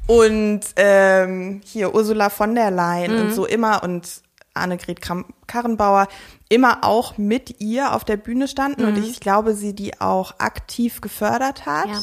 Und 0.06 0.62
ähm, 0.76 1.62
hier 1.64 1.96
Ursula 1.96 2.30
von 2.30 2.56
der 2.56 2.72
Leyen 2.72 3.16
mhm. 3.16 3.22
und 3.22 3.34
so 3.34 3.46
immer 3.46 3.84
und 3.84 4.27
Annegret 4.58 5.02
Karrenbauer 5.48 6.08
immer 6.50 6.84
auch 6.84 7.18
mit 7.18 7.62
ihr 7.62 7.94
auf 7.94 8.04
der 8.04 8.18
Bühne 8.18 8.48
standen 8.48 8.84
mhm. 8.84 8.88
und 8.90 9.04
ich 9.04 9.20
glaube, 9.20 9.54
sie 9.54 9.74
die 9.74 10.00
auch 10.00 10.40
aktiv 10.40 11.02
gefördert 11.02 11.66
hat, 11.66 11.88
ja. 11.88 12.02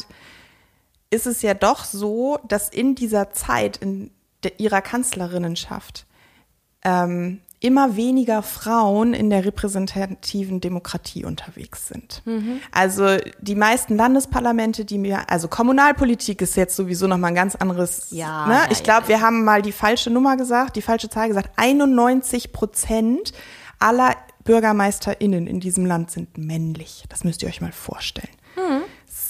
ist 1.09 1.27
es 1.27 1.41
ja 1.41 1.53
doch 1.53 1.83
so, 1.83 2.39
dass 2.47 2.69
in 2.69 2.95
dieser 2.95 3.31
Zeit, 3.31 3.77
in 3.77 4.11
ihrer 4.57 4.81
Kanzlerinnenschaft, 4.81 6.05
ähm, 6.83 7.41
immer 7.65 7.95
weniger 7.95 8.43
Frauen 8.43 9.15
in 9.15 9.31
der 9.31 9.43
repräsentativen 9.43 10.61
Demokratie 10.61 11.25
unterwegs 11.25 11.87
sind. 11.87 12.21
Mhm. 12.25 12.59
Also 12.71 13.17
die 13.41 13.55
meisten 13.55 13.95
Landesparlamente, 13.95 14.85
die 14.85 14.99
mir, 14.99 15.27
also 15.31 15.47
Kommunalpolitik 15.47 16.43
ist 16.43 16.55
jetzt 16.57 16.75
sowieso 16.75 17.07
noch 17.07 17.17
mal 17.17 17.29
ein 17.29 17.35
ganz 17.35 17.55
anderes. 17.55 18.11
Ja, 18.11 18.45
ne? 18.45 18.59
ich 18.69 18.83
glaube, 18.83 19.07
wir 19.07 19.19
haben 19.19 19.43
mal 19.43 19.63
die 19.63 19.71
falsche 19.71 20.11
Nummer 20.11 20.37
gesagt, 20.37 20.75
die 20.75 20.83
falsche 20.83 21.09
Zahl 21.09 21.27
gesagt. 21.27 21.49
91 21.55 22.51
Prozent 22.51 23.33
aller 23.79 24.15
BürgermeisterInnen 24.43 25.47
in 25.47 25.59
diesem 25.59 25.87
Land 25.87 26.11
sind 26.11 26.37
männlich. 26.37 27.05
Das 27.09 27.23
müsst 27.23 27.41
ihr 27.41 27.49
euch 27.49 27.61
mal 27.61 27.71
vorstellen. 27.71 28.29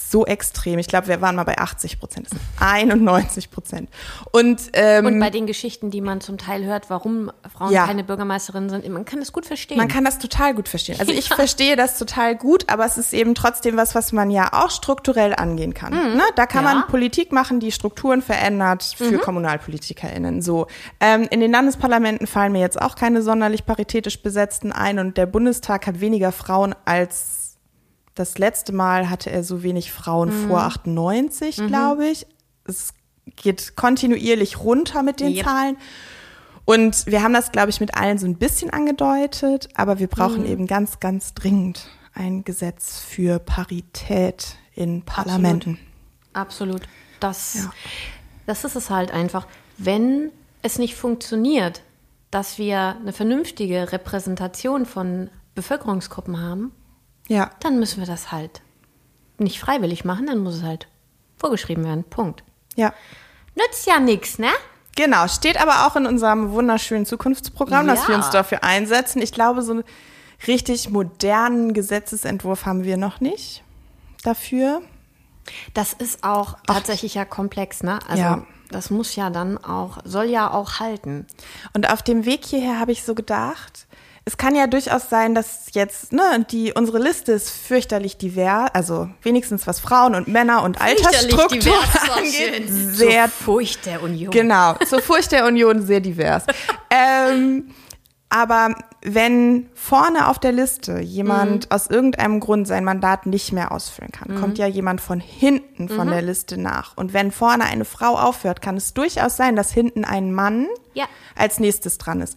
So 0.07 0.25
extrem. 0.25 0.77
Ich 0.77 0.87
glaube, 0.87 1.07
wir 1.07 1.19
waren 1.21 1.35
mal 1.35 1.43
bei 1.43 1.57
80 1.57 1.99
Prozent. 1.99 2.27
Das 2.27 2.37
sind 2.37 2.41
91 2.59 3.49
Prozent. 3.49 3.89
Und, 4.31 4.61
ähm, 4.73 5.05
und 5.05 5.19
bei 5.19 5.29
den 5.29 5.47
Geschichten, 5.47 5.89
die 5.89 6.01
man 6.01 6.21
zum 6.21 6.37
Teil 6.37 6.63
hört, 6.63 6.89
warum 6.89 7.31
Frauen 7.51 7.71
ja. 7.71 7.85
keine 7.87 8.03
Bürgermeisterinnen 8.03 8.69
sind, 8.69 8.87
man 8.89 9.05
kann 9.05 9.19
das 9.19 9.33
gut 9.33 9.45
verstehen. 9.45 9.77
Man 9.77 9.87
kann 9.87 10.05
das 10.05 10.19
total 10.19 10.53
gut 10.53 10.69
verstehen. 10.69 10.99
Also 10.99 11.11
ich 11.11 11.27
verstehe 11.29 11.75
das 11.75 11.97
total 11.97 12.35
gut, 12.35 12.69
aber 12.69 12.85
es 12.85 12.97
ist 12.97 13.13
eben 13.13 13.33
trotzdem 13.33 13.77
was, 13.77 13.95
was 13.95 14.11
man 14.11 14.29
ja 14.29 14.53
auch 14.53 14.69
strukturell 14.69 15.33
angehen 15.35 15.73
kann. 15.73 15.93
Mhm. 15.93 16.17
Ne? 16.17 16.23
Da 16.35 16.45
kann 16.45 16.63
ja. 16.65 16.73
man 16.73 16.87
Politik 16.87 17.31
machen, 17.31 17.59
die 17.59 17.71
Strukturen 17.71 18.21
verändert 18.21 18.83
für 18.97 19.11
mhm. 19.11 19.21
KommunalpolitikerInnen. 19.21 20.41
So. 20.41 20.67
Ähm, 20.99 21.27
in 21.31 21.39
den 21.39 21.51
Landesparlamenten 21.51 22.27
fallen 22.27 22.51
mir 22.51 22.59
jetzt 22.59 22.79
auch 22.79 22.95
keine 22.95 23.21
sonderlich 23.21 23.65
paritätisch 23.65 24.21
besetzten 24.21 24.71
ein 24.71 24.99
und 24.99 25.17
der 25.17 25.25
Bundestag 25.25 25.87
hat 25.87 25.99
weniger 25.99 26.31
Frauen 26.31 26.75
als 26.85 27.44
das 28.15 28.37
letzte 28.37 28.73
Mal 28.73 29.09
hatte 29.09 29.29
er 29.29 29.43
so 29.43 29.61
wenig 29.61 29.91
Frauen 29.91 30.29
mhm. 30.29 30.47
vor 30.47 30.61
98, 30.61 31.57
mhm. 31.57 31.67
glaube 31.67 32.07
ich. 32.07 32.25
Es 32.65 32.93
geht 33.35 33.75
kontinuierlich 33.75 34.59
runter 34.59 35.03
mit 35.03 35.19
den 35.19 35.33
yep. 35.33 35.45
Zahlen. 35.45 35.77
Und 36.63 37.05
wir 37.05 37.21
haben 37.21 37.33
das, 37.33 37.51
glaube 37.51 37.69
ich, 37.69 37.79
mit 37.79 37.95
allen 37.95 38.17
so 38.17 38.25
ein 38.25 38.37
bisschen 38.37 38.71
angedeutet, 38.71 39.69
aber 39.75 39.99
wir 39.99 40.07
brauchen 40.07 40.41
mhm. 40.41 40.49
eben 40.49 40.67
ganz, 40.67 40.99
ganz 40.99 41.33
dringend 41.33 41.89
ein 42.13 42.43
Gesetz 42.43 42.99
für 42.99 43.39
Parität 43.39 44.55
in 44.73 45.03
Parlamenten. 45.03 45.77
Absolut. 46.33 46.81
Absolut. 46.81 46.81
Das, 47.19 47.55
ja. 47.55 47.73
das 48.45 48.63
ist 48.63 48.75
es 48.75 48.89
halt 48.89 49.11
einfach. 49.11 49.47
Wenn 49.77 50.31
es 50.61 50.79
nicht 50.79 50.95
funktioniert, 50.95 51.81
dass 52.31 52.57
wir 52.57 52.97
eine 52.99 53.13
vernünftige 53.13 53.91
Repräsentation 53.91 54.85
von 54.85 55.29
Bevölkerungsgruppen 55.53 56.41
haben, 56.41 56.71
ja. 57.27 57.51
Dann 57.59 57.79
müssen 57.79 57.99
wir 57.99 58.07
das 58.07 58.31
halt 58.31 58.61
nicht 59.37 59.59
freiwillig 59.59 60.05
machen, 60.05 60.27
dann 60.27 60.39
muss 60.39 60.55
es 60.55 60.63
halt 60.63 60.87
vorgeschrieben 61.37 61.83
werden. 61.83 62.03
Punkt. 62.03 62.43
Ja. 62.75 62.93
Nützt 63.55 63.85
ja 63.87 63.99
nichts, 63.99 64.39
ne? 64.39 64.49
Genau, 64.95 65.27
steht 65.27 65.61
aber 65.61 65.85
auch 65.85 65.95
in 65.97 66.05
unserem 66.05 66.51
wunderschönen 66.51 67.05
Zukunftsprogramm, 67.05 67.87
ja. 67.87 67.95
dass 67.95 68.07
wir 68.07 68.15
uns 68.15 68.29
dafür 68.29 68.63
einsetzen. 68.63 69.21
Ich 69.21 69.33
glaube, 69.33 69.61
so 69.61 69.73
einen 69.73 69.83
richtig 70.47 70.89
modernen 70.89 71.73
Gesetzesentwurf 71.73 72.65
haben 72.65 72.83
wir 72.83 72.97
noch 72.97 73.19
nicht 73.19 73.63
dafür. 74.23 74.81
Das 75.73 75.93
ist 75.93 76.23
auch 76.23 76.57
tatsächlich 76.65 77.13
ja 77.13 77.25
komplex, 77.25 77.83
ne? 77.83 77.99
Also 78.07 78.23
ja. 78.23 78.45
Das 78.71 78.89
muss 78.89 79.15
ja 79.15 79.29
dann 79.29 79.57
auch, 79.63 79.99
soll 80.05 80.25
ja 80.25 80.51
auch 80.51 80.79
halten. 80.79 81.27
Und 81.73 81.91
auf 81.91 82.01
dem 82.01 82.25
Weg 82.25 82.45
hierher 82.45 82.79
habe 82.79 82.91
ich 82.91 83.03
so 83.03 83.13
gedacht, 83.13 83.84
es 84.27 84.37
kann 84.37 84.55
ja 84.55 84.65
durchaus 84.65 85.07
sein, 85.07 85.35
dass 85.35 85.67
jetzt, 85.73 86.11
ne, 86.11 86.45
die, 86.49 86.73
unsere 86.73 86.97
Liste 86.97 87.31
ist 87.31 87.51
fürchterlich 87.51 88.17
divers, 88.17 88.71
also 88.73 89.07
wenigstens 89.21 89.67
was 89.67 89.79
Frauen 89.79 90.15
und 90.15 90.27
Männer 90.27 90.63
und 90.63 90.81
Altersstruktur 90.81 91.75
angeht. 92.17 92.67
Sehr 92.67 93.25
zur 93.25 93.31
Furcht 93.45 93.85
der 93.85 94.01
Union. 94.01 94.31
Genau, 94.31 94.73
zur 94.85 95.01
Furcht 95.01 95.31
der 95.31 95.45
Union 95.45 95.85
sehr 95.85 95.99
divers. 95.99 96.43
ähm, 96.89 97.69
aber 98.29 98.73
wenn 99.03 99.69
vorne 99.75 100.27
auf 100.27 100.39
der 100.39 100.51
Liste 100.51 100.99
jemand 101.01 101.65
mhm. 101.65 101.71
aus 101.71 101.87
irgendeinem 101.87 102.39
Grund 102.39 102.67
sein 102.67 102.83
Mandat 102.83 103.27
nicht 103.27 103.51
mehr 103.51 103.71
ausfüllen 103.71 104.11
kann, 104.11 104.33
mhm. 104.33 104.41
kommt 104.41 104.57
ja 104.57 104.65
jemand 104.65 105.01
von 105.01 105.19
hinten 105.19 105.87
von 105.87 106.07
mhm. 106.07 106.11
der 106.11 106.21
Liste 106.23 106.59
nach. 106.59 106.97
Und 106.97 107.13
wenn 107.13 107.31
vorne 107.31 107.65
eine 107.65 107.85
Frau 107.85 108.17
aufhört, 108.17 108.63
kann 108.63 108.75
es 108.75 108.95
durchaus 108.95 109.37
sein, 109.37 109.55
dass 109.55 109.71
hinten 109.71 110.03
ein 110.03 110.33
Mann 110.33 110.65
ja. 110.95 111.05
als 111.35 111.59
nächstes 111.59 111.99
dran 111.99 112.21
ist. 112.21 112.35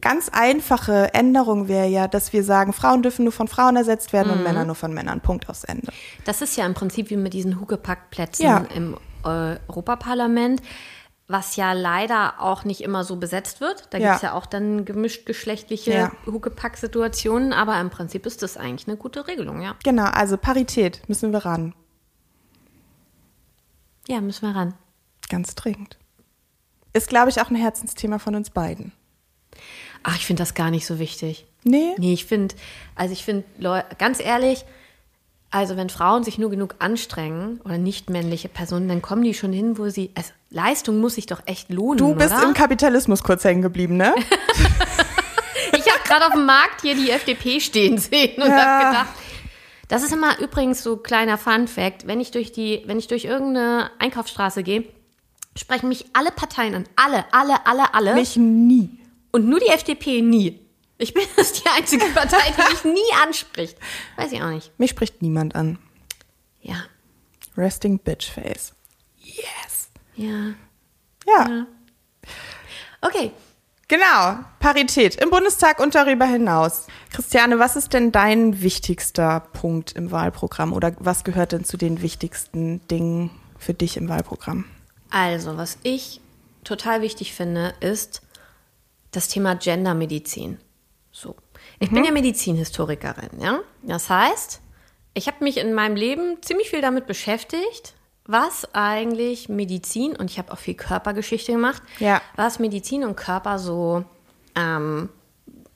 Ganz 0.00 0.28
einfache 0.28 1.14
Änderung 1.14 1.68
wäre 1.68 1.86
ja, 1.86 2.08
dass 2.08 2.32
wir 2.32 2.42
sagen, 2.42 2.72
Frauen 2.72 3.02
dürfen 3.02 3.24
nur 3.24 3.32
von 3.32 3.46
Frauen 3.46 3.76
ersetzt 3.76 4.12
werden 4.12 4.32
und 4.32 4.38
mhm. 4.38 4.44
Männer 4.44 4.64
nur 4.64 4.74
von 4.74 4.92
Männern. 4.92 5.20
Punkt 5.20 5.48
aufs 5.48 5.64
Ende. 5.64 5.92
Das 6.24 6.42
ist 6.42 6.56
ja 6.56 6.66
im 6.66 6.74
Prinzip 6.74 7.10
wie 7.10 7.16
mit 7.16 7.32
diesen 7.32 7.60
Hugepackplätzen 7.60 8.44
ja. 8.44 8.58
im 8.74 8.96
äh, 9.24 9.56
Europaparlament 9.68 10.60
was 11.26 11.56
ja 11.56 11.72
leider 11.72 12.40
auch 12.40 12.64
nicht 12.64 12.82
immer 12.82 13.04
so 13.04 13.16
besetzt 13.16 13.60
wird. 13.60 13.88
Da 13.90 13.98
ja. 13.98 14.08
gibt 14.08 14.16
es 14.16 14.22
ja 14.22 14.32
auch 14.34 14.46
dann 14.46 14.84
gemischt 14.84 15.24
geschlechtliche 15.26 15.92
ja. 15.92 16.12
Hugepack-Situationen, 16.26 17.52
aber 17.52 17.80
im 17.80 17.90
Prinzip 17.90 18.26
ist 18.26 18.42
das 18.42 18.56
eigentlich 18.56 18.86
eine 18.88 18.96
gute 18.96 19.26
Regelung, 19.26 19.62
ja. 19.62 19.74
Genau, 19.82 20.04
also 20.04 20.36
Parität 20.36 21.02
müssen 21.08 21.32
wir 21.32 21.44
ran. 21.44 21.74
Ja, 24.06 24.20
müssen 24.20 24.46
wir 24.46 24.54
ran. 24.54 24.74
Ganz 25.30 25.54
dringend. 25.54 25.98
Ist, 26.92 27.08
glaube 27.08 27.30
ich, 27.30 27.40
auch 27.40 27.50
ein 27.50 27.56
Herzensthema 27.56 28.18
von 28.18 28.34
uns 28.34 28.50
beiden. 28.50 28.92
Ach, 30.04 30.16
ich 30.16 30.26
finde 30.26 30.42
das 30.42 30.54
gar 30.54 30.70
nicht 30.70 30.86
so 30.86 30.98
wichtig. 30.98 31.46
Nee? 31.64 31.94
Nee, 31.98 32.12
ich 32.12 32.26
finde, 32.26 32.54
also 32.94 33.12
ich 33.12 33.24
finde, 33.24 33.44
ganz 33.98 34.20
ehrlich, 34.20 34.64
also 35.50 35.76
wenn 35.76 35.88
Frauen 35.88 36.24
sich 36.24 36.36
nur 36.36 36.50
genug 36.50 36.76
anstrengen 36.78 37.60
oder 37.64 37.78
nicht 37.78 38.10
männliche 38.10 38.48
Personen, 38.48 38.88
dann 38.88 39.02
kommen 39.02 39.22
die 39.22 39.34
schon 39.34 39.52
hin, 39.52 39.78
wo 39.78 39.88
sie, 39.88 40.10
also 40.14 40.30
Leistung 40.50 41.00
muss 41.00 41.14
sich 41.14 41.26
doch 41.26 41.40
echt 41.46 41.70
lohnen. 41.70 41.98
Du 41.98 42.14
bist 42.14 42.34
oder? 42.34 42.42
im 42.42 42.54
Kapitalismus 42.54 43.22
kurz 43.22 43.44
hängen 43.44 43.62
geblieben, 43.62 43.96
ne? 43.96 44.14
ich 45.72 45.86
habe 45.90 46.02
gerade 46.04 46.26
auf 46.26 46.32
dem 46.32 46.44
Markt 46.44 46.82
hier 46.82 46.94
die 46.94 47.10
FDP 47.10 47.60
stehen 47.60 47.98
sehen 47.98 48.42
und 48.42 48.48
ja. 48.48 48.56
habe 48.56 48.86
gedacht, 48.86 49.16
das 49.88 50.02
ist 50.02 50.12
immer 50.12 50.38
übrigens 50.40 50.82
so 50.82 50.96
kleiner 50.96 51.38
Fun 51.38 51.68
Fact, 51.68 52.06
wenn 52.06 52.20
ich 52.20 52.30
durch 52.30 52.52
die, 52.52 52.82
wenn 52.86 52.98
ich 52.98 53.06
durch 53.06 53.24
irgendeine 53.24 53.90
Einkaufsstraße 53.98 54.62
gehe, 54.62 54.84
sprechen 55.56 55.88
mich 55.88 56.06
alle 56.12 56.30
Parteien 56.30 56.74
an, 56.74 56.84
alle, 56.96 57.24
alle, 57.32 57.66
alle, 57.66 57.94
alle. 57.94 58.14
Mich 58.14 58.36
nie. 58.36 58.90
Und 59.34 59.48
nur 59.48 59.58
die 59.58 59.66
FDP 59.66 60.22
nie. 60.22 60.60
Ich 60.96 61.12
bin 61.12 61.24
das 61.36 61.54
die 61.54 61.68
einzige 61.68 62.04
Partei, 62.06 62.38
die 62.56 62.72
mich 62.72 62.84
nie 62.84 63.14
anspricht. 63.20 63.76
Weiß 64.14 64.30
ich 64.30 64.40
auch 64.40 64.50
nicht. 64.50 64.70
Mich 64.78 64.90
spricht 64.90 65.22
niemand 65.22 65.56
an. 65.56 65.80
Ja. 66.62 66.84
Resting 67.56 67.98
Bitch 67.98 68.30
Face. 68.30 68.74
Yes. 69.18 69.88
Ja. 70.14 70.54
Ja. 71.26 71.48
ja. 71.48 71.66
Okay. 73.00 73.32
Genau, 73.88 74.38
Parität 74.60 75.16
im 75.16 75.30
Bundestag 75.30 75.80
und 75.80 75.96
darüber 75.96 76.26
hinaus. 76.26 76.86
Christiane, 77.10 77.58
was 77.58 77.74
ist 77.74 77.92
denn 77.92 78.12
dein 78.12 78.62
wichtigster 78.62 79.40
Punkt 79.40 79.90
im 79.92 80.12
Wahlprogramm 80.12 80.72
oder 80.72 80.94
was 81.00 81.24
gehört 81.24 81.50
denn 81.50 81.64
zu 81.64 81.76
den 81.76 82.02
wichtigsten 82.02 82.86
Dingen 82.86 83.30
für 83.58 83.74
dich 83.74 83.96
im 83.96 84.08
Wahlprogramm? 84.08 84.66
Also, 85.10 85.56
was 85.56 85.78
ich 85.82 86.20
total 86.62 87.02
wichtig 87.02 87.34
finde, 87.34 87.74
ist 87.80 88.22
das 89.16 89.28
Thema 89.28 89.54
Gendermedizin. 89.54 90.58
So. 91.10 91.36
Ich 91.78 91.90
mhm. 91.90 91.94
bin 91.94 92.04
ja 92.04 92.12
Medizinhistorikerin, 92.12 93.40
ja. 93.40 93.60
Das 93.82 94.10
heißt, 94.10 94.60
ich 95.14 95.26
habe 95.26 95.44
mich 95.44 95.58
in 95.58 95.74
meinem 95.74 95.96
Leben 95.96 96.42
ziemlich 96.42 96.70
viel 96.70 96.80
damit 96.80 97.06
beschäftigt, 97.06 97.94
was 98.26 98.74
eigentlich 98.74 99.48
Medizin, 99.48 100.16
und 100.16 100.30
ich 100.30 100.38
habe 100.38 100.52
auch 100.52 100.58
viel 100.58 100.74
Körpergeschichte 100.74 101.52
gemacht, 101.52 101.82
ja. 101.98 102.20
was 102.36 102.58
Medizin 102.58 103.04
und 103.04 103.16
Körper 103.16 103.58
so 103.58 104.04
ähm, 104.54 105.10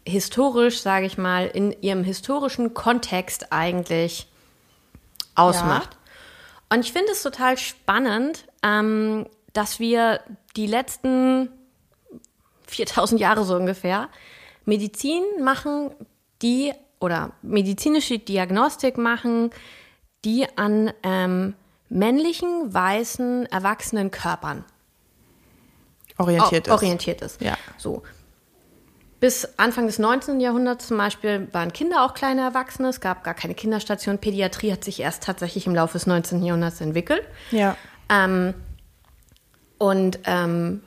historisch, 0.07 0.81
sage 0.81 1.07
ich 1.07 1.19
mal, 1.19 1.47
in 1.47 1.77
ihrem 1.83 2.05
historischen 2.05 2.75
Kontext 2.75 3.53
eigentlich 3.53 4.29
ausmacht. 5.35 5.91
Ja. 5.93 6.77
Und 6.77 6.81
ich 6.81 6.93
finde 6.93 7.13
es 7.13 7.23
total 7.23 7.59
spannend, 7.59 8.47
ähm, 8.63 9.27
dass 9.53 9.79
wir 9.79 10.21
die 10.57 10.67
letzten 10.67 11.51
4000 12.71 13.21
Jahre 13.21 13.45
so 13.45 13.57
ungefähr, 13.57 14.09
Medizin 14.65 15.23
machen, 15.43 15.91
die 16.43 16.73
oder 17.01 17.33
medizinische 17.43 18.19
Diagnostik 18.19 18.99
machen, 18.99 19.51
die 20.25 20.47
an 20.57 20.93
ähm, 21.03 21.55
männlichen, 21.89 22.73
weißen, 22.73 23.47
erwachsenen 23.47 24.11
Körpern 24.11 24.65
orientiert 26.19 26.67
ist. 26.67 26.73
Orientiert 26.73 27.23
ist. 27.23 27.41
Ja. 27.41 27.57
So. 27.77 28.03
Bis 29.21 29.49
Anfang 29.57 29.87
des 29.87 29.99
19. 29.99 30.39
Jahrhunderts 30.39 30.89
zum 30.89 30.97
Beispiel 30.97 31.49
waren 31.53 31.73
Kinder 31.73 32.05
auch 32.05 32.15
kleine 32.15 32.43
Erwachsene. 32.43 32.89
Es 32.89 33.01
gab 33.01 33.25
gar 33.25 33.35
keine 33.35 33.55
Kinderstation. 33.55 34.19
Pädiatrie 34.19 34.73
hat 34.73 34.85
sich 34.85 35.01
erst 35.01 35.25
tatsächlich 35.25 35.67
im 35.67 35.75
Laufe 35.75 35.95
des 35.95 36.07
19. 36.07 36.45
Jahrhunderts 36.45 36.81
entwickelt. 36.81 37.23
Ja. 37.51 37.77
Ähm, 38.09 38.55
und 39.79 40.21
ähm, 40.25 40.83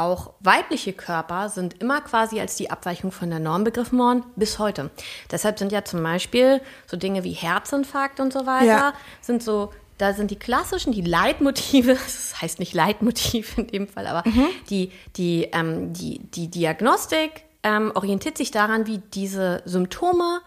auch 0.00 0.34
weibliche 0.40 0.92
Körper 0.92 1.48
sind 1.48 1.80
immer 1.80 2.00
quasi 2.00 2.40
als 2.40 2.56
die 2.56 2.70
Abweichung 2.70 3.12
von 3.12 3.30
der 3.30 3.38
Norm 3.38 3.64
begriffen 3.64 3.98
worden, 3.98 4.24
bis 4.36 4.58
heute. 4.58 4.90
Deshalb 5.30 5.58
sind 5.58 5.72
ja 5.72 5.84
zum 5.84 6.02
Beispiel 6.02 6.60
so 6.86 6.96
Dinge 6.96 7.24
wie 7.24 7.32
Herzinfarkt 7.32 8.20
und 8.20 8.32
so 8.32 8.46
weiter, 8.46 8.66
ja. 8.66 8.92
sind 9.20 9.42
so, 9.42 9.72
da 9.98 10.14
sind 10.14 10.30
die 10.30 10.38
klassischen, 10.38 10.92
die 10.92 11.02
Leitmotive, 11.02 11.94
das 12.04 12.40
heißt 12.40 12.58
nicht 12.58 12.74
Leitmotiv 12.74 13.58
in 13.58 13.66
dem 13.66 13.88
Fall, 13.88 14.06
aber 14.06 14.28
mhm. 14.28 14.46
die, 14.68 14.92
die, 15.16 15.48
ähm, 15.52 15.92
die, 15.92 16.18
die 16.18 16.48
Diagnostik 16.48 17.44
ähm, 17.62 17.92
orientiert 17.94 18.38
sich 18.38 18.50
daran, 18.50 18.86
wie 18.86 18.98
diese 18.98 19.62
Symptome 19.64 20.40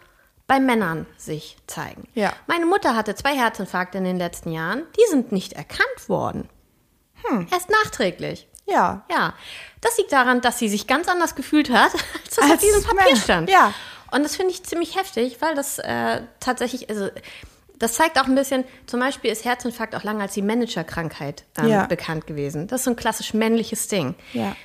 bei 0.46 0.60
Männern 0.60 1.06
sich 1.16 1.56
zeigen. 1.66 2.06
Ja. 2.14 2.32
Meine 2.46 2.66
Mutter 2.66 2.94
hatte 2.94 3.14
zwei 3.14 3.34
Herzinfarkte 3.34 3.98
in 3.98 4.04
den 4.04 4.18
letzten 4.18 4.52
Jahren, 4.52 4.82
die 4.96 5.10
sind 5.10 5.32
nicht 5.32 5.54
erkannt 5.54 6.08
worden. 6.08 6.48
Hm. 7.24 7.46
Erst 7.50 7.70
nachträglich. 7.70 8.46
Ja. 8.66 9.04
Ja. 9.10 9.34
Das 9.80 9.98
liegt 9.98 10.12
daran, 10.12 10.40
dass 10.40 10.58
sie 10.58 10.68
sich 10.68 10.86
ganz 10.86 11.08
anders 11.08 11.34
gefühlt 11.34 11.70
hat, 11.70 11.92
als 12.24 12.36
das 12.36 12.38
als 12.38 12.52
auf 12.52 12.58
diesem 12.60 12.82
Papier 12.84 13.16
stand. 13.16 13.50
Ja. 13.50 13.72
Und 14.10 14.22
das 14.22 14.36
finde 14.36 14.52
ich 14.52 14.62
ziemlich 14.62 14.96
heftig, 14.96 15.38
weil 15.40 15.54
das 15.54 15.78
äh, 15.78 16.22
tatsächlich, 16.40 16.88
also 16.88 17.08
das 17.78 17.94
zeigt 17.94 18.18
auch 18.18 18.26
ein 18.26 18.34
bisschen, 18.34 18.64
zum 18.86 19.00
Beispiel 19.00 19.30
ist 19.30 19.44
Herzinfarkt 19.44 19.94
auch 19.96 20.04
lange 20.04 20.22
als 20.22 20.34
die 20.34 20.42
Managerkrankheit 20.42 21.44
ähm, 21.58 21.68
ja. 21.68 21.86
bekannt 21.86 22.26
gewesen. 22.26 22.68
Das 22.68 22.80
ist 22.80 22.84
so 22.84 22.90
ein 22.90 22.96
klassisch 22.96 23.34
männliches 23.34 23.88
Ding. 23.88 24.14
Ja. 24.32 24.56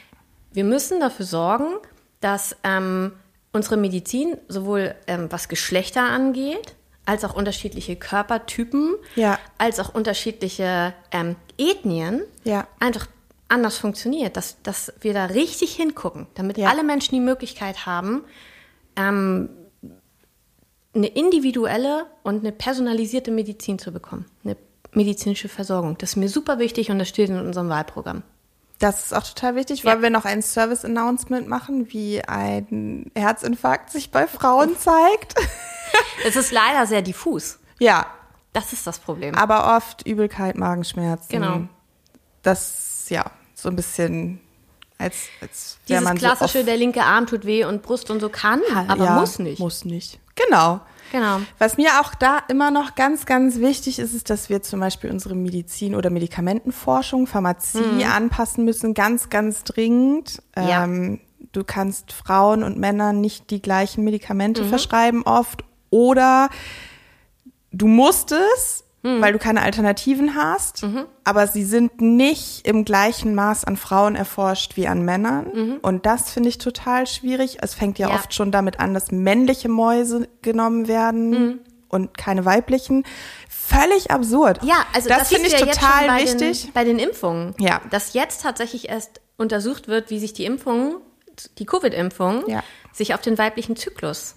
Wir 0.52 0.64
müssen 0.64 1.00
dafür 1.00 1.26
sorgen, 1.26 1.78
dass 2.22 2.56
ähm, 2.64 3.14
unsere 3.52 3.78
Medizin 3.78 4.38
sowohl 4.48 4.96
ähm, 5.08 5.28
was 5.32 5.48
Geschlechter 5.48 6.04
angeht, 6.04 6.76
als 7.06 7.26
auch 7.26 7.34
unterschiedliche 7.34 7.96
Körpertypen, 7.96 8.96
ja. 9.16 9.40
als 9.58 9.80
auch 9.80 9.94
unterschiedliche 9.94 10.94
ähm, 11.12 11.36
Ethnien 11.58 12.22
ja. 12.44 12.68
einfach 12.80 13.08
anders 13.50 13.78
funktioniert, 13.78 14.38
dass, 14.38 14.62
dass 14.62 14.94
wir 15.02 15.14
da 15.14 15.26
richtig 15.26 15.76
hingucken, 15.76 16.28
damit 16.36 16.58
ja. 16.58 16.70
alle 16.70 16.84
Menschen 16.84 17.16
die 17.16 17.22
Möglichkeit 17.22 17.86
haben, 17.86 18.24
ähm, 18.96 19.50
eine 20.94 21.08
individuelle 21.08 22.06
und 22.24 22.40
eine 22.40 22.52
personalisierte 22.52 23.32
Medizin 23.32 23.80
zu 23.80 23.92
bekommen, 23.92 24.26
eine 24.44 24.56
medizinische 24.92 25.50
Versorgung. 25.50 25.98
Das 25.98 26.12
ist 26.12 26.16
mir 26.16 26.30
super 26.30 26.60
wichtig 26.60 26.90
und 26.90 27.00
das 27.00 27.10
steht 27.10 27.30
in 27.30 27.40
unserem 27.40 27.70
Wahlprogramm. 27.70 28.24
Das 28.80 29.06
ist 29.06 29.14
auch 29.14 29.24
total 29.24 29.56
wichtig, 29.56 29.84
weil 29.84 29.98
ja. 29.98 30.04
wir 30.04 30.10
noch 30.10 30.24
ein 30.24 30.42
Service-Announcement 30.42 31.48
machen, 31.48 31.92
wie 31.92 32.24
ein 32.24 33.12
Herzinfarkt 33.14 33.92
sich 33.92 34.10
bei 34.12 34.28
Frauen 34.28 34.78
zeigt. 34.78 35.36
Es 36.24 36.36
ist 36.36 36.52
leider 36.52 36.86
sehr 36.86 37.02
diffus. 37.02 37.60
Ja. 37.80 38.06
Das 38.54 38.74
ist 38.74 38.86
das 38.86 39.00
Problem. 39.00 39.34
Aber 39.36 39.76
oft 39.76 40.06
Übelkeit, 40.06 40.56
Magenschmerzen. 40.56 41.30
Genau. 41.30 41.62
Das, 42.44 43.08
ja 43.10 43.32
so 43.62 43.70
ein 43.70 43.76
bisschen 43.76 44.40
als, 44.98 45.16
als 45.42 45.78
Dieses 45.88 46.04
man 46.04 46.18
klassische, 46.18 46.60
so 46.60 46.66
der 46.66 46.78
linke 46.78 47.04
Arm 47.04 47.26
tut 47.26 47.46
weh 47.46 47.64
und 47.64 47.82
Brust 47.82 48.12
und 48.12 48.20
so 48.20 48.30
kann, 48.30 48.62
aber 48.88 49.06
ja, 49.06 49.20
muss 49.20 49.40
nicht. 49.40 49.60
Muss 49.60 49.86
nicht. 49.86 50.20
Genau. 50.36 50.82
Genau. 51.12 51.40
Was 51.58 51.78
mir 51.78 52.02
auch 52.02 52.14
da 52.14 52.40
immer 52.50 52.70
noch 52.70 52.96
ganz, 52.96 53.26
ganz 53.26 53.58
wichtig 53.58 53.98
ist, 53.98 54.14
ist, 54.14 54.30
dass 54.30 54.50
wir 54.50 54.62
zum 54.62 54.80
Beispiel 54.80 55.10
unsere 55.10 55.34
Medizin- 55.34 55.96
oder 55.96 56.10
Medikamentenforschung, 56.12 57.26
Pharmazie 57.26 57.80
mhm. 57.80 58.04
anpassen 58.04 58.64
müssen, 58.64 58.94
ganz, 58.94 59.30
ganz 59.30 59.64
dringend. 59.64 60.42
Ja. 60.56 60.84
Ähm, 60.84 61.20
du 61.52 61.64
kannst 61.64 62.14
Frauen 62.14 62.64
und 62.64 62.78
Männern 62.78 63.22
nicht 63.22 63.50
die 63.50 63.62
gleichen 63.62 64.04
Medikamente 64.04 64.64
mhm. 64.64 64.70
verschreiben 64.70 65.24
oft 65.24 65.64
oder 65.90 66.50
du 67.72 67.88
musst 67.88 68.32
es 68.32 68.84
weil 69.02 69.32
du 69.34 69.40
keine 69.40 69.62
Alternativen 69.62 70.36
hast, 70.36 70.86
aber 71.24 71.48
sie 71.48 71.64
sind 71.64 72.02
nicht 72.02 72.68
im 72.68 72.84
gleichen 72.86 73.34
Maß 73.36 73.64
an 73.66 73.78
Frauen 73.78 74.16
erforscht 74.16 74.76
wie 74.76 74.88
an 74.88 75.04
Männern. 75.04 75.80
Und 75.82 76.06
das 76.06 76.32
finde 76.32 76.50
ich 76.50 76.58
total 76.58 77.08
schwierig. 77.08 77.60
Es 77.62 77.74
fängt 77.74 77.98
ja, 78.00 78.10
Ja. 78.10 78.16
oft 78.16 78.34
schon 78.34 78.52
damit 78.52 78.80
an, 78.80 78.94
dass 78.94 79.12
männliche 79.12 79.70
Mäuse 79.70 80.28
genommen 80.42 80.88
werden 80.90 81.62
und 81.88 82.18
keine 82.18 82.44
weiblichen. 82.46 83.06
Völlig 83.50 84.12
absurd. 84.12 84.60
Ja, 84.64 84.86
also 84.94 85.10
das, 85.10 85.20
das, 85.20 85.28
finde 85.30 85.48
ich 85.48 85.54
ja 85.60 85.66
total 85.66 86.08
bei 86.08 86.24
wichtig. 86.24 86.64
Den, 86.64 86.74
bei 86.74 86.84
den 86.84 87.00
Impfungen. 87.00 87.54
Ja. 87.60 87.82
Dass 87.92 88.14
jetzt 88.14 88.42
tatsächlich 88.42 88.90
erst 88.90 89.22
untersucht 89.38 89.88
wird, 89.88 90.10
wie 90.10 90.20
sich 90.20 90.34
die 90.34 90.44
Impfungen, 90.46 90.96
die 91.58 91.66
Covid-Impfungen, 91.66 92.44
Ja. 92.48 92.64
sich 92.92 93.14
auf 93.14 93.22
den 93.22 93.38
weiblichen 93.38 93.76
Zyklus 93.76 94.36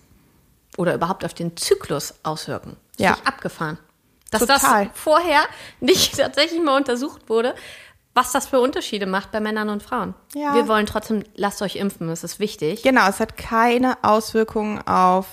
oder 0.76 0.94
überhaupt 0.94 1.24
auf 1.24 1.34
den 1.34 1.56
Zyklus 1.56 2.14
auswirken. 2.22 2.76
Das 2.98 3.06
Ja. 3.06 3.16
abgefahren. 3.24 3.78
Dass 4.32 4.40
Total. 4.40 4.86
das 4.86 4.98
vorher 4.98 5.42
nicht 5.80 6.16
tatsächlich 6.16 6.60
mal 6.60 6.76
untersucht 6.76 7.28
wurde, 7.28 7.54
was 8.14 8.32
das 8.32 8.46
für 8.46 8.60
Unterschiede 8.60 9.06
macht 9.06 9.30
bei 9.30 9.38
Männern 9.40 9.68
und 9.70 9.82
Frauen. 9.82 10.14
Ja. 10.34 10.54
Wir 10.54 10.66
wollen 10.66 10.86
trotzdem, 10.86 11.22
lasst 11.36 11.62
euch 11.62 11.76
impfen, 11.76 12.08
das 12.08 12.24
ist 12.24 12.40
wichtig. 12.40 12.82
Genau, 12.82 13.08
es 13.08 13.20
hat 13.20 13.36
keine 13.36 13.96
Auswirkungen 14.02 14.80
auf 14.86 15.26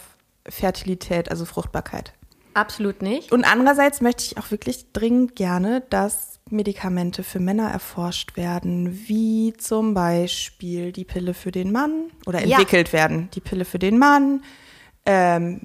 Fertilität, 0.47 1.31
also 1.31 1.45
Fruchtbarkeit. 1.45 2.13
Absolut 2.53 3.01
nicht. 3.01 3.31
Und 3.31 3.45
andererseits 3.45 4.01
möchte 4.01 4.23
ich 4.23 4.37
auch 4.37 4.51
wirklich 4.51 4.91
dringend 4.91 5.35
gerne, 5.35 5.81
dass 5.89 6.39
Medikamente 6.49 7.23
für 7.23 7.39
Männer 7.39 7.69
erforscht 7.69 8.35
werden, 8.35 9.07
wie 9.07 9.53
zum 9.57 9.93
Beispiel 9.93 10.91
die 10.91 11.05
Pille 11.05 11.33
für 11.33 11.51
den 11.51 11.71
Mann 11.71 12.11
oder 12.25 12.43
Ja. 12.45 12.57
entwickelt 12.57 12.91
werden. 12.91 13.29
Die 13.33 13.39
Pille 13.41 13.65
für 13.65 13.79
den 13.79 13.97
Mann, 13.99 14.43
ähm, 15.05 15.61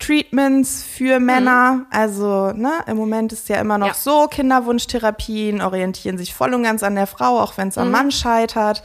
Fertilitätstreatments 0.00 0.82
für 0.82 1.20
Männer. 1.20 1.86
Also, 1.90 2.52
ne, 2.52 2.72
im 2.86 2.96
Moment 2.96 3.32
ist 3.32 3.48
ja 3.48 3.60
immer 3.60 3.78
noch 3.78 3.88
Ja. 3.88 3.94
so, 3.94 4.26
Kinderwunschtherapien 4.26 5.60
orientieren 5.60 6.18
sich 6.18 6.34
voll 6.34 6.54
und 6.54 6.62
ganz 6.64 6.82
an 6.82 6.94
der 6.94 7.06
Frau, 7.06 7.38
auch 7.40 7.56
wenn 7.56 7.68
es 7.68 7.78
am 7.78 7.90
Mann 7.90 8.10
scheitert. 8.10 8.82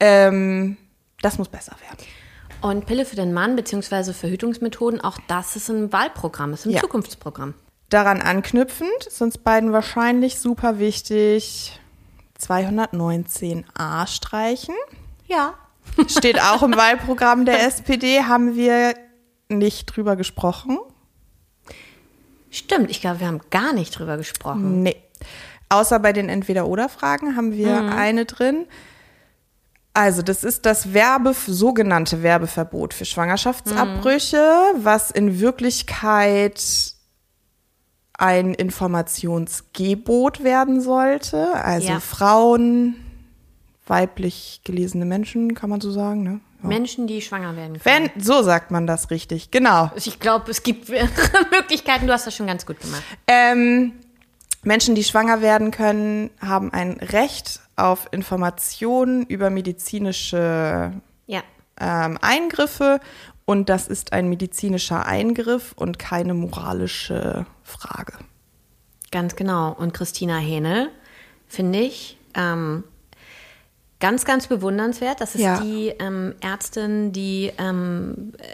Ähm, 0.00 0.76
das 1.22 1.38
muss 1.38 1.48
besser 1.48 1.72
werden. 1.88 2.06
Und 2.62 2.86
Pille 2.86 3.04
für 3.04 3.16
den 3.16 3.32
Mann 3.32 3.56
beziehungsweise 3.56 4.14
Verhütungsmethoden, 4.14 5.00
auch 5.00 5.18
das 5.28 5.56
ist 5.56 5.68
ein 5.68 5.92
Wahlprogramm, 5.92 6.52
ist 6.52 6.66
ein 6.66 6.70
Ja. 6.70 6.80
Zukunftsprogramm. 6.80 7.54
Daran 7.90 8.20
anknüpfend 8.20 9.06
ist 9.06 9.22
uns 9.22 9.38
beiden 9.38 9.72
wahrscheinlich 9.72 10.38
super 10.38 10.78
wichtig 10.78 11.78
219a 12.40 14.06
streichen. 14.06 14.74
Ja. 15.26 15.54
Steht 16.08 16.40
auch 16.40 16.62
im 16.62 16.72
Wahlprogramm 16.76 17.44
der 17.44 17.64
SPD, 17.66 18.22
haben 18.24 18.56
wir 18.56 18.94
nicht 19.48 19.86
drüber 19.86 20.16
gesprochen. 20.16 20.78
Stimmt, 22.50 22.90
ich 22.90 23.00
glaube, 23.00 23.20
wir 23.20 23.26
haben 23.26 23.40
gar 23.50 23.72
nicht 23.72 23.98
drüber 23.98 24.16
gesprochen. 24.16 24.82
Nee. 24.82 24.96
Außer 25.68 25.98
bei 25.98 26.12
den 26.12 26.28
Entweder-Oder-Fragen 26.28 27.36
haben 27.36 27.52
wir 27.52 27.92
eine 27.92 28.24
drin. 28.24 28.66
Also, 29.94 30.22
das 30.22 30.44
ist 30.44 30.66
das 30.66 30.92
Werbe, 30.92 31.34
sogenannte 31.34 32.22
Werbeverbot 32.22 32.94
für 32.94 33.04
Schwangerschaftsabbrüche, 33.04 34.38
was 34.76 35.10
in 35.10 35.40
Wirklichkeit 35.40 36.62
ein 38.18 38.54
Informationsgebot 38.54 40.42
werden 40.44 40.80
sollte. 40.80 41.52
Also 41.54 41.88
Ja. 41.88 42.00
Frauen, 42.00 42.96
weiblich 43.86 44.60
gelesene 44.64 45.04
Menschen, 45.04 45.54
kann 45.54 45.70
man 45.70 45.80
so 45.80 45.90
sagen, 45.90 46.22
ne? 46.22 46.40
Ja. 46.62 46.68
Menschen, 46.68 47.06
die 47.06 47.20
schwanger 47.22 47.56
werden 47.56 47.78
können. 47.80 48.10
Wenn, 48.14 48.22
so 48.22 48.42
sagt 48.42 48.70
man 48.70 48.86
das 48.86 49.10
richtig, 49.10 49.50
genau. 49.50 49.90
Ich 49.96 50.18
glaube, 50.20 50.50
es 50.50 50.62
gibt 50.62 50.88
mehrere 50.88 51.10
Möglichkeiten. 51.50 52.06
Du 52.06 52.12
hast 52.12 52.26
das 52.26 52.34
schon 52.34 52.46
ganz 52.46 52.64
gut 52.66 52.80
gemacht. 52.80 53.02
Ähm, 53.26 53.92
Menschen, 54.62 54.94
die 54.94 55.04
schwanger 55.04 55.40
werden 55.42 55.70
können, 55.70 56.30
haben 56.40 56.72
ein 56.72 56.92
Recht 56.94 57.60
auf 57.76 58.08
Informationen 58.10 59.24
über 59.26 59.50
medizinische 59.50 60.92
Ja. 61.26 61.42
ähm, 61.80 62.18
Eingriffe 62.20 63.00
und 63.44 63.68
das 63.68 63.86
ist 63.86 64.12
ein 64.12 64.28
medizinischer 64.28 65.06
Eingriff 65.06 65.72
und 65.76 65.98
keine 65.98 66.34
moralische 66.34 67.46
Frage. 67.62 68.14
Ganz 69.12 69.36
genau. 69.36 69.72
Und 69.72 69.94
Christina 69.94 70.38
Hähnel, 70.38 70.90
finde 71.46 71.78
ich, 71.80 72.18
ähm, 72.34 72.82
ganz, 74.00 74.24
ganz 74.24 74.46
bewundernswert. 74.46 75.20
Das 75.20 75.34
ist 75.34 75.40
Ja. 75.42 75.60
die 75.60 75.88
ähm, 75.98 76.34
Ärztin, 76.40 77.12
die, 77.12 77.52
ähm, 77.58 78.32
äh, 78.38 78.44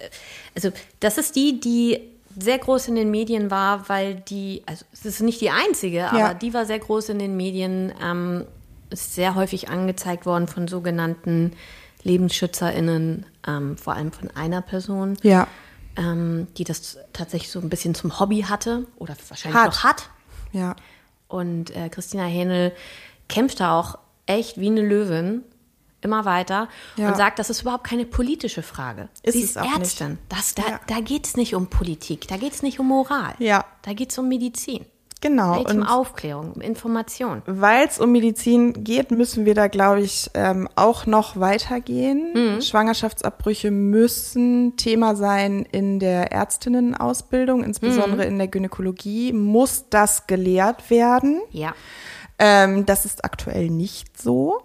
also 0.54 0.70
das 1.00 1.18
ist 1.18 1.34
die, 1.36 1.58
die 1.60 2.00
sehr 2.38 2.58
groß 2.58 2.88
in 2.88 2.94
den 2.94 3.10
Medien 3.10 3.50
war, 3.50 3.88
weil 3.88 4.14
die, 4.14 4.62
also 4.66 4.84
es 4.92 5.04
ist 5.04 5.20
nicht 5.20 5.40
die 5.40 5.50
einzige, 5.50 6.10
aber 6.10 6.32
die 6.34 6.54
war 6.54 6.64
sehr 6.64 6.78
groß 6.78 7.10
in 7.10 7.18
den 7.18 7.36
Medien, 7.36 7.92
ähm, 8.02 8.46
ist 8.88 9.14
sehr 9.14 9.34
häufig 9.34 9.68
angezeigt 9.68 10.24
worden 10.26 10.46
von 10.48 10.66
sogenannten 10.68 11.52
LebensschützerInnen, 12.04 13.26
ähm, 13.46 13.76
vor 13.76 13.94
allem 13.94 14.12
von 14.12 14.30
einer 14.30 14.62
Person 14.62 15.16
Ja. 15.22 15.46
ähm, 15.96 16.46
die 16.56 16.64
das 16.64 16.98
tatsächlich 17.12 17.50
so 17.50 17.60
ein 17.60 17.68
bisschen 17.68 17.94
zum 17.94 18.18
Hobby 18.18 18.42
hatte 18.48 18.86
oder 18.96 19.14
wahrscheinlich 19.28 19.60
Hat. 19.60 19.66
noch 19.72 19.84
hat. 19.84 20.08
Ja. 20.52 20.76
Und 21.28 21.74
äh, 21.76 21.88
Christina 21.90 22.24
Hähnel 22.24 22.72
kämpft 23.28 23.60
da 23.60 23.78
auch 23.78 23.98
echt 24.26 24.58
wie 24.60 24.68
eine 24.68 24.82
Löwin 24.82 25.42
immer 26.00 26.24
weiter 26.24 26.68
Ja. 26.96 27.08
und 27.08 27.16
sagt, 27.16 27.38
das 27.38 27.48
ist 27.48 27.62
überhaupt 27.62 27.84
keine 27.84 28.04
politische 28.04 28.62
Frage. 28.62 29.08
Ist 29.22 29.34
Sie 29.34 29.42
es 29.44 29.50
ist 29.50 29.58
auch 29.58 29.62
nicht. 29.64 29.78
Ärztin. 29.78 30.18
Das, 30.28 30.54
da 30.54 30.62
Ja. 30.62 30.80
da 30.88 31.00
geht 31.00 31.26
es 31.26 31.36
nicht 31.36 31.54
um 31.54 31.68
Politik, 31.68 32.26
da 32.28 32.36
geht 32.36 32.52
es 32.52 32.62
nicht 32.62 32.80
um 32.80 32.88
Moral. 32.88 33.34
Ja. 33.38 33.64
Da 33.82 33.92
geht 33.92 34.10
es 34.10 34.18
um 34.18 34.28
Medizin. 34.28 34.84
Genau. 35.20 35.62
Da 35.62 35.72
um 35.72 35.84
Aufklärung, 35.84 36.50
um 36.54 36.60
Information. 36.60 37.42
weil 37.46 37.86
es 37.86 38.00
um 38.00 38.10
Medizin 38.10 38.82
geht, 38.82 39.12
müssen 39.12 39.44
wir 39.44 39.54
da, 39.54 39.68
glaube 39.68 40.00
ich, 40.00 40.28
ähm, 40.34 40.68
auch 40.74 41.06
noch 41.06 41.38
weitergehen. 41.38 42.60
Schwangerschaftsabbrüche 42.60 43.70
müssen 43.70 44.76
Thema 44.76 45.14
sein 45.14 45.64
in 45.70 46.00
der 46.00 46.32
Ärztinnenausbildung, 46.32 47.62
insbesondere 47.62 48.24
in 48.24 48.38
der 48.38 48.48
Gynäkologie. 48.48 49.32
Muss 49.32 49.84
das 49.90 50.26
gelehrt 50.26 50.90
werden? 50.90 51.40
Ja. 51.52 51.72
Ähm, 52.44 52.84
das 52.86 53.04
ist 53.04 53.24
aktuell 53.24 53.70
nicht 53.70 54.20
so. 54.20 54.62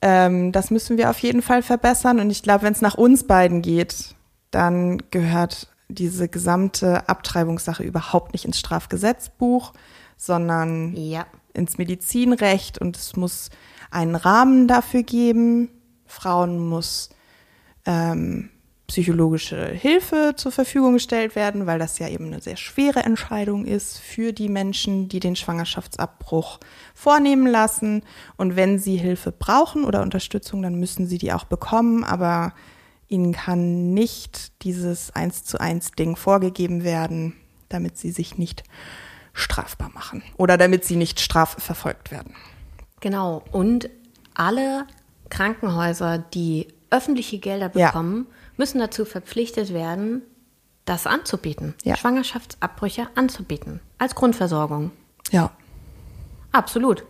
Ähm, 0.00 0.52
das 0.52 0.70
müssen 0.70 0.96
wir 0.96 1.10
auf 1.10 1.18
jeden 1.18 1.42
Fall 1.42 1.62
verbessern. 1.62 2.18
Und 2.18 2.30
ich 2.30 2.42
glaube, 2.42 2.62
wenn 2.62 2.72
es 2.72 2.80
nach 2.80 2.94
uns 2.94 3.24
beiden 3.26 3.60
geht, 3.60 4.14
dann 4.50 5.02
gehört 5.10 5.68
diese 5.88 6.28
gesamte 6.28 7.06
Abtreibungssache 7.06 7.82
überhaupt 7.82 8.32
nicht 8.32 8.46
ins 8.46 8.58
Strafgesetzbuch, 8.58 9.74
sondern 10.16 10.96
Ja. 10.96 11.26
ins 11.52 11.76
Medizinrecht. 11.76 12.78
Und 12.78 12.96
es 12.96 13.16
muss 13.16 13.50
einen 13.90 14.14
Rahmen 14.16 14.66
dafür 14.66 15.02
geben. 15.02 15.68
Frauen 16.06 16.58
muss 16.58 17.10
ähm, 17.84 18.48
psychologische 18.94 19.66
Hilfe 19.66 20.34
zur 20.36 20.52
Verfügung 20.52 20.92
gestellt 20.92 21.34
werden, 21.34 21.66
weil 21.66 21.80
das 21.80 21.98
ja 21.98 22.06
eben 22.08 22.26
eine 22.26 22.40
sehr 22.40 22.56
schwere 22.56 23.00
Entscheidung 23.00 23.64
ist 23.64 23.98
für 23.98 24.32
die 24.32 24.48
Menschen, 24.48 25.08
die 25.08 25.18
den 25.18 25.34
Schwangerschaftsabbruch 25.34 26.60
vornehmen 26.94 27.48
lassen. 27.48 28.04
Und 28.36 28.54
wenn 28.54 28.78
sie 28.78 28.96
Hilfe 28.96 29.32
brauchen 29.32 29.84
oder 29.84 30.00
Unterstützung, 30.00 30.62
dann 30.62 30.76
müssen 30.76 31.08
sie 31.08 31.18
die 31.18 31.32
auch 31.32 31.42
bekommen. 31.42 32.04
Aber 32.04 32.52
ihnen 33.08 33.32
kann 33.32 33.94
nicht 33.94 34.62
dieses 34.62 35.12
eins 35.12 35.42
zu 35.42 35.58
eins 35.58 35.90
Ding 35.90 36.14
vorgegeben 36.14 36.84
werden, 36.84 37.34
damit 37.70 37.98
sie 37.98 38.12
sich 38.12 38.38
nicht 38.38 38.62
strafbar 39.32 39.90
machen 39.92 40.22
oder 40.36 40.56
damit 40.56 40.84
sie 40.84 40.94
nicht 40.94 41.18
strafverfolgt 41.18 42.12
werden. 42.12 42.36
Genau. 43.00 43.42
Und 43.50 43.90
alle 44.34 44.86
Krankenhäuser, 45.30 46.18
die 46.18 46.68
öffentliche 46.94 47.38
Gelder 47.38 47.70
Ja. 47.74 47.88
bekommen, 47.88 48.26
müssen 48.56 48.78
dazu 48.78 49.04
verpflichtet 49.04 49.72
werden, 49.74 50.22
das 50.84 51.06
anzubieten. 51.06 51.74
Ja. 51.82 51.96
Schwangerschaftsabbrüche 51.96 53.08
anzubieten. 53.14 53.80
Als 53.98 54.14
Grundversorgung. 54.14 54.90
Ja, 55.30 55.50
Absolut. 56.52 57.04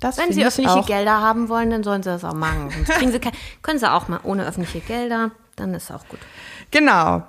das 0.00 0.18
Wenn 0.18 0.32
Sie 0.32 0.40
ich 0.40 0.46
öffentliche. 0.46 0.82
Gelder 0.86 1.20
haben 1.20 1.48
wollen, 1.48 1.70
dann 1.70 1.82
sollen 1.84 2.02
Sie 2.02 2.10
das 2.10 2.24
auch 2.24 2.34
machen. 2.34 2.70
Sonst 2.86 3.12
Sie 3.12 3.20
können 3.62 3.78
Sie 3.78 3.90
auch 3.90 4.08
mal 4.08 4.20
ohne 4.24 4.44
öffentliche 4.44 4.80
Gelder, 4.80 5.30
dann 5.56 5.72
ist 5.74 5.90
auch 5.90 6.06
gut. 6.08 6.18
Genau. 6.70 7.22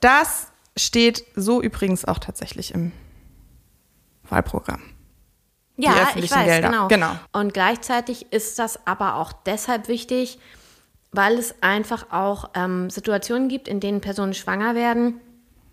Das 0.00 0.48
steht 0.76 1.24
so 1.34 1.62
übrigens 1.62 2.04
auch 2.04 2.18
tatsächlich 2.18 2.74
im 2.74 2.92
Wahlprogramm. 4.28 4.82
Ja, 5.76 6.08
ich 6.16 6.30
weiß, 6.30 6.44
Gelder, 6.44 6.68
genau. 6.70 6.88
genau. 6.88 7.12
Und 7.32 7.54
gleichzeitig 7.54 8.32
ist 8.32 8.58
das 8.58 8.84
aber 8.86 9.14
auch 9.14 9.32
deshalb 9.32 9.86
wichtig, 9.88 10.38
weil 11.12 11.38
es 11.38 11.54
einfach 11.62 12.06
auch 12.12 12.50
ähm, 12.54 12.90
Situationen 12.90 13.48
gibt, 13.48 13.68
in 13.68 13.80
denen 13.80 14.00
Personen 14.00 14.34
schwanger 14.34 14.74
werden. 14.74 15.20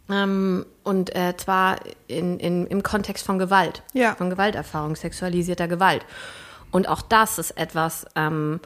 Ähm, 0.09 0.65
und 0.83 1.15
äh, 1.15 1.35
zwar 1.35 1.77
in, 2.07 2.39
in, 2.39 2.67
im 2.67 2.83
Kontext 2.83 3.25
von 3.25 3.39
Gewalt, 3.39 3.81
Ja. 3.93 4.15
von 4.15 4.29
Gewalterfahrung, 4.29 4.95
sexualisierter 4.95 5.67
Gewalt. 5.67 6.05
Und 6.71 6.87
auch 6.87 7.01
das 7.01 7.39
ist 7.39 7.51
etwas, 7.51 8.05
ähm, 8.15 8.59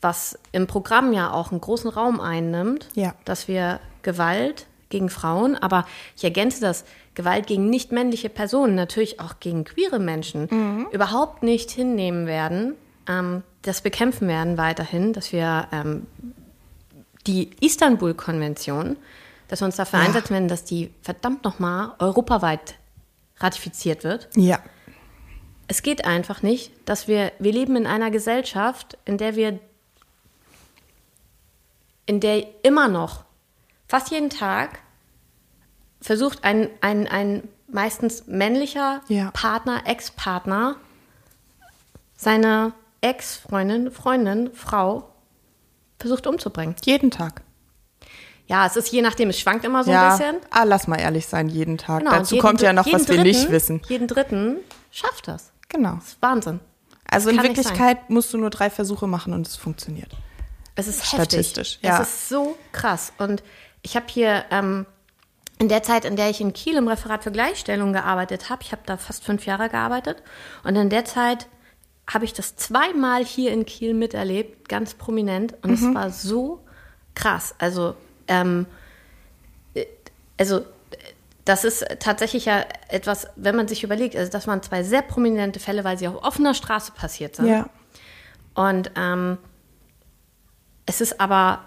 was 0.00 0.38
im 0.52 0.66
Programm 0.66 1.12
ja 1.12 1.32
auch 1.32 1.50
einen 1.50 1.60
großen 1.60 1.90
Raum 1.90 2.20
einnimmt, 2.20 2.88
Ja. 2.94 3.14
dass 3.24 3.46
wir 3.48 3.80
Gewalt 4.02 4.66
gegen 4.88 5.10
Frauen, 5.10 5.56
aber 5.56 5.86
ich 6.16 6.24
ergänze 6.24 6.60
das, 6.60 6.84
Gewalt 7.14 7.46
gegen 7.46 7.70
nicht 7.70 7.92
männliche 7.92 8.28
Personen, 8.28 8.74
natürlich 8.74 9.20
auch 9.20 9.38
gegen 9.40 9.64
queere 9.64 9.98
Menschen, 10.00 10.48
mhm. 10.50 10.86
überhaupt 10.90 11.42
nicht 11.44 11.70
hinnehmen 11.70 12.26
werden, 12.26 12.74
ähm, 13.08 13.42
das 13.62 13.80
bekämpfen 13.80 14.28
werden 14.28 14.58
weiterhin, 14.58 15.12
dass 15.12 15.32
wir 15.32 15.68
ähm, 15.72 16.06
die 17.26 17.50
Istanbul-Konvention, 17.60 18.96
dass 19.48 19.60
wir 19.60 19.66
uns 19.66 19.76
dafür 19.76 20.00
ja. 20.00 20.06
einsetzen 20.06 20.30
werden, 20.30 20.48
dass 20.48 20.64
die 20.64 20.92
verdammt 21.02 21.44
nochmal 21.44 21.92
europaweit 21.98 22.74
ratifiziert 23.38 24.04
wird. 24.04 24.28
Ja. 24.36 24.58
Es 25.66 25.82
geht 25.82 26.04
einfach 26.04 26.42
nicht, 26.42 26.72
dass 26.84 27.08
wir, 27.08 27.32
wir 27.38 27.52
leben 27.52 27.76
in 27.76 27.86
einer 27.86 28.10
Gesellschaft, 28.10 28.98
in 29.06 29.16
der 29.16 29.34
wir, 29.34 29.58
in 32.06 32.20
der 32.20 32.46
immer 32.64 32.88
noch 32.88 33.24
fast 33.88 34.10
jeden 34.10 34.30
Tag 34.30 34.80
versucht 36.02 36.44
ein, 36.44 36.68
ein, 36.82 37.08
ein 37.08 37.48
meistens 37.68 38.26
männlicher 38.26 39.00
ja. 39.08 39.30
Partner, 39.30 39.82
Ex-Partner, 39.86 40.76
seine 42.16 42.72
Ex-Freundin, 43.04 43.90
Freundin, 43.90 44.50
Frau 44.54 45.10
versucht 45.98 46.26
umzubringen. 46.26 46.74
Jeden 46.84 47.10
Tag. 47.10 47.42
Ja, 48.46 48.66
es 48.66 48.76
ist 48.76 48.90
je 48.92 49.02
nachdem, 49.02 49.28
es 49.28 49.38
schwankt 49.38 49.64
immer 49.66 49.84
so 49.84 49.90
ja. 49.90 50.12
ein 50.12 50.18
bisschen. 50.18 50.36
Ah, 50.50 50.64
lass 50.64 50.86
mal 50.86 50.98
ehrlich 50.98 51.26
sein, 51.26 51.50
jeden 51.50 51.76
Tag. 51.76 52.00
Genau, 52.00 52.12
Dazu 52.12 52.34
jeden, 52.34 52.46
kommt 52.46 52.62
ja 52.62 52.72
noch, 52.72 52.86
was 52.90 53.04
Dritten, 53.04 53.24
wir 53.24 53.24
nicht 53.24 53.50
wissen. 53.50 53.82
Jeden 53.88 54.08
Dritten 54.08 54.56
schafft 54.90 55.28
das. 55.28 55.52
Genau. 55.68 55.96
Das 55.96 56.08
ist 56.08 56.22
Wahnsinn. 56.22 56.60
Also 57.10 57.28
das 57.28 57.36
in 57.36 57.42
Wirklichkeit 57.42 58.08
musst 58.08 58.32
du 58.32 58.38
nur 58.38 58.48
drei 58.48 58.70
Versuche 58.70 59.06
machen 59.06 59.34
und 59.34 59.46
es 59.46 59.56
funktioniert. 59.56 60.10
Es 60.74 60.88
ist 60.88 61.04
Statistisch, 61.04 61.74
heftig. 61.74 61.88
Ja. 61.88 62.00
Es 62.00 62.08
ist 62.08 62.28
so 62.30 62.56
krass. 62.72 63.12
Und 63.18 63.42
ich 63.82 63.96
habe 63.96 64.06
hier 64.08 64.46
ähm, 64.50 64.86
in 65.58 65.68
der 65.68 65.82
Zeit, 65.82 66.06
in 66.06 66.16
der 66.16 66.30
ich 66.30 66.40
in 66.40 66.54
Kiel 66.54 66.76
im 66.76 66.88
Referat 66.88 67.22
für 67.22 67.30
Gleichstellung 67.30 67.92
gearbeitet 67.92 68.48
habe, 68.48 68.62
ich 68.62 68.72
habe 68.72 68.82
da 68.86 68.96
fast 68.96 69.24
fünf 69.24 69.44
Jahre 69.44 69.68
gearbeitet, 69.68 70.22
und 70.64 70.74
in 70.74 70.88
der 70.88 71.04
Zeit 71.04 71.46
habe 72.06 72.24
ich 72.24 72.32
das 72.32 72.56
zweimal 72.56 73.24
hier 73.24 73.52
in 73.52 73.64
Kiel 73.64 73.94
miterlebt, 73.94 74.68
ganz 74.68 74.94
prominent, 74.94 75.54
und 75.62 75.70
mhm. 75.70 75.88
es 75.88 75.94
war 75.94 76.10
so 76.10 76.64
krass. 77.14 77.54
Also, 77.58 77.94
ähm, 78.28 78.66
äh, 79.74 79.86
also 80.38 80.64
das 81.44 81.64
ist 81.64 81.84
tatsächlich 82.00 82.46
ja 82.46 82.64
etwas, 82.88 83.26
wenn 83.36 83.54
man 83.56 83.68
sich 83.68 83.84
überlegt, 83.84 84.16
also 84.16 84.30
das 84.30 84.46
waren 84.46 84.62
zwei 84.62 84.82
sehr 84.82 85.02
prominente 85.02 85.60
Fälle, 85.60 85.84
weil 85.84 85.98
sie 85.98 86.08
auf 86.08 86.22
offener 86.22 86.54
Straße 86.54 86.92
passiert 86.92 87.36
sind. 87.36 87.48
Ja. 87.48 87.68
Und 88.54 88.90
ähm, 88.96 89.38
es 90.86 91.00
ist 91.00 91.20
aber 91.20 91.64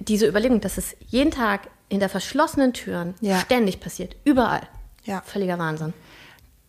diese 0.00 0.26
Überlegung, 0.26 0.60
dass 0.60 0.78
es 0.78 0.96
jeden 1.06 1.30
Tag 1.30 1.68
hinter 1.88 2.08
verschlossenen 2.08 2.72
Türen 2.72 3.14
ja. 3.20 3.38
ständig 3.38 3.80
passiert, 3.80 4.16
überall. 4.24 4.66
Ja. 5.04 5.20
Völliger 5.24 5.58
Wahnsinn. 5.58 5.92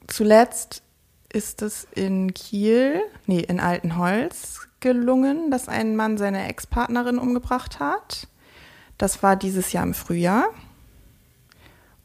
Zuletzt 0.07 0.83
ist 1.31 1.61
es 1.61 1.87
in 1.93 2.33
Kiel, 2.33 3.01
nee, 3.25 3.39
in 3.39 3.59
Altenholz 3.59 4.67
gelungen, 4.79 5.51
dass 5.51 5.67
ein 5.67 5.95
Mann 5.95 6.17
seine 6.17 6.47
Ex-Partnerin 6.47 7.17
umgebracht 7.17 7.79
hat. 7.79 8.27
Das 8.97 9.23
war 9.23 9.35
dieses 9.35 9.71
Jahr 9.71 9.83
im 9.83 9.93
Frühjahr. 9.93 10.45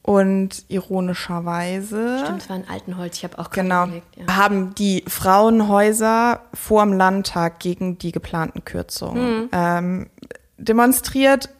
Und 0.04 0.64
ironischerweise. 0.66 2.18
Stimmt, 2.24 2.42
es 2.42 2.48
war 2.48 2.56
in 2.56 2.68
Altenholz, 2.68 3.18
ich 3.18 3.24
habe 3.24 3.38
auch 3.38 3.50
genau, 3.50 3.84
überlegt, 3.84 4.16
ja. 4.16 4.36
haben 4.36 4.74
die 4.74 5.04
Frauenhäuser 5.06 6.40
vor 6.52 6.84
dem 6.84 6.94
Landtag 6.94 7.60
gegen 7.60 7.98
die 7.98 8.10
geplanten 8.10 8.64
Kürzungen 8.64 9.42
mhm. 9.42 9.48
ähm, 9.52 10.10
demonstriert. 10.58 11.50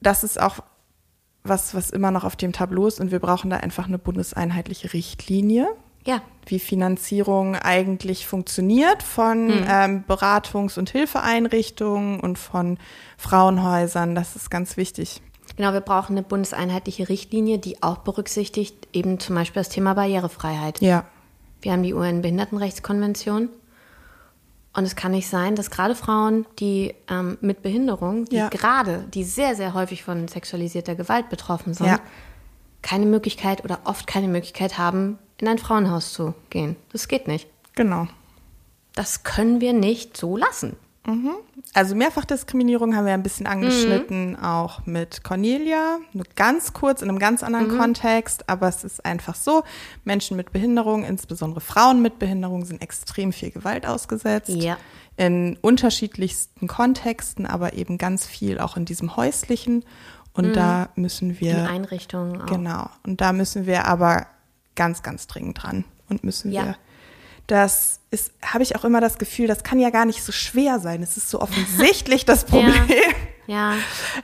Das 0.00 0.22
ist 0.22 0.40
auch 0.40 0.60
was, 1.42 1.74
was 1.74 1.90
immer 1.90 2.12
noch 2.12 2.22
auf 2.22 2.36
dem 2.36 2.52
Tableau 2.52 2.86
ist. 2.86 3.00
Und 3.00 3.10
wir 3.10 3.18
brauchen 3.18 3.50
da 3.50 3.56
einfach 3.56 3.86
eine 3.86 3.98
bundeseinheitliche 3.98 4.92
Richtlinie. 4.92 5.68
Ja. 6.04 6.22
Wie 6.46 6.58
Finanzierung 6.58 7.56
eigentlich 7.56 8.26
funktioniert 8.26 9.02
von 9.02 9.46
mhm. 9.46 9.66
ähm, 9.68 10.04
Beratungs- 10.08 10.78
und 10.78 10.90
Hilfeeinrichtungen 10.90 12.20
und 12.20 12.38
von 12.38 12.78
Frauenhäusern. 13.18 14.14
Das 14.14 14.36
ist 14.36 14.50
ganz 14.50 14.76
wichtig. 14.76 15.22
Genau, 15.56 15.72
wir 15.72 15.80
brauchen 15.80 16.12
eine 16.12 16.22
bundeseinheitliche 16.22 17.08
Richtlinie, 17.08 17.58
die 17.58 17.82
auch 17.82 17.98
berücksichtigt 17.98 18.88
eben 18.92 19.20
zum 19.20 19.34
Beispiel 19.34 19.60
das 19.60 19.68
Thema 19.68 19.94
Barrierefreiheit. 19.94 20.80
Ja. 20.80 21.04
Wir 21.60 21.72
haben 21.72 21.82
die 21.82 21.92
UN-Behindertenrechtskonvention 21.92 23.50
und 24.72 24.84
es 24.84 24.96
kann 24.96 25.12
nicht 25.12 25.28
sein, 25.28 25.56
dass 25.56 25.70
gerade 25.70 25.94
Frauen, 25.94 26.46
die 26.58 26.94
ähm, 27.08 27.38
mit 27.40 27.62
Behinderung, 27.62 28.24
die 28.26 28.36
ja. 28.36 28.48
gerade, 28.48 29.04
die 29.12 29.24
sehr, 29.24 29.56
sehr 29.56 29.74
häufig 29.74 30.04
von 30.04 30.28
sexualisierter 30.28 30.94
Gewalt 30.94 31.28
betroffen 31.28 31.74
sind, 31.74 31.88
ja. 31.88 32.00
keine 32.80 33.06
Möglichkeit 33.06 33.64
oder 33.64 33.80
oft 33.84 34.06
keine 34.06 34.28
Möglichkeit 34.28 34.78
haben, 34.78 35.18
in 35.40 35.48
ein 35.48 35.58
Frauenhaus 35.58 36.12
zu 36.12 36.34
gehen. 36.50 36.76
Das 36.92 37.08
geht 37.08 37.28
nicht. 37.28 37.48
Genau. 37.74 38.06
Das 38.94 39.22
können 39.22 39.60
wir 39.60 39.72
nicht 39.72 40.16
so 40.16 40.36
lassen. 40.36 40.76
Mhm. 41.06 41.30
Also 41.72 41.94
Mehrfachdiskriminierung 41.94 42.94
haben 42.94 43.06
wir 43.06 43.14
ein 43.14 43.22
bisschen 43.22 43.46
angeschnitten, 43.46 44.30
mhm. 44.30 44.36
auch 44.36 44.84
mit 44.86 45.24
Cornelia, 45.24 45.98
nur 46.12 46.24
ganz 46.36 46.72
kurz 46.72 47.00
in 47.00 47.08
einem 47.08 47.18
ganz 47.18 47.42
anderen 47.42 47.72
mhm. 47.72 47.78
Kontext, 47.78 48.48
aber 48.48 48.68
es 48.68 48.84
ist 48.84 49.04
einfach 49.04 49.34
so, 49.34 49.62
Menschen 50.04 50.36
mit 50.36 50.52
Behinderung, 50.52 51.04
insbesondere 51.04 51.60
Frauen 51.60 52.02
mit 52.02 52.18
Behinderung, 52.18 52.64
sind 52.64 52.82
extrem 52.82 53.32
viel 53.32 53.50
Gewalt 53.50 53.86
ausgesetzt. 53.86 54.50
Ja. 54.50 54.76
In 55.16 55.58
unterschiedlichsten 55.60 56.66
Kontexten, 56.66 57.46
aber 57.46 57.74
eben 57.74 57.98
ganz 57.98 58.26
viel 58.26 58.58
auch 58.58 58.76
in 58.76 58.84
diesem 58.84 59.16
häuslichen. 59.16 59.84
Und 60.32 60.48
mhm. 60.48 60.52
da 60.54 60.88
müssen 60.94 61.40
wir. 61.40 61.58
In 61.58 61.66
Einrichtungen 61.66 62.42
auch. 62.42 62.46
Genau. 62.46 62.88
Und 63.06 63.20
da 63.20 63.32
müssen 63.32 63.66
wir 63.66 63.86
aber 63.86 64.26
ganz, 64.74 65.02
ganz 65.02 65.26
dringend 65.26 65.62
dran 65.62 65.84
und 66.08 66.24
müssen 66.24 66.52
ja. 66.52 66.64
wir 66.64 66.76
das 67.50 67.98
ist, 68.10 68.32
habe 68.44 68.62
ich 68.62 68.76
auch 68.76 68.84
immer 68.84 69.00
das 69.00 69.18
Gefühl, 69.18 69.48
das 69.48 69.64
kann 69.64 69.80
ja 69.80 69.90
gar 69.90 70.04
nicht 70.04 70.22
so 70.22 70.30
schwer 70.30 70.78
sein. 70.78 71.02
Es 71.02 71.16
ist 71.16 71.30
so 71.30 71.40
offensichtlich 71.40 72.24
das 72.24 72.44
Problem. 72.46 72.88
Ja. 73.46 73.72
ja. 73.72 73.74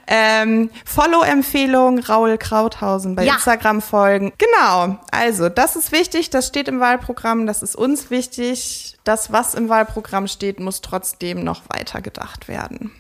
Ähm, 0.07 0.71
Follow-Empfehlung, 0.85 1.99
Raul 1.99 2.39
Krauthausen 2.39 3.17
bei 3.17 3.25
ja. 3.25 3.35
Instagram 3.35 3.83
folgen. 3.83 4.33
Genau. 4.39 4.99
Also, 5.11 5.49
das 5.49 5.75
ist 5.75 5.91
wichtig. 5.91 6.31
Das 6.31 6.47
steht 6.47 6.69
im 6.69 6.79
Wahlprogramm. 6.79 7.49
Das 7.49 7.63
ist 7.65 7.75
uns 7.75 8.11
wichtig. 8.11 8.97
Das, 9.03 9.33
was 9.33 9.55
im 9.55 9.69
Wahlprogramm 9.69 10.29
steht, 10.29 10.61
muss 10.61 10.81
trotzdem 10.81 11.43
noch 11.43 11.63
weiter 11.69 12.01
gedacht 12.01 12.47
werden. 12.47 12.93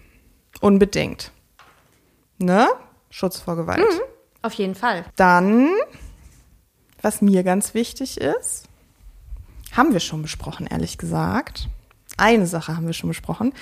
Unbedingt. 0.60 1.30
Ne? 2.38 2.68
Schutz 3.10 3.38
vor 3.38 3.54
Gewalt. 3.54 3.78
Mhm, 3.78 4.00
auf 4.42 4.54
jeden 4.54 4.74
Fall. 4.74 5.04
Dann, 5.14 5.70
was 7.02 7.22
mir 7.22 7.42
ganz 7.42 7.74
wichtig 7.74 8.20
ist, 8.20 8.68
haben 9.72 9.92
wir 9.92 9.98
schon 10.00 10.22
besprochen, 10.22 10.66
ehrlich 10.66 10.98
gesagt. 10.98 11.68
Eine 12.16 12.46
Sache 12.46 12.76
haben 12.76 12.86
wir 12.86 12.94
schon 12.94 13.10
besprochen. 13.10 13.52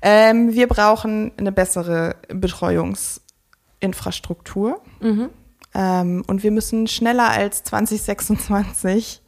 Ähm, 0.00 0.54
wir 0.54 0.66
brauchen 0.66 1.32
eine 1.36 1.52
bessere 1.52 2.16
Betreuungsinfrastruktur. 2.28 4.80
Mhm. 5.00 5.28
Ähm, 5.74 6.24
und 6.26 6.42
wir 6.42 6.50
müssen 6.50 6.86
schneller 6.86 7.28
als 7.28 7.64
2026 7.64 9.20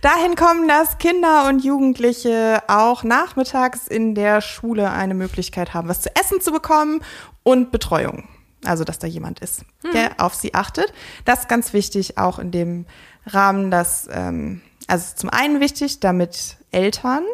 dahin 0.00 0.34
kommen, 0.34 0.66
dass 0.66 0.96
Kinder 0.98 1.46
und 1.48 1.62
Jugendliche 1.64 2.62
auch 2.68 3.04
nachmittags 3.04 3.86
in 3.86 4.14
der 4.14 4.40
Schule 4.40 4.90
eine 4.90 5.14
Möglichkeit 5.14 5.74
haben, 5.74 5.88
was 5.88 6.00
zu 6.00 6.08
essen 6.16 6.40
zu 6.40 6.52
bekommen 6.52 7.02
und 7.42 7.70
Betreuung. 7.70 8.24
Also, 8.64 8.84
dass 8.84 8.98
da 8.98 9.06
jemand 9.06 9.40
ist, 9.40 9.64
mhm. 9.82 9.92
der 9.92 10.12
auf 10.18 10.34
sie 10.34 10.54
achtet. 10.54 10.92
Das 11.24 11.40
ist 11.40 11.48
ganz 11.48 11.72
wichtig, 11.72 12.18
auch 12.18 12.38
in 12.38 12.50
dem 12.50 12.86
Rahmen, 13.26 13.70
dass 13.70 14.08
ähm, 14.12 14.62
also 14.86 15.16
zum 15.16 15.30
einen 15.30 15.60
wichtig, 15.60 16.00
damit 16.00 16.56
Eltern 16.70 17.24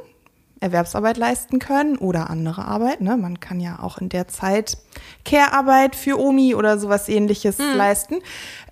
Erwerbsarbeit 0.60 1.16
leisten 1.16 1.58
können 1.58 1.96
oder 1.98 2.30
andere 2.30 2.64
Arbeit. 2.64 3.00
Ne? 3.00 3.16
Man 3.16 3.40
kann 3.40 3.60
ja 3.60 3.78
auch 3.80 3.98
in 3.98 4.08
der 4.08 4.28
Zeit 4.28 4.78
Care-Arbeit 5.24 5.94
für 5.94 6.18
Omi 6.18 6.54
oder 6.54 6.78
sowas 6.78 7.08
ähnliches 7.08 7.58
mhm. 7.58 7.76
leisten. 7.76 8.16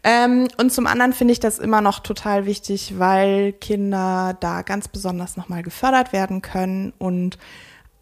Ähm, 0.03 0.49
und 0.59 0.73
zum 0.73 0.87
anderen 0.87 1.13
finde 1.13 1.33
ich 1.33 1.41
das 1.41 1.59
immer 1.59 1.81
noch 1.81 2.01
total 2.01 2.47
wichtig, 2.47 2.99
weil 2.99 3.53
Kinder 3.53 4.37
da 4.41 4.63
ganz 4.63 4.89
besonders 4.89 5.37
nochmal 5.37 5.63
gefördert 5.63 6.13
werden 6.13 6.43
können 6.43 6.93
und 6.99 7.39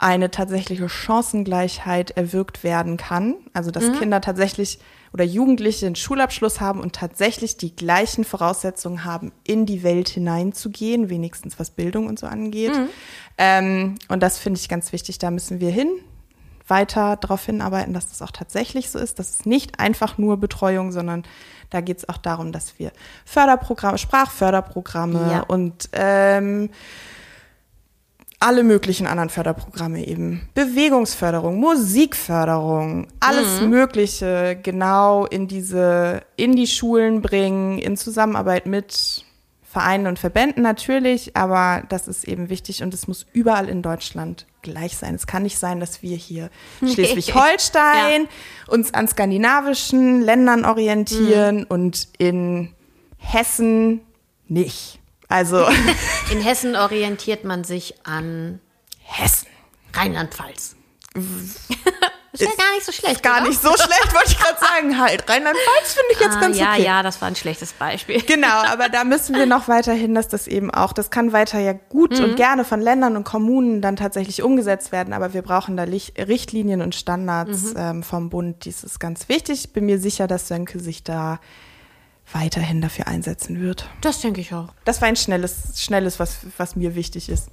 eine 0.05 0.31
tatsächliche 0.31 0.91
Chancengleichheit 0.91 2.11
erwirkt 2.11 2.63
werden 2.63 2.99
kann. 2.99 3.37
Also 3.55 3.71
dass 3.71 3.85
mhm. 3.85 3.99
Kinder 4.01 4.21
tatsächlich 4.21 4.79
oder 5.15 5.25
Jugendliche 5.25 5.87
einen 5.87 5.97
Schulabschluss 5.97 6.61
haben 6.61 6.81
und 6.81 6.95
tatsächlich 6.95 7.57
die 7.57 7.75
gleichen 7.75 8.25
Voraussetzungen 8.25 9.07
haben, 9.07 9.33
in 9.45 9.65
die 9.65 9.83
Welt 9.83 10.11
hineinzugehen, 10.11 11.09
wenigstens 11.09 11.59
was 11.59 11.71
Bildung 11.71 12.07
und 12.07 12.19
so 12.19 12.27
angeht. 12.27 12.77
Mhm. 12.77 12.89
Ähm, 13.39 13.95
und 14.09 14.23
das 14.23 14.39
finde 14.39 14.61
ich 14.61 14.69
ganz 14.69 14.93
wichtig. 14.93 15.19
Da 15.19 15.31
müssen 15.31 15.59
wir 15.59 15.71
hin, 15.71 15.89
weiter 16.69 17.17
darauf 17.17 17.47
hinarbeiten, 17.47 17.95
dass 17.95 18.11
das 18.11 18.21
auch 18.21 18.31
tatsächlich 18.31 18.91
so 18.91 18.99
ist. 18.99 19.19
Das 19.19 19.31
ist 19.31 19.47
nicht 19.47 19.81
einfach 19.81 20.19
nur 20.19 20.37
Betreuung, 20.37 20.93
sondern 20.93 21.23
da 21.71 21.81
geht 21.81 21.97
es 21.97 22.09
auch 22.11 22.19
darum, 22.19 22.53
dass 22.53 22.79
wir 22.79 22.93
Förderprogramme, 23.25 23.97
Sprachförderprogramme 23.97 25.31
ja. 25.33 25.41
und 25.41 25.89
ähm, 25.93 26.69
alle 28.41 28.63
möglichen 28.65 29.07
anderen 29.07 29.31
Förderprogramme 29.31 30.07
eben. 30.07 30.49
Bewegungsförderung, 30.55 31.59
Musikförderung, 31.59 33.07
alles 33.21 33.61
Mhm. 33.61 33.71
Mögliche 33.71 34.59
genau 34.63 35.25
in 35.27 35.49
diese, 35.49 36.23
in 36.37 36.55
die 36.57 36.67
Schulen 36.67 37.23
bringen, 37.23 37.79
in 37.79 37.97
Zusammenarbeit 37.97 38.67
mit 38.67 39.25
Vereinen 39.63 40.07
und 40.07 40.19
Verbänden 40.21 40.63
natürlich, 40.63 41.37
aber 41.37 41.83
das 41.89 42.07
ist 42.07 42.25
eben 42.29 42.49
wichtig 42.49 42.83
und 42.83 42.95
es 42.95 43.09
muss 43.09 43.27
überall 43.33 43.69
in 43.69 43.83
Deutschland 43.83 44.47
gleich 44.63 44.97
sein. 44.97 45.15
Es 45.17 45.27
kann 45.27 45.43
nicht 45.43 45.59
sein, 45.59 45.81
dass 45.81 46.01
wir 46.03 46.17
hier 46.17 46.49
in 46.81 46.89
Schleswig-Holstein 46.93 48.29
uns 48.69 48.95
an 48.95 49.09
skandinavischen 49.09 50.21
Ländern 50.23 50.65
orientieren 50.65 51.59
Mhm. 51.61 51.67
und 51.69 52.09
in 52.19 52.73
Hessen 53.19 54.01
nicht. 54.47 55.01
Also 55.35 55.67
In 56.31 56.41
Hessen 56.41 56.77
orientiert 56.77 57.45
man 57.45 57.65
sich 57.65 57.95
an 58.05 58.61
Hessen. 59.03 59.49
Rheinland-Pfalz. 59.93 60.77
ist 62.33 62.41
ja 62.41 62.47
gar 62.57 62.75
nicht 62.75 62.85
so 62.87 62.93
schlecht. 62.93 63.23
Gar 63.23 63.41
oder? 63.41 63.49
nicht 63.49 63.61
so 63.61 63.69
schlecht, 63.71 64.15
wollte 64.15 64.31
ich 64.31 64.39
gerade 64.39 64.59
sagen. 64.61 64.99
Halt, 65.01 65.29
Rheinland-Pfalz 65.29 65.93
finde 65.95 66.09
ich 66.13 66.21
jetzt 66.21 66.37
Ah, 66.37 66.41
ganz 66.41 66.57
ja, 66.59 66.73
okay. 66.75 66.85
ja, 66.85 67.03
das 67.03 67.21
war 67.21 67.29
ein 67.29 67.35
schlechtes 67.37 67.73
Beispiel. 67.73 68.23
Genau, 68.23 68.63
aber 68.67 68.89
da 68.89 69.03
müssen 69.03 69.35
wir 69.35 69.47
noch 69.47 69.67
weiterhin, 69.69 70.15
dass 70.15 70.29
das 70.29 70.47
eben 70.47 70.71
auch, 70.73 70.93
das 70.93 71.11
kann 71.11 71.33
weiter 71.33 71.59
ja 71.59 71.73
gut 71.73 72.17
Mhm. 72.19 72.25
und 72.25 72.37
gerne 72.37 72.65
von 72.65 72.81
Ländern 72.81 73.17
und 73.17 73.25
Kommunen 73.25 73.81
dann 73.83 73.97
tatsächlich 73.97 74.43
umgesetzt 74.43 74.93
werden, 74.93 75.13
aber 75.13 75.33
wir 75.35 75.43
brauchen 75.43 75.77
da 75.77 75.83
Richtlinien 75.85 76.81
und 76.81 76.95
Standards 76.95 77.75
Mhm. 77.75 77.77
ähm, 77.77 78.03
vom 78.05 78.31
Bund. 78.31 78.65
Dies 78.65 78.85
ist 78.85 79.01
ganz 79.01 79.29
wichtig. 79.29 79.65
Ich 79.67 79.73
bin 79.73 79.87
mir 79.87 79.99
sicher, 79.99 80.27
dass 80.29 80.47
Sönke 80.49 80.79
sich 80.81 81.03
da 81.05 81.41
weiterhin 82.33 82.81
dafür 82.81 83.07
einsetzen 83.07 83.61
wird. 83.61 83.89
Das 84.01 84.21
denke 84.21 84.41
ich 84.41 84.55
auch. 84.55 84.69
Das 84.85 85.01
war 85.01 85.09
ein 85.09 85.17
schnelles, 85.17 85.81
schnelles, 85.81 86.19
was, 86.19 86.39
was 86.57 86.77
mir 86.77 86.95
wichtig 86.95 87.29
ist. 87.29 87.49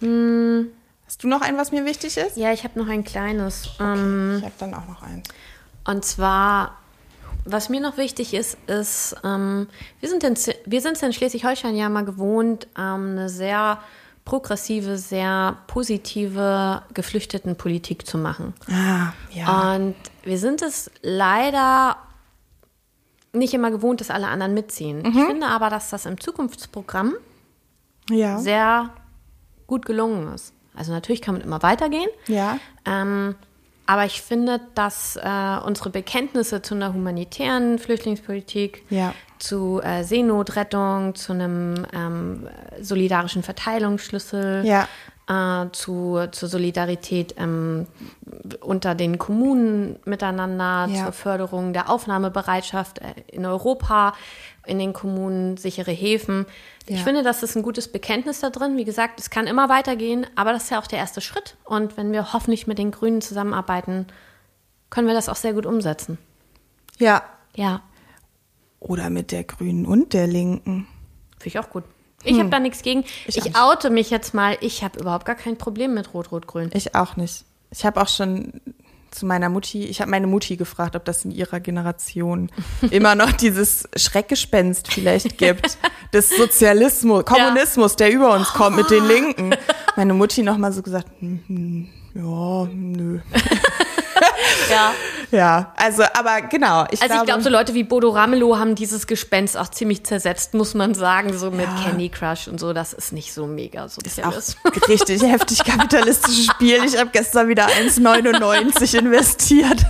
Hm. 0.00 0.68
Hast 1.06 1.22
du 1.24 1.28
noch 1.28 1.40
ein, 1.40 1.56
was 1.56 1.72
mir 1.72 1.84
wichtig 1.84 2.16
ist? 2.16 2.36
Ja, 2.36 2.52
ich 2.52 2.64
habe 2.64 2.78
noch 2.78 2.88
ein 2.88 3.04
kleines. 3.04 3.70
Ähm, 3.80 4.36
Ich 4.38 4.44
habe 4.44 4.54
dann 4.58 4.74
auch 4.74 4.86
noch 4.86 5.02
eins. 5.02 5.28
Und 5.84 6.04
zwar, 6.04 6.78
was 7.44 7.68
mir 7.68 7.80
noch 7.80 7.96
wichtig 7.96 8.32
ist, 8.32 8.56
ist, 8.66 9.16
ähm, 9.24 9.66
wir 9.98 10.08
sind 10.08 10.22
in, 10.22 10.36
wir 10.66 10.80
sind 10.80 11.02
in 11.02 11.12
Schleswig-Holstein 11.12 11.74
ja 11.74 11.88
mal 11.88 12.04
gewohnt, 12.04 12.68
ähm, 12.78 13.10
eine 13.12 13.28
sehr 13.28 13.80
progressive, 14.24 14.98
sehr 14.98 15.56
positive 15.66 16.82
Geflüchtetenpolitik 16.94 18.06
zu 18.06 18.16
machen. 18.16 18.54
Ah, 18.70 19.12
ja. 19.32 19.74
Und 19.74 19.96
wir 20.22 20.38
sind 20.38 20.62
es 20.62 20.90
leider 21.02 21.96
nicht 23.32 23.54
immer 23.54 23.70
gewohnt, 23.70 24.00
dass 24.00 24.10
alle 24.10 24.26
anderen 24.28 24.54
mitziehen. 24.54 25.04
Ich 25.06 25.14
finde 25.24 25.46
aber, 25.46 25.70
dass 25.70 25.90
das 25.90 26.06
im 26.06 26.20
Zukunftsprogramm 26.20 27.14
ja. 28.10 28.38
sehr 28.38 28.90
gut 29.66 29.86
gelungen 29.86 30.32
ist. 30.34 30.52
Also 30.74 30.92
natürlich 30.92 31.20
kann 31.22 31.34
man 31.34 31.42
immer 31.42 31.62
weitergehen. 31.62 32.08
Ja. 32.26 32.58
Ähm, 32.84 33.34
aber 33.86 34.04
ich 34.04 34.22
finde, 34.22 34.60
dass 34.74 35.16
äh, 35.16 35.56
unsere 35.66 35.90
Bekenntnisse 35.90 36.62
zu 36.62 36.74
einer 36.74 36.92
humanitären 36.94 37.78
Flüchtlingspolitik, 37.78 38.84
Ja. 38.88 39.14
zu 39.38 39.80
äh, 39.82 40.04
Seenotrettung, 40.04 41.14
zu 41.16 41.32
einem 41.32 41.86
ähm, 41.92 42.48
solidarischen 42.80 43.42
Verteilungsschlüssel, 43.42 44.64
Ja. 44.64 44.88
Äh, 45.30 45.66
zu, 45.72 46.18
zur 46.32 46.48
Solidarität 46.48 47.34
ähm, 47.38 47.86
unter 48.60 48.94
den 48.94 49.18
Kommunen 49.18 49.98
miteinander, 50.04 50.88
Ja. 50.92 51.04
zur 51.04 51.12
Förderung 51.12 51.72
der 51.72 51.88
Aufnahmebereitschaft 51.88 52.98
äh, 52.98 53.14
in 53.28 53.46
Europa, 53.46 54.14
in 54.66 54.78
den 54.78 54.92
Kommunen, 54.92 55.56
sichere 55.56 55.92
Häfen. 55.92 56.46
Ich 56.86 56.98
Ja. 56.98 57.04
finde, 57.04 57.22
das 57.22 57.42
ist 57.42 57.56
ein 57.56 57.62
gutes 57.62 57.86
Bekenntnis 57.92 58.40
da 58.40 58.50
drin. 58.50 58.76
Wie 58.76 58.84
gesagt, 58.84 59.20
es 59.20 59.30
kann 59.30 59.46
immer 59.46 59.68
weitergehen, 59.68 60.26
aber 60.36 60.52
das 60.52 60.64
ist 60.64 60.70
ja 60.70 60.80
auch 60.80 60.86
der 60.88 60.98
erste 60.98 61.20
Schritt. 61.20 61.56
Und 61.64 61.96
wenn 61.96 62.12
wir 62.12 62.32
hoffentlich 62.32 62.66
mit 62.66 62.78
den 62.78 62.90
Grünen 62.90 63.20
zusammenarbeiten, 63.20 64.06
können 64.90 65.06
wir 65.06 65.14
das 65.14 65.28
auch 65.28 65.36
sehr 65.36 65.52
gut 65.54 65.66
umsetzen. 65.66 66.18
Ja. 66.98 67.22
Ja, 67.56 67.82
Oder 68.80 69.10
mit 69.10 69.30
der 69.32 69.44
Grünen 69.44 69.86
und 69.86 70.12
der 70.12 70.26
Linken. 70.26 70.86
finde 71.38 71.46
ich 71.48 71.58
auch 71.58 71.68
gut. 71.70 71.84
Ich 72.24 72.38
habe 72.38 72.50
da 72.50 72.60
nichts 72.60 72.82
gegen. 72.82 73.02
Hm. 73.02 73.08
Ich 73.26 73.36
Ich, 73.36 73.42
auch 73.42 73.46
nicht. 73.46 73.56
oute 73.58 73.90
mich 73.90 74.10
jetzt 74.10 74.34
mal. 74.34 74.56
Ich 74.60 74.84
habe 74.84 74.98
überhaupt 75.00 75.24
gar 75.24 75.36
kein 75.36 75.56
Problem 75.56 75.94
mit 75.94 76.12
Rot-Rot-Grün. 76.14 76.70
Ich 76.74 76.94
auch 76.94 77.16
nicht. 77.16 77.44
Ich 77.70 77.84
habe 77.84 78.00
auch 78.00 78.08
schon 78.08 78.60
zu 79.10 79.26
meiner 79.26 79.48
Mutti, 79.48 79.84
ich 79.86 80.00
habe 80.00 80.10
meine 80.10 80.26
Mutti 80.26 80.56
gefragt, 80.56 80.94
ob 80.94 81.04
das 81.04 81.24
in 81.24 81.30
ihrer 81.32 81.58
Generation 81.60 82.50
immer 82.90 83.14
noch 83.14 83.32
dieses 83.32 83.88
Schreckgespenst 83.96 84.92
vielleicht 84.92 85.36
gibt, 85.38 85.78
des 86.12 86.30
Sozialismus, 86.30 87.24
Kommunismus, 87.24 87.96
der 87.96 88.12
über 88.12 88.34
uns 88.34 88.48
kommt 88.48 88.76
mit 88.76 88.90
den 88.90 89.06
Linken. 89.06 89.50
Meine 89.96 90.14
Mutti 90.14 90.42
noch 90.42 90.56
mal 90.58 90.72
so 90.72 90.82
gesagt, 90.82 91.08
hm, 91.18 91.40
hm, 91.46 91.88
ja, 92.14 92.68
nö. 92.72 93.20
Ja. 94.70 94.92
Ja, 95.32 95.72
also, 95.76 96.02
aber 96.14 96.42
genau. 96.42 96.84
Ich 96.90 97.00
Also 97.00 97.04
ich 97.04 97.08
glaube, 97.10 97.26
glaube, 97.26 97.42
so 97.42 97.50
Leute 97.50 97.74
wie 97.74 97.84
Bodo 97.84 98.10
Ramelow 98.10 98.56
haben 98.58 98.74
dieses 98.74 99.06
Gespenst 99.06 99.56
auch 99.56 99.68
ziemlich 99.68 100.04
zersetzt, 100.04 100.54
muss 100.54 100.74
man 100.74 100.94
sagen, 100.94 101.36
so 101.38 101.50
mit 101.52 101.66
Ja. 101.66 101.84
Candy 101.84 102.08
Crush 102.08 102.48
und 102.48 102.58
so. 102.58 102.72
Das 102.72 102.92
ist 102.92 103.12
nicht 103.12 103.32
so 103.32 103.46
mega 103.46 103.84
auch 103.84 103.88
Sozialismus. 103.88 104.56
richtig 104.88 105.22
heftig 105.22 105.62
kapitalistisches 105.64 106.46
Spiel. 106.46 106.84
Ich 106.84 106.98
habe 106.98 107.10
gestern 107.12 107.48
wieder 107.48 107.66
1,99 107.66 108.94
investiert. 108.98 109.80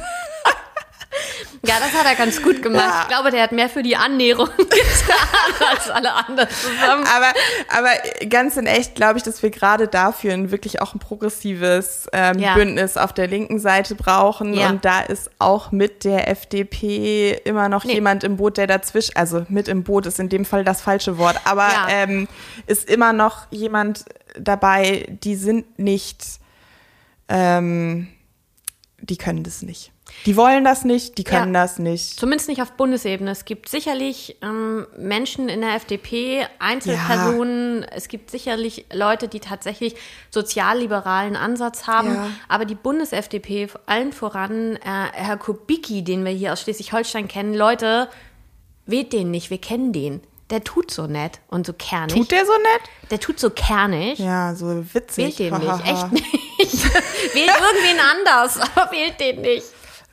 Ja, 1.63 1.75
das 1.79 1.93
hat 1.93 2.07
er 2.07 2.15
ganz 2.15 2.43
gut 2.43 2.63
gemacht. 2.63 2.83
Ja. 2.89 3.03
Ich 3.03 3.09
glaube, 3.09 3.31
der 3.31 3.43
hat 3.43 3.53
mehr 3.53 3.69
für 3.69 3.83
die 3.83 3.95
Annäherung 3.95 4.49
getan 4.57 5.69
als 5.71 5.91
alle 5.91 6.15
anderen 6.15 6.49
zusammen. 6.49 7.05
Aber, 7.07 7.33
aber 7.69 8.27
ganz 8.29 8.57
in 8.57 8.67
echt 8.67 8.95
glaube 8.95 9.19
ich, 9.19 9.25
dass 9.25 9.43
wir 9.43 9.51
gerade 9.51 9.87
dafür 9.87 10.33
ein 10.33 10.51
wirklich 10.51 10.81
auch 10.81 10.95
ein 10.95 11.01
progressives 11.01 12.09
ähm, 12.15 12.39
Ja. 12.39 12.55
Bündnis 12.55 12.97
auf 12.97 13.13
der 13.13 13.27
linken 13.29 13.59
Seite 13.59 13.95
brauchen. 13.95 14.55
Ja. 14.55 14.71
Und 14.71 14.87
da 14.87 15.01
ist 15.01 15.31
auch 15.39 15.71
mit 15.71 16.05
der 16.05 16.29
FDP 16.29 17.33
immer 17.45 17.69
noch 17.69 17.85
Nee. 17.85 17.93
jemand 17.95 18.25
im 18.25 18.39
Boot, 18.39 18.57
der 18.57 18.67
dazwischen, 18.67 19.15
also 19.17 19.45
mit 19.51 19.69
im 19.69 19.85
Boot 19.85 20.07
ist 20.07 20.19
in 20.19 20.31
dem 20.31 20.47
Fall 20.47 20.65
das 20.65 20.81
falsche 20.81 21.19
Wort, 21.19 21.37
aber 21.45 21.69
ähm, 21.91 22.27
ist 22.67 22.89
immer 22.89 23.13
noch 23.13 23.47
jemand 23.51 24.07
dabei, 24.39 25.07
die 25.23 25.37
sind 25.37 25.79
nicht, 25.79 26.25
ähm, 27.29 28.09
die 29.01 29.17
können 29.19 29.43
das 29.43 29.61
nicht. 29.63 29.93
Die 30.27 30.37
wollen 30.37 30.65
das 30.65 30.85
nicht, 30.85 31.17
die 31.19 31.25
können 31.25 31.55
Ja. 31.55 31.63
das 31.63 31.79
nicht. 31.79 32.19
Zumindest 32.19 32.49
nicht 32.49 32.61
auf 32.61 32.73
Bundesebene. 32.73 33.31
Es 33.31 33.45
gibt 33.45 33.69
sicherlich 33.69 34.37
ähm, 34.43 34.87
Menschen 34.99 35.49
in 35.49 35.61
der 35.63 35.75
FDP, 35.77 36.47
Einzelpersonen. 36.59 37.85
Es 37.85 38.09
gibt 38.09 38.31
sicherlich 38.31 38.85
Leute, 38.93 39.29
die 39.29 39.41
tatsächlich 39.41 39.95
sozialliberalen 40.31 41.37
Ansatz 41.37 41.87
haben. 41.87 42.15
Ja. 42.15 42.31
Aber 42.49 42.65
die 42.65 42.75
Bundes-FDP, 42.75 43.69
allen 43.87 44.13
voran 44.13 44.77
äh, 44.77 44.81
Herr 45.13 45.37
Kubicki, 45.37 46.03
den 46.03 46.25
wir 46.25 46.33
hier 46.33 46.53
aus 46.53 46.63
Schleswig-Holstein 46.63 47.29
kennen, 47.29 47.55
Leute, 47.55 48.09
wählt 48.87 49.13
den 49.13 49.31
nicht. 49.31 49.51
Wir 49.51 49.59
kennen 49.59 49.93
den. 49.93 50.21
Der 50.51 50.65
tut 50.65 50.91
so 50.91 51.07
nett 51.07 51.39
und 51.47 51.65
so 51.65 51.73
kernig. 51.73 52.15
Tut 52.17 52.33
der 52.33 52.45
so 52.45 52.53
nett? 52.53 52.91
der 53.11 53.21
tut 53.21 53.39
so 53.39 53.51
kernig. 53.51 54.19
Ja, 54.19 54.55
so 54.55 54.85
witzig. 54.95 55.39
Wählt 55.39 55.39
den 55.39 55.59
nicht. 55.59 55.87
Echt 55.87 56.13
nicht. 56.13 56.25
wählt 57.35 57.51
irgendwen 57.51 58.01
anders, 58.01 58.59
aber 58.61 58.91
wählt 58.93 59.19
den 59.21 59.41
nicht. 59.43 59.65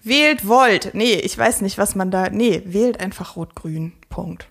Wählt 0.08 0.48
Volt. 0.48 0.92
Nee, 0.94 1.16
ich 1.16 1.38
weiß 1.38 1.62
nicht, 1.62 1.78
was 1.78 1.96
man 1.96 2.12
da. 2.12 2.30
Nee, 2.30 2.62
wählt 2.66 3.00
einfach 3.00 3.36
Rot-Grün. 3.36 3.94
Punkt. 4.10 4.50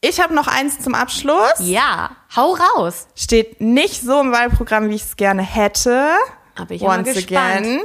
Ich 0.00 0.20
habe 0.20 0.34
noch 0.34 0.46
eins 0.48 0.80
zum 0.80 0.94
Abschluss. 0.94 1.54
Ja, 1.60 2.10
hau 2.36 2.54
raus. 2.76 3.06
Steht 3.14 3.60
nicht 3.60 4.02
so 4.02 4.20
im 4.20 4.32
Wahlprogramm, 4.32 4.90
wie 4.90 4.96
ich 4.96 5.02
es 5.02 5.16
gerne 5.16 5.42
hätte. 5.42 6.10
Aber 6.56 6.70
ich 6.72 6.80
bin 6.80 6.90
Once 6.90 7.14
gespannt. 7.14 7.66
again. 7.66 7.80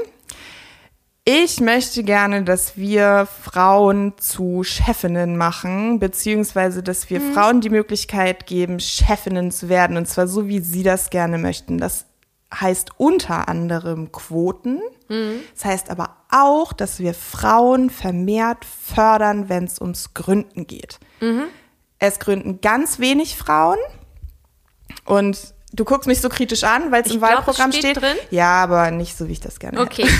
Ich 1.24 1.60
möchte 1.60 2.03
gerne, 2.03 2.43
dass 2.43 2.76
wir 2.76 3.28
Frauen 3.43 4.14
zu 4.18 4.64
Chefinnen 4.64 5.38
machen, 5.38 5.99
beziehungsweise 5.99 6.82
dass 6.82 7.10
wir 7.10 7.22
Frauen 7.22 7.62
die 7.62 7.70
Möglichkeit 7.70 8.47
geben, 8.47 8.80
Chefinnen 8.80 9.51
zu 9.51 9.70
werden, 9.70 9.95
und 9.95 10.07
zwar 10.07 10.28
so, 10.28 10.47
wie 10.47 10.60
sie 10.60 10.82
das 10.82 11.12
gerne 11.12 11.38
möchten. 11.38 11.78
Das 11.78 12.05
heißt 12.53 12.91
unter 12.97 13.47
anderem 13.47 14.12
Quoten. 14.12 14.82
Das 15.55 15.66
heißt 15.66 15.89
aber 15.89 16.18
auch, 16.32 16.72
dass 16.72 16.99
wir 16.99 17.14
Frauen 17.14 17.89
vermehrt 17.89 18.64
fördern, 18.66 19.49
wenn 19.49 19.64
es 19.66 19.82
ums 19.82 20.14
Gründen 20.14 20.68
geht. 20.68 20.99
Es 21.97 22.20
gründen 22.20 22.62
ganz 22.62 22.99
wenig 22.99 23.36
Frauen 23.36 23.78
und 25.05 25.38
du 25.74 25.84
guckst 25.86 26.07
mich 26.07 26.22
so 26.22 26.30
kritisch 26.30 26.64
an, 26.64 26.91
weil 26.91 27.01
es 27.03 27.12
im 27.12 27.20
glaub, 27.20 27.32
Wahlprogramm 27.38 27.72
steht 27.72 27.84
steht. 27.84 27.97
drin. 28.01 28.16
Ja, 28.32 28.62
aber 28.64 28.91
nicht 28.91 29.18
so, 29.18 29.28
wie 29.28 29.34
ich 29.34 29.39
das 29.41 29.60
gerne. 29.60 29.82
Okay. 29.82 30.07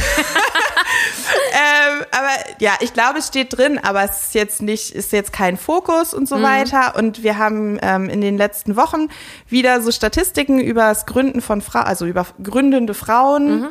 Ähm, 1.52 2.06
aber 2.12 2.30
ja, 2.60 2.74
ich 2.80 2.94
glaube, 2.94 3.20
es 3.20 3.28
steht 3.28 3.58
drin, 3.58 3.80
aber 3.82 4.04
es 4.04 4.26
ist 4.28 4.34
jetzt 4.36 4.62
nicht, 4.62 4.92
ist 4.92 5.12
jetzt 5.12 5.34
kein 5.34 5.58
Fokus 5.58 6.14
und 6.14 6.28
so 6.28 6.38
Mhm. 6.38 6.44
weiter. 6.44 6.96
Und 6.96 7.24
wir 7.24 7.38
haben 7.38 7.78
ähm, 7.82 8.10
in 8.10 8.22
den 8.22 8.38
letzten 8.38 8.76
Wochen 8.76 9.08
wieder 9.48 9.82
so 9.82 9.92
Statistiken 9.92 10.60
über 10.60 10.82
das 10.84 11.06
Gründen 11.06 11.42
von 11.42 11.62
Frauen, 11.62 11.86
also 11.86 12.06
über 12.06 12.26
gründende 12.42 12.94
Frauen 12.94 13.60
Mhm. 13.62 13.68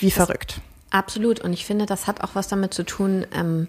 Wie 0.00 0.10
verrückt. 0.10 0.60
Absolut. 0.90 1.40
Und 1.40 1.52
ich 1.52 1.64
finde, 1.64 1.86
das 1.86 2.06
hat 2.06 2.22
auch 2.22 2.34
was 2.34 2.48
damit 2.48 2.74
zu 2.74 2.84
tun, 2.84 3.26
ähm, 3.32 3.68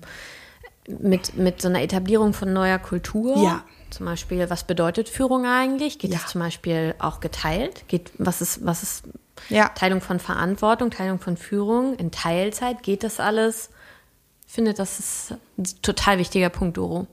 mit, 0.99 1.35
mit 1.37 1.61
so 1.61 1.67
einer 1.67 1.81
Etablierung 1.81 2.33
von 2.33 2.51
neuer 2.53 2.79
Kultur. 2.79 3.37
Ja. 3.43 3.63
Zum 3.89 4.05
Beispiel, 4.05 4.49
was 4.49 4.63
bedeutet 4.63 5.09
Führung 5.09 5.45
eigentlich? 5.45 5.99
Geht 5.99 6.11
Ja. 6.13 6.19
es 6.23 6.31
zum 6.31 6.39
Beispiel 6.41 6.95
auch 6.99 7.19
geteilt? 7.19 7.87
Geht, 7.87 8.11
was 8.17 8.41
ist, 8.41 8.65
was 8.65 8.83
ist 8.83 9.03
Ja. 9.49 9.69
Teilung 9.69 10.01
von 10.01 10.19
Verantwortung, 10.19 10.91
Teilung 10.91 11.19
von 11.19 11.35
Führung? 11.37 11.95
In 11.95 12.11
Teilzeit 12.11 12.83
geht 12.83 13.03
das 13.03 13.19
alles? 13.19 13.69
Ich 14.47 14.53
finde, 14.53 14.73
das 14.73 14.99
ist 14.99 15.31
ein 15.57 15.63
total 15.81 16.17
wichtiger 16.19 16.49
Punkt, 16.49 16.77
Doro. 16.77 17.07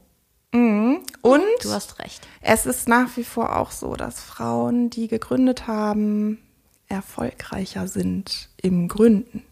Und 0.52 1.44
Du 1.62 1.70
hast 1.72 1.98
recht. 1.98 2.26
Es 2.40 2.64
ist 2.66 2.88
nach 2.88 3.16
wie 3.16 3.24
vor 3.24 3.56
auch 3.56 3.70
so, 3.70 3.94
dass 3.96 4.20
Frauen, 4.20 4.88
die 4.90 5.08
gegründet 5.08 5.66
haben, 5.66 6.38
erfolgreicher 6.88 7.86
sind 7.86 8.48
im 8.62 8.88
Gründen. 8.88 9.44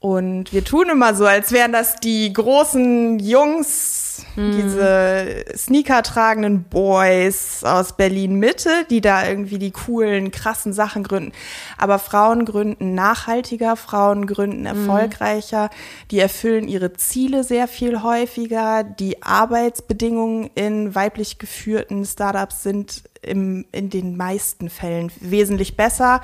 Und 0.00 0.54
wir 0.54 0.64
tun 0.64 0.88
immer 0.88 1.14
so, 1.14 1.26
als 1.26 1.52
wären 1.52 1.72
das 1.72 1.96
die 1.96 2.32
großen 2.32 3.18
Jungs, 3.18 4.24
diese 4.36 5.44
Sneaker 5.54 6.02
tragenden 6.02 6.64
Boys 6.64 7.62
aus 7.64 7.96
Berlin 7.96 8.36
Mitte, 8.36 8.70
die 8.88 9.02
da 9.02 9.26
irgendwie 9.26 9.58
die 9.58 9.72
coolen, 9.72 10.30
krassen 10.30 10.72
Sachen 10.72 11.02
gründen. 11.02 11.32
Aber 11.76 11.98
Frauen 11.98 12.46
gründen 12.46 12.94
nachhaltiger, 12.94 13.76
Frauen 13.76 14.26
gründen 14.26 14.64
erfolgreicher, 14.64 15.68
die 16.10 16.20
erfüllen 16.20 16.68
ihre 16.68 16.94
Ziele 16.94 17.44
sehr 17.44 17.68
viel 17.68 18.02
häufiger. 18.02 18.84
Die 18.84 19.22
Arbeitsbedingungen 19.22 20.50
in 20.54 20.94
weiblich 20.94 21.38
geführten 21.38 22.06
Startups 22.06 22.62
sind 22.62 23.02
im, 23.22 23.66
in 23.72 23.90
den 23.90 24.16
meisten 24.16 24.70
Fällen 24.70 25.12
wesentlich 25.20 25.76
besser, 25.76 26.22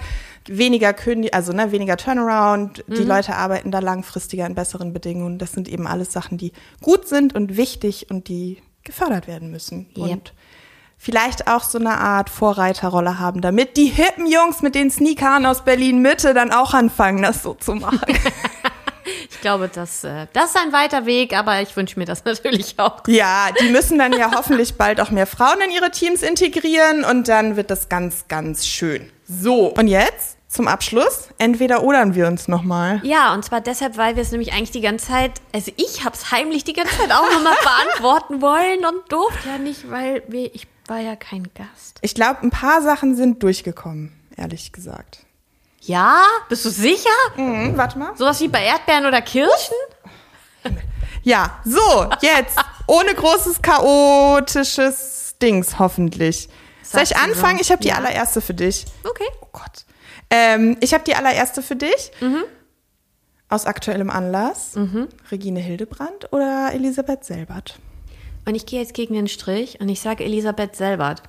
weniger 0.49 0.93
Kündig, 0.93 1.35
also 1.35 1.53
ne, 1.53 1.73
weniger 1.73 1.97
Turnaround, 1.97 2.85
die 2.89 3.03
Leute 3.03 3.35
arbeiten 3.35 3.71
da 3.71 3.81
langfristiger 3.81 4.47
in 4.47 4.55
besseren 4.55 4.93
Bedingungen. 4.93 5.39
Das 5.39 5.53
sind 5.53 5.69
eben 5.69 5.87
alles 5.87 6.13
Sachen, 6.13 6.39
die 6.39 6.53
gut 6.83 7.09
sind 7.09 7.35
und 7.35 7.57
wichtig 7.57 8.11
und 8.11 8.29
die 8.29 8.63
gefördert 8.85 9.27
werden 9.27 9.51
müssen. 9.51 9.89
Yep. 9.97 10.11
Und 10.11 10.33
vielleicht 10.97 11.49
auch 11.49 11.65
so 11.65 11.79
eine 11.79 11.99
Art 11.99 12.31
Vorreiterrolle 12.31 13.19
haben, 13.19 13.41
damit 13.41 13.77
die 13.77 13.87
hippen 13.87 14.27
Jungs 14.27 14.63
mit 14.63 14.75
den 14.75 14.91
Sneakern 14.91 15.47
aus 15.47 15.65
Berlin 15.65 16.01
Mitte 16.01 16.35
dann 16.35 16.53
auch 16.53 16.75
anfangen, 16.75 17.23
das 17.23 17.43
so 17.43 17.55
zu 17.55 17.75
machen. 17.75 18.01
Ich 19.31 19.41
glaube, 19.41 19.69
das, 19.73 20.05
äh, 20.05 20.27
das 20.33 20.51
ist 20.51 20.57
ein 20.57 20.73
weiter 20.73 21.07
Weg, 21.07 21.37
aber 21.37 21.61
ich 21.61 21.77
wünsche 21.77 21.99
mir 21.99 22.07
das 22.07 22.25
natürlich 22.25 22.79
auch. 22.79 23.07
ja, 23.07 23.49
die 23.61 23.69
müssen 23.71 23.99
dann 23.99 24.13
ja 24.13 24.33
hoffentlich 24.35 24.75
bald 24.75 25.01
auch 25.01 25.11
mehr 25.11 25.27
Frauen 25.27 25.61
in 25.65 25.71
ihre 25.71 25.91
Teams 25.91 26.23
integrieren 26.23 27.05
und 27.05 27.29
dann 27.29 27.57
wird 27.57 27.71
das 27.71 27.89
ganz, 27.89 28.29
ganz 28.29 28.67
schön. 28.67 29.11
So, 29.29 29.67
und 29.67 29.89
jetzt 29.89 30.36
zum 30.57 30.67
Abschluss, 30.69 31.29
entweder 31.39 31.83
odern 31.85 32.15
wir 32.15 32.27
uns 32.27 32.49
nochmal. 32.49 33.01
Ja, 33.05 33.33
und 33.35 33.45
zwar 33.45 33.61
deshalb, 33.61 33.97
weil 33.97 34.17
wir 34.17 34.23
es 34.23 34.31
nämlich 34.33 34.53
eigentlich 34.53 34.73
die 34.73 34.81
ganze 34.81 35.07
Zeit, 35.07 35.33
also 35.53 35.71
ich 35.77 36.05
habe 36.05 36.17
es 36.17 36.33
heimlich 36.33 36.65
die 36.65 36.73
ganze 36.73 36.97
Zeit 36.99 37.13
auch 37.13 37.31
nochmal 37.31 37.57
beantworten 37.63 38.41
wollen 38.43 38.85
und 38.85 39.13
durfte 39.13 39.49
ja 39.49 39.59
nicht, 39.59 39.91
weil 39.91 40.23
wir, 40.29 40.53
ich 40.55 40.67
war 40.89 40.99
ja 40.99 41.15
kein 41.17 41.45
Gast. 41.55 41.99
Ich 42.01 42.15
glaube, 42.15 42.41
ein 42.43 42.51
paar 42.51 42.83
Sachen 42.83 43.15
sind 43.17 43.43
durchgekommen, 43.43 44.13
ehrlich 44.37 44.73
gesagt. 44.73 45.19
Ja? 45.81 46.23
Bist 46.49 46.65
du 46.65 46.71
sicher? 46.71 47.11
Mhm, 47.37 47.77
warte 47.77 47.99
mal. 47.99 48.17
Sowas 48.17 48.41
wie 48.41 48.49
bei 48.49 48.65
Erdbeeren 48.65 49.07
oder 49.07 49.23
Kirschen? 49.23 49.77
Ja, 51.23 51.59
so, 51.65 52.09
jetzt. 52.21 52.57
Ohne 52.87 53.13
großes 53.13 53.61
chaotisches 53.61 55.35
Dings, 55.43 55.77
hoffentlich. 55.81 56.49
Soll 56.83 57.03
ich 57.03 57.17
anfangen? 57.17 57.59
Ich 57.61 57.73
habe 57.73 57.83
die 57.83 57.89
Ja. 57.89 57.97
allererste 57.97 58.41
für 58.41 58.55
dich. 58.55 58.85
Okay. 59.03 59.27
Oh 59.41 59.49
Gott. 59.51 59.86
Ähm, 60.31 60.77
ich 60.81 60.95
habe 60.95 61.05
die 61.05 61.15
allererste 61.15 61.63
für 61.63 61.77
dich. 61.77 62.11
Aus 63.49 63.67
aktuellem 63.67 64.11
Anlass. 64.11 64.79
Regine 65.31 65.61
Hildebrand 65.61 66.33
oder 66.33 66.71
Elisabeth 66.73 67.25
Selbert? 67.25 67.79
Und 68.45 68.55
ich 68.55 68.67
gehe 68.67 68.81
jetzt 68.81 68.95
gegen 68.95 69.15
den 69.15 69.29
Strich 69.29 69.81
und 69.81 69.89
ich 69.89 70.01
sage 70.01 70.25
Elisabeth 70.25 70.77
Selbert. 70.77 71.23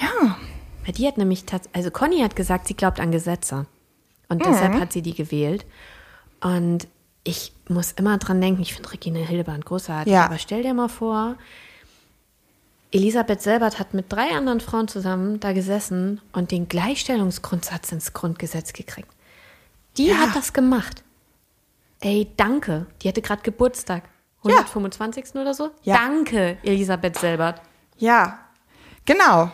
Ja. 0.00 0.36
Weil 0.84 0.94
die 0.94 1.06
hat 1.06 1.18
nämlich 1.18 1.44
tatsächlich, 1.44 1.76
also 1.76 1.90
Conny 1.90 2.20
hat 2.20 2.34
gesagt, 2.34 2.66
sie 2.66 2.74
glaubt 2.74 2.98
an 2.98 3.12
Gesetze. 3.12 3.66
Und 4.28 4.44
deshalb 4.44 4.80
hat 4.80 4.92
sie 4.92 5.02
die 5.02 5.14
gewählt. 5.14 5.66
Und 6.40 6.88
ich 7.24 7.52
muss 7.68 7.92
immer 7.92 8.16
dran 8.18 8.40
denken, 8.40 8.62
ich 8.62 8.74
finde 8.74 8.90
Regine 8.90 9.20
Hildebrand 9.20 9.66
großartig. 9.66 10.12
Ja. 10.12 10.24
Aber 10.24 10.38
stell 10.38 10.62
dir 10.62 10.74
mal 10.74 10.88
vor, 10.88 11.36
Elisabeth 12.92 13.40
Selbert 13.42 13.78
hat 13.78 13.94
mit 13.94 14.12
drei 14.12 14.30
anderen 14.36 14.60
Frauen 14.60 14.86
zusammen 14.86 15.40
da 15.40 15.52
gesessen 15.52 16.20
und 16.32 16.50
den 16.50 16.68
Gleichstellungsgrundsatz 16.68 17.90
ins 17.92 18.12
Grundgesetz 18.12 18.72
gekriegt. 18.72 19.08
Die 19.96 20.08
Ja. 20.08 20.16
hat 20.18 20.36
das 20.36 20.52
gemacht. 20.52 21.02
Ey, 22.00 22.28
danke. 22.36 22.86
Die 23.02 23.08
hatte 23.08 23.22
gerade 23.22 23.42
Geburtstag. 23.42 24.04
Ja. 24.44 24.50
125. 24.58 25.36
oder 25.36 25.54
so? 25.54 25.70
Ja. 25.82 25.96
Danke, 25.96 26.58
Elisabeth 26.64 27.18
Selbert. 27.18 27.62
Ja. 27.96 28.40
Genau. 29.04 29.50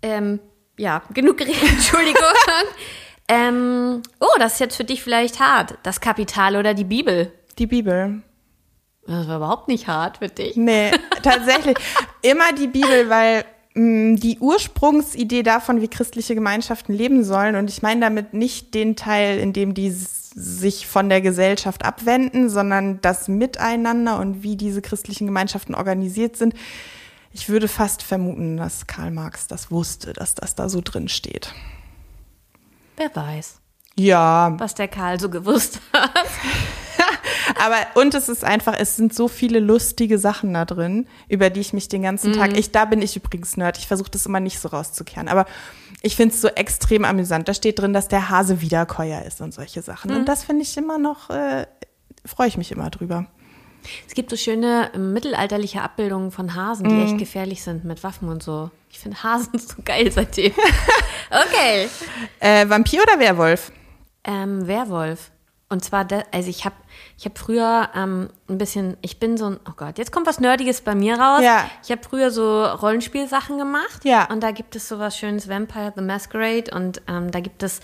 Ähm, 0.00 0.40
ja, 0.78 1.02
genug 1.12 1.38
geredet, 1.38 1.62
Entschuldigung. 1.68 2.22
ähm, 3.28 4.02
oh, 4.20 4.26
das 4.38 4.54
ist 4.54 4.58
jetzt 4.60 4.76
für 4.76 4.84
dich 4.84 5.02
vielleicht 5.02 5.40
hart. 5.40 5.76
Das 5.82 6.00
Kapital 6.00 6.56
oder 6.56 6.72
die 6.74 6.84
Bibel? 6.84 7.32
Die 7.58 7.66
Bibel. 7.66 8.22
Das 9.06 9.26
war 9.28 9.36
überhaupt 9.38 9.68
nicht 9.68 9.88
hart 9.88 10.18
für 10.18 10.28
dich. 10.28 10.56
Nee, 10.56 10.90
tatsächlich. 11.22 11.76
Immer 12.22 12.52
die 12.52 12.68
Bibel, 12.68 13.10
weil 13.10 13.44
mh, 13.74 14.16
die 14.20 14.38
Ursprungsidee 14.38 15.42
davon, 15.42 15.80
wie 15.80 15.88
christliche 15.88 16.34
Gemeinschaften 16.34 16.92
leben 16.94 17.24
sollen, 17.24 17.56
und 17.56 17.68
ich 17.68 17.82
meine 17.82 18.00
damit 18.00 18.32
nicht 18.32 18.74
den 18.74 18.94
Teil, 18.96 19.38
in 19.38 19.52
dem 19.52 19.74
die 19.74 19.90
sich 19.90 20.86
von 20.86 21.08
der 21.08 21.20
Gesellschaft 21.20 21.84
abwenden, 21.84 22.48
sondern 22.48 23.00
das 23.02 23.28
Miteinander 23.28 24.18
und 24.18 24.42
wie 24.42 24.56
diese 24.56 24.80
christlichen 24.80 25.26
Gemeinschaften 25.26 25.74
organisiert 25.74 26.36
sind. 26.36 26.54
Ich 27.32 27.48
würde 27.48 27.66
fast 27.68 28.02
vermuten, 28.02 28.56
dass 28.56 28.86
Karl 28.86 29.10
Marx 29.10 29.46
das 29.46 29.70
wusste, 29.70 30.12
dass 30.12 30.34
das 30.34 30.54
da 30.54 30.68
so 30.68 30.80
drin 30.82 31.08
steht. 31.08 31.52
Wer 32.96 33.14
weiß, 33.14 33.58
Ja, 33.96 34.54
was 34.58 34.74
der 34.74 34.88
Karl 34.88 35.18
so 35.18 35.28
gewusst 35.28 35.80
hat. 35.92 36.10
Aber 37.56 37.76
und 37.94 38.14
es 38.14 38.28
ist 38.28 38.44
einfach, 38.44 38.74
es 38.78 38.96
sind 38.96 39.14
so 39.14 39.28
viele 39.28 39.60
lustige 39.60 40.18
Sachen 40.18 40.54
da 40.54 40.64
drin, 40.64 41.06
über 41.28 41.50
die 41.50 41.60
ich 41.60 41.72
mich 41.72 41.88
den 41.88 42.02
ganzen 42.02 42.32
Tag, 42.32 42.56
ich, 42.56 42.72
da 42.72 42.84
bin 42.84 43.02
ich 43.02 43.16
übrigens 43.16 43.56
Nerd, 43.56 43.78
ich 43.78 43.86
versuche 43.86 44.10
das 44.10 44.26
immer 44.26 44.40
nicht 44.40 44.58
so 44.58 44.68
rauszukehren, 44.68 45.28
aber 45.28 45.46
ich 46.02 46.16
finde 46.16 46.34
es 46.34 46.40
so 46.40 46.48
extrem 46.48 47.04
amüsant. 47.04 47.48
Da 47.48 47.54
steht 47.54 47.78
drin, 47.78 47.92
dass 47.92 48.08
der 48.08 48.28
Hase 48.28 48.60
Wiederkäuer 48.60 49.22
ist 49.22 49.40
und 49.40 49.54
solche 49.54 49.82
Sachen. 49.82 50.10
Und 50.12 50.26
das 50.26 50.44
finde 50.44 50.62
ich 50.62 50.76
immer 50.76 50.98
noch, 50.98 51.30
äh, 51.30 51.66
freue 52.24 52.48
ich 52.48 52.56
mich 52.56 52.72
immer 52.72 52.90
drüber. 52.90 53.26
Es 54.06 54.14
gibt 54.14 54.30
so 54.30 54.36
schöne 54.36 54.90
äh, 54.94 54.98
mittelalterliche 54.98 55.82
Abbildungen 55.82 56.30
von 56.30 56.54
Hasen, 56.54 56.88
die 56.88 57.02
echt 57.02 57.18
gefährlich 57.18 57.62
sind 57.62 57.84
mit 57.84 58.02
Waffen 58.04 58.28
und 58.28 58.42
so. 58.42 58.70
Ich 58.90 58.98
finde 58.98 59.22
Hasen 59.22 59.58
so 59.58 59.76
geil 59.84 60.10
seitdem. 60.12 60.52
okay. 61.30 61.88
Äh, 62.40 62.68
Vampir 62.68 63.02
oder 63.02 63.18
Werwolf? 63.18 63.72
Ähm, 64.24 64.66
Werwolf. 64.66 65.31
Und 65.72 65.82
zwar, 65.82 66.04
de, 66.04 66.22
also 66.32 66.50
ich 66.50 66.66
habe 66.66 66.74
ich 67.16 67.24
hab 67.24 67.38
früher 67.38 67.88
ähm, 67.94 68.28
ein 68.46 68.58
bisschen, 68.58 68.98
ich 69.00 69.18
bin 69.18 69.38
so 69.38 69.46
ein, 69.46 69.60
oh 69.66 69.72
Gott, 69.74 69.96
jetzt 69.96 70.12
kommt 70.12 70.26
was 70.26 70.38
Nerdiges 70.38 70.82
bei 70.82 70.94
mir 70.94 71.18
raus. 71.18 71.40
Ja. 71.42 71.64
Ich 71.82 71.90
habe 71.90 72.02
früher 72.02 72.30
so 72.30 72.62
Rollenspielsachen 72.62 73.56
gemacht. 73.56 74.04
Ja. 74.04 74.28
Und 74.30 74.42
da 74.42 74.50
gibt 74.50 74.76
es 74.76 74.86
sowas 74.86 75.16
schönes 75.16 75.48
Vampire 75.48 75.94
the 75.96 76.02
Masquerade 76.02 76.70
und 76.76 77.00
ähm, 77.08 77.30
da 77.30 77.40
gibt 77.40 77.62
es, 77.62 77.80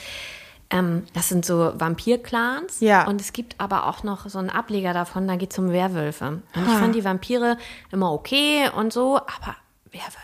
ähm, 0.69 1.07
das 1.15 1.31
sind 1.31 1.47
so 1.47 1.73
Vampir-Clans. 1.77 2.81
Ja. 2.81 3.07
Und 3.07 3.23
es 3.23 3.33
gibt 3.33 3.59
aber 3.59 3.87
auch 3.87 4.03
noch 4.03 4.29
so 4.29 4.39
einen 4.39 4.51
Ableger 4.51 4.93
davon, 4.93 5.27
da 5.27 5.37
geht 5.37 5.53
es 5.53 5.59
um 5.59 5.73
Werwölfe. 5.73 6.43
Und 6.55 6.67
ich 6.67 6.75
fand 6.75 6.95
die 6.95 7.05
Vampire 7.05 7.57
immer 7.91 8.13
okay 8.13 8.69
und 8.77 8.93
so, 8.93 9.17
aber 9.17 9.57
Werwölfe. 9.91 10.19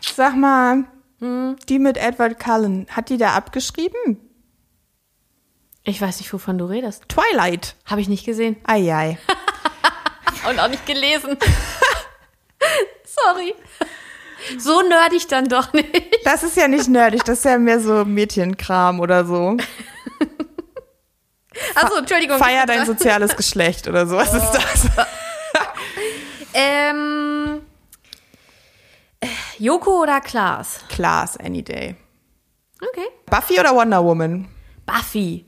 Sag 0.00 0.36
mal, 0.36 0.84
die 1.20 1.78
mit 1.80 1.96
Edward 1.96 2.38
Cullen, 2.38 2.86
hat 2.88 3.08
die 3.08 3.16
da 3.16 3.32
abgeschrieben? 3.32 4.20
Ich 5.84 6.00
weiß 6.00 6.18
nicht, 6.18 6.32
wovon 6.32 6.58
du 6.58 6.64
redest. 6.64 7.04
Twilight. 7.08 7.76
Habe 7.84 8.00
ich 8.00 8.08
nicht 8.08 8.24
gesehen. 8.24 8.56
Eiei. 8.64 9.18
Und 10.48 10.58
auch 10.58 10.68
nicht 10.68 10.86
gelesen. 10.86 11.36
Sorry. 13.04 13.54
So 14.58 14.82
nerdig 14.82 15.28
dann 15.28 15.48
doch 15.48 15.72
nicht. 15.72 16.18
Das 16.24 16.42
ist 16.42 16.56
ja 16.56 16.68
nicht 16.68 16.88
nerdig, 16.88 17.22
das 17.24 17.38
ist 17.38 17.44
ja 17.44 17.56
mehr 17.58 17.80
so 17.80 18.04
Mädchenkram 18.04 19.00
oder 19.00 19.24
so. 19.24 19.56
Also 21.74 21.96
Entschuldigung. 21.96 22.38
Feier 22.38 22.66
dein 22.66 22.84
soziales 22.84 23.36
Geschlecht 23.36 23.88
oder 23.88 24.06
so. 24.06 24.16
Was 24.16 24.34
ist 24.34 24.50
das? 24.50 25.06
Ähm, 26.56 27.62
äh, 29.18 29.26
Joko 29.58 30.02
oder 30.02 30.20
Klaas? 30.20 30.84
Klaas, 30.88 31.36
any 31.36 31.64
day. 31.64 31.96
Okay. 32.80 33.08
Buffy 33.26 33.58
oder 33.58 33.74
Wonder 33.74 34.04
Woman? 34.04 34.48
Buffy. 34.86 35.44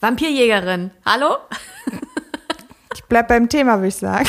Vampirjägerin. 0.00 0.90
Hallo? 1.04 1.36
Ich 2.94 3.04
bleib 3.04 3.28
beim 3.28 3.48
Thema, 3.48 3.76
würde 3.76 3.88
ich 3.88 3.96
sagen. 3.96 4.26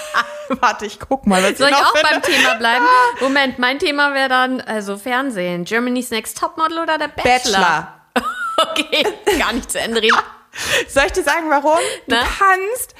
Warte, 0.60 0.86
ich 0.86 0.98
guck 1.00 1.26
mal, 1.26 1.42
was 1.42 1.58
Soll 1.58 1.68
ich 1.68 1.74
noch 1.74 1.86
auch 1.86 1.96
finde. 1.96 2.08
beim 2.10 2.22
Thema 2.22 2.54
bleiben? 2.54 2.84
Moment, 3.20 3.58
mein 3.58 3.78
Thema 3.78 4.14
wäre 4.14 4.28
dann 4.28 4.60
also 4.60 4.96
Fernsehen. 4.96 5.64
Germany's 5.64 6.10
Next 6.10 6.38
Topmodel 6.38 6.78
oder 6.78 6.98
der 6.98 7.08
Bachelor? 7.08 7.32
Bachelor. 7.34 7.92
Okay, 8.58 9.06
gar 9.38 9.52
nicht 9.52 9.70
zu 9.70 9.78
Ende 9.78 10.00
reden. 10.00 10.16
Soll 10.88 11.04
ich 11.06 11.12
dir 11.12 11.22
sagen, 11.22 11.50
warum? 11.50 11.76
Na? 12.06 12.20
Du 12.20 12.24
kannst 12.38 12.94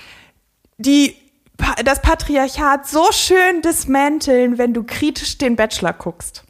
die, 0.76 1.16
das 1.82 2.02
Patriarchat 2.02 2.86
so 2.86 3.11
schön 3.11 3.62
dismanteln, 3.62 4.59
wenn 4.59 4.74
du 4.74 4.84
kritisch 4.84 5.38
den 5.38 5.57
Bachelor 5.57 5.94
guckst. 5.94 6.44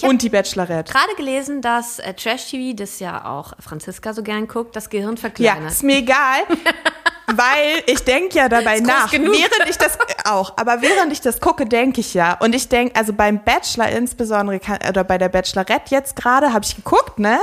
Und 0.00 0.22
die 0.22 0.30
Bachelorette. 0.30 0.90
Gerade 0.92 1.14
gelesen, 1.16 1.60
dass 1.60 1.98
äh, 1.98 2.14
Trash 2.14 2.46
TV, 2.50 2.74
das 2.74 2.98
ja 3.00 3.26
auch 3.26 3.52
Franziska 3.60 4.14
so 4.14 4.22
gern 4.22 4.48
guckt, 4.48 4.74
das 4.74 4.88
Gehirn 4.88 5.16
Ja, 5.16 5.20
verkleinert. 5.20 5.70
ist 5.70 5.82
mir 5.82 5.98
egal. 5.98 6.40
Weil 7.34 7.82
ich 7.86 8.02
denke 8.04 8.36
ja 8.36 8.48
dabei 8.48 8.80
nach. 8.80 9.10
genug. 9.10 9.34
Während 9.34 9.68
ich 9.70 9.76
das 9.78 9.98
auch, 10.24 10.54
aber 10.56 10.82
während 10.82 11.12
ich 11.12 11.20
das 11.20 11.40
gucke, 11.40 11.66
denke 11.66 12.00
ich 12.00 12.14
ja. 12.14 12.34
Und 12.40 12.54
ich 12.54 12.68
denke, 12.68 12.94
also 12.96 13.12
beim 13.12 13.42
Bachelor 13.42 13.88
insbesondere, 13.90 14.60
oder 14.88 15.04
bei 15.04 15.18
der 15.18 15.28
Bachelorette 15.28 15.94
jetzt 15.94 16.16
gerade, 16.16 16.52
habe 16.52 16.64
ich 16.64 16.76
geguckt, 16.76 17.18
ne? 17.18 17.38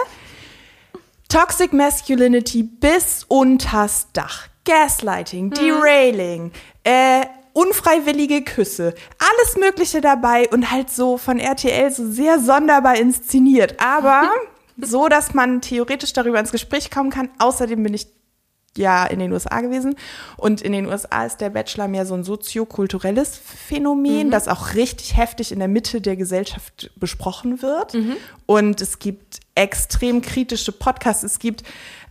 Toxic 1.27 1.73
Masculinity 1.73 2.63
bis 2.63 3.23
unters 3.27 4.07
Dach. 4.13 4.47
Gaslighting, 4.65 5.51
Derailing, 5.51 6.51
äh, 6.83 7.21
unfreiwillige 7.53 8.43
Küsse, 8.43 8.93
alles 9.17 9.57
Mögliche 9.57 10.01
dabei 10.01 10.49
und 10.49 10.71
halt 10.71 10.89
so 10.89 11.17
von 11.17 11.39
RTL 11.39 11.91
so 11.91 12.09
sehr 12.09 12.39
sonderbar 12.39 12.97
inszeniert. 12.97 13.75
Aber 13.79 14.29
so, 14.77 15.07
dass 15.07 15.33
man 15.33 15.61
theoretisch 15.61 16.13
darüber 16.13 16.39
ins 16.39 16.51
Gespräch 16.51 16.91
kommen 16.91 17.09
kann. 17.09 17.29
Außerdem 17.39 17.83
bin 17.83 17.93
ich 17.93 18.07
ja 18.77 19.05
in 19.05 19.19
den 19.19 19.31
USA 19.31 19.61
gewesen. 19.61 19.95
Und 20.37 20.61
in 20.61 20.71
den 20.71 20.85
USA 20.85 21.25
ist 21.25 21.41
der 21.41 21.49
Bachelor 21.49 21.87
mehr 21.87 22.05
so 22.05 22.13
ein 22.13 22.23
soziokulturelles 22.23 23.37
Phänomen, 23.37 24.31
das 24.31 24.47
auch 24.47 24.73
richtig 24.75 25.17
heftig 25.17 25.51
in 25.51 25.59
der 25.59 25.67
Mitte 25.67 26.01
der 26.01 26.15
Gesellschaft 26.15 26.91
besprochen 26.95 27.61
wird. 27.61 27.93
Und 28.45 28.81
es 28.81 28.99
gibt 28.99 29.39
extrem 29.55 30.21
kritische 30.21 30.71
Podcasts. 30.71 31.23
Es 31.23 31.39
gibt 31.39 31.63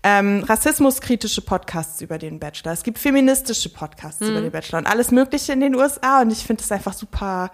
ähm, 0.02 0.44
rassismuskritische 0.44 1.40
Podcasts 1.40 2.00
über 2.00 2.18
den 2.18 2.38
Bachelor. 2.38 2.72
Es 2.72 2.82
gibt 2.82 2.98
feministische 2.98 3.68
Podcasts 3.68 4.20
über 4.20 4.40
den 4.40 4.50
Bachelor 4.52 4.78
und 4.78 4.86
alles 4.86 5.10
Mögliche 5.10 5.52
in 5.52 5.60
den 5.60 5.74
USA. 5.74 6.20
Und 6.20 6.30
ich 6.30 6.44
finde 6.44 6.62
es 6.62 6.70
einfach 6.70 6.92
super 6.92 7.50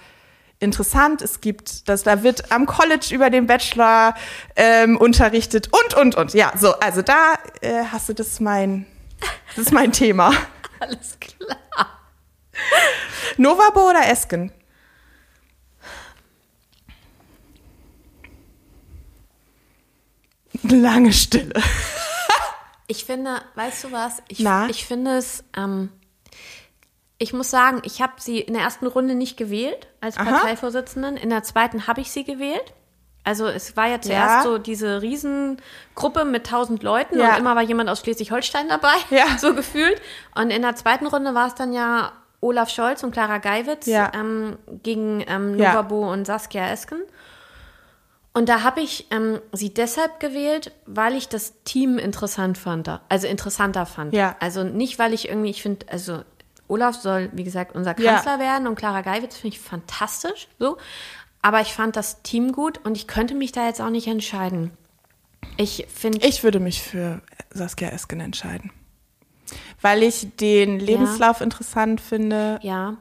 interessant. 0.60 1.22
Es 1.22 1.40
gibt, 1.40 1.88
das, 1.88 2.02
da 2.02 2.22
wird 2.22 2.50
am 2.52 2.66
College 2.66 3.08
über 3.12 3.30
den 3.30 3.46
Bachelor 3.46 4.14
ähm, 4.56 4.96
unterrichtet 4.96 5.68
und, 5.72 5.94
und, 5.94 6.14
und. 6.16 6.34
Ja, 6.34 6.52
so, 6.56 6.74
also 6.80 7.02
da 7.02 7.34
äh, 7.60 7.84
hast 7.90 8.08
du, 8.08 8.14
das 8.14 8.40
mein, 8.40 8.86
das 9.20 9.66
ist 9.66 9.72
mein 9.72 9.92
Thema. 9.92 10.32
Alles 10.80 11.18
klar. 11.20 11.58
Novabo 13.36 13.88
oder 13.90 14.06
Esken? 14.08 14.52
Lange 20.62 21.12
Stille. 21.12 21.52
Ich 22.86 23.06
finde, 23.06 23.40
weißt 23.54 23.84
du 23.84 23.92
was? 23.92 24.22
Ich, 24.28 24.40
Na? 24.40 24.68
ich 24.68 24.84
finde 24.84 25.16
es, 25.16 25.42
ähm, 25.56 25.88
ich 27.16 27.32
muss 27.32 27.50
sagen, 27.50 27.80
ich 27.84 28.02
habe 28.02 28.12
sie 28.18 28.40
in 28.40 28.52
der 28.52 28.62
ersten 28.62 28.86
Runde 28.86 29.14
nicht 29.14 29.38
gewählt 29.38 29.88
als 30.02 30.18
Aha. 30.18 30.24
Parteivorsitzenden. 30.30 31.16
In 31.16 31.30
der 31.30 31.42
zweiten 31.42 31.86
habe 31.86 32.02
ich 32.02 32.10
sie 32.10 32.24
gewählt. 32.24 32.74
Also 33.24 33.46
es 33.46 33.76
war 33.76 33.86
ja 33.88 34.00
zuerst 34.00 34.34
Ja. 34.36 34.42
so 34.42 34.58
diese 34.58 35.00
Riesengruppe 35.00 36.24
mit 36.26 36.46
tausend 36.46 36.82
Leuten 36.82 37.18
Ja. 37.18 37.30
und 37.32 37.38
immer 37.38 37.56
war 37.56 37.62
jemand 37.62 37.88
aus 37.88 38.00
Schleswig-Holstein 38.00 38.68
dabei, 38.68 38.94
Ja. 39.10 39.24
so 39.38 39.54
gefühlt. 39.54 40.00
Und 40.34 40.50
in 40.50 40.62
der 40.62 40.76
zweiten 40.76 41.06
Runde 41.06 41.34
war 41.34 41.46
es 41.48 41.54
dann 41.54 41.72
ja 41.72 42.12
Olaf 42.40 42.68
Scholz 42.68 43.02
und 43.02 43.12
Clara 43.12 43.38
Geiwitz 43.38 43.86
Ja. 43.86 44.12
ähm, 44.14 44.58
gegen 44.82 45.24
ähm, 45.26 45.58
Ja. 45.58 45.70
Novabo 45.72 46.12
und 46.12 46.26
Saskia 46.26 46.68
Esken. 46.68 47.00
Und 48.36 48.48
da 48.48 48.62
habe 48.64 48.80
ich 48.80 49.06
ähm, 49.12 49.40
sie 49.52 49.72
deshalb 49.72 50.18
gewählt, 50.18 50.72
weil 50.86 51.14
ich 51.14 51.28
das 51.28 51.54
Team 51.64 51.98
interessant 51.98 52.58
fand, 52.58 52.90
also 53.08 53.26
interessanter 53.28 53.86
fand. 53.86 54.12
Ja. 54.12 54.34
Also 54.40 54.64
nicht, 54.64 54.98
weil 54.98 55.12
ich 55.14 55.28
irgendwie, 55.28 55.50
ich 55.50 55.62
finde, 55.62 55.86
also 55.90 56.22
Olaf 56.66 56.96
soll, 56.96 57.30
wie 57.32 57.44
gesagt, 57.44 57.76
unser 57.76 57.98
Ja. 58.00 58.14
Kanzler 58.14 58.38
werden 58.40 58.66
und 58.66 58.74
Clara 58.74 59.02
Geiwitz 59.02 59.36
finde 59.36 59.56
ich 59.56 59.60
fantastisch, 59.60 60.48
so. 60.58 60.76
Aber 61.44 61.60
ich 61.60 61.74
fand 61.74 61.94
das 61.94 62.22
Team 62.22 62.52
gut 62.52 62.80
und 62.84 62.96
ich 62.96 63.06
könnte 63.06 63.34
mich 63.34 63.52
da 63.52 63.66
jetzt 63.66 63.82
auch 63.82 63.90
nicht 63.90 64.06
entscheiden. 64.06 64.70
Ich 65.58 65.86
finde, 65.94 66.26
Ich 66.26 66.42
würde 66.42 66.58
mich 66.58 66.82
für 66.82 67.20
Saskia 67.50 67.90
Esken 67.90 68.20
entscheiden. 68.20 68.70
Weil 69.82 70.02
ich 70.02 70.34
den 70.36 70.78
Lebenslauf 70.80 71.42
interessant 71.42 72.00
finde. 72.00 72.58
ja. 72.62 72.96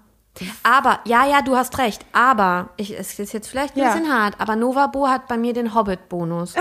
Aber, 0.64 1.00
ja, 1.06 1.28
ja, 1.28 1.42
du 1.44 1.56
hast 1.56 1.78
recht. 1.78 2.04
Aber, 2.12 2.70
ich, 2.76 2.98
es 3.00 3.18
ist 3.20 3.34
jetzt 3.34 3.48
vielleicht 3.48 3.76
ein 3.78 3.80
Ja. 3.84 3.94
bisschen 3.94 4.12
hart, 4.12 4.34
aber 4.42 4.56
Novabo 4.56 5.08
hat 5.08 5.28
bei 5.28 5.38
mir 5.38 5.54
den 5.54 5.76
Hobbit-Bonus. 5.76 6.56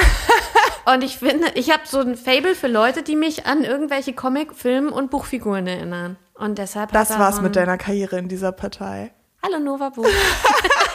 und 0.84 1.02
ich 1.02 1.16
finde, 1.16 1.48
ich 1.54 1.70
habe 1.72 1.82
so 1.86 2.00
ein 2.00 2.14
Fable 2.16 2.54
für 2.54 2.68
Leute, 2.68 3.02
die 3.02 3.16
mich 3.16 3.46
an 3.46 3.64
irgendwelche 3.64 4.12
Comic-, 4.12 4.54
Film- 4.54 4.92
und 4.92 5.10
Buchfiguren 5.10 5.66
erinnern. 5.66 6.16
Und 6.34 6.58
deshalb 6.58 6.92
Das 6.92 7.18
war's 7.18 7.40
mit 7.40 7.56
deiner 7.56 7.78
Karriere 7.78 8.18
in 8.18 8.28
dieser 8.28 8.52
Partei. 8.52 9.10
Hallo 9.42 9.58
Novabo. 9.58 10.02
das 10.02 10.12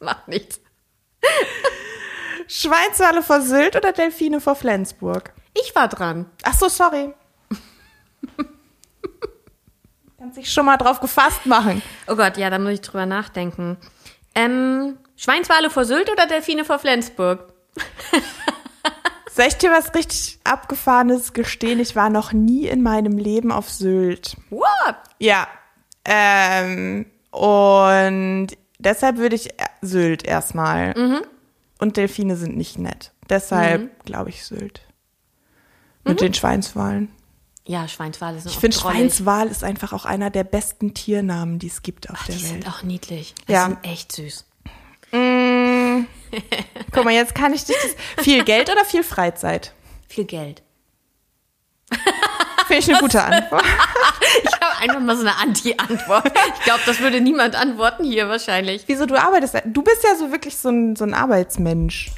macht 0.00 0.28
nichts. 0.28 0.60
Schweinswale 2.48 3.22
vor 3.22 3.40
Sylt 3.40 3.76
oder 3.76 3.92
Delfine 3.92 4.40
vor 4.40 4.56
Flensburg? 4.56 5.32
Ich 5.54 5.74
war 5.74 5.88
dran. 5.88 6.26
Ach 6.42 6.54
so, 6.54 6.68
sorry. 6.68 7.14
Kannst 10.18 10.36
dich 10.36 10.52
schon 10.52 10.66
mal 10.66 10.76
drauf 10.76 11.00
gefasst 11.00 11.46
machen. 11.46 11.82
Oh 12.06 12.16
Gott, 12.16 12.36
ja, 12.36 12.50
da 12.50 12.58
muss 12.58 12.72
ich 12.72 12.80
drüber 12.80 13.06
nachdenken. 13.06 13.78
Ähm, 14.34 14.98
Schweinswale 15.16 15.70
vor 15.70 15.84
Sylt 15.84 16.10
oder 16.10 16.26
Delfine 16.26 16.64
vor 16.64 16.78
Flensburg? 16.78 17.52
Soll 19.32 19.46
ich 19.46 19.56
dir 19.56 19.70
was 19.70 19.94
richtig 19.94 20.40
abgefahrenes 20.44 21.32
gestehen? 21.32 21.80
Ich 21.80 21.96
war 21.96 22.10
noch 22.10 22.32
nie 22.32 22.66
in 22.66 22.82
meinem 22.82 23.16
Leben 23.16 23.52
auf 23.52 23.70
Sylt. 23.70 24.36
What? 24.50 24.96
Ja. 25.18 25.46
Ähm, 26.04 27.06
und 27.30 28.48
deshalb 28.84 29.16
würde 29.18 29.36
ich 29.36 29.50
äh, 29.50 29.64
Sylt 29.82 30.24
erstmal. 30.24 30.94
Mhm. 30.98 31.20
Und 31.78 31.96
Delfine 31.96 32.36
sind 32.36 32.56
nicht 32.56 32.78
nett. 32.78 33.12
Deshalb 33.28 34.04
glaube 34.04 34.30
ich 34.30 34.44
Sylt. 34.44 34.82
Mit 36.04 36.14
Mhm. 36.20 36.24
den 36.26 36.34
Schweinswalen. 36.34 37.10
Ja, 37.66 37.86
Schweinswale 37.88 38.40
sind 38.40 38.50
Ich 38.50 38.58
finde. 38.58 38.76
Schweinswal 38.76 39.46
ist 39.48 39.62
einfach 39.62 39.92
auch 39.92 40.04
einer 40.04 40.30
der 40.30 40.44
besten 40.44 40.92
Tiernamen, 40.94 41.58
die 41.58 41.68
es 41.68 41.82
gibt 41.82 42.10
auf 42.10 42.16
Ach, 42.20 42.26
der 42.26 42.34
die 42.36 42.42
Welt. 42.42 42.50
sind 42.52 42.68
auch 42.68 42.82
niedlich. 42.82 43.34
Die 43.48 43.52
Ja. 43.52 43.66
sind 43.66 43.78
echt 43.84 44.12
süß. 44.12 44.46
Guck 46.92 47.04
mal, 47.04 47.12
jetzt 47.14 47.34
kann 47.34 47.52
ich 47.54 47.64
dich 47.64 47.76
das. 47.76 47.96
Viel 48.24 48.44
Geld 48.44 48.70
oder 48.70 48.84
viel 48.84 49.02
Freizeit? 49.02 49.72
Viel 50.08 50.24
Geld. 50.24 50.62
Finde 52.70 52.78
ich 52.84 52.88
eine 52.90 52.98
gute 53.00 53.22
Antwort. 53.22 53.64
Ich 54.44 54.52
habe 54.60 54.78
einfach 54.80 55.00
mal 55.00 55.16
so 55.16 55.22
eine 55.22 55.36
Anti-Antwort. 55.38 56.30
Ich 56.58 56.64
glaube, 56.64 56.80
das 56.86 57.00
würde 57.00 57.20
niemand 57.20 57.56
antworten 57.56 58.04
hier 58.04 58.28
wahrscheinlich. 58.28 58.84
Wieso 58.86 59.06
du 59.06 59.16
arbeitest? 59.16 59.56
Du 59.66 59.82
bist 59.82 60.04
ja 60.04 60.14
so 60.14 60.30
wirklich 60.30 60.56
so 60.56 60.68
ein, 60.68 60.94
so 60.94 61.04
ein 61.04 61.14
Arbeitsmensch. 61.14 62.12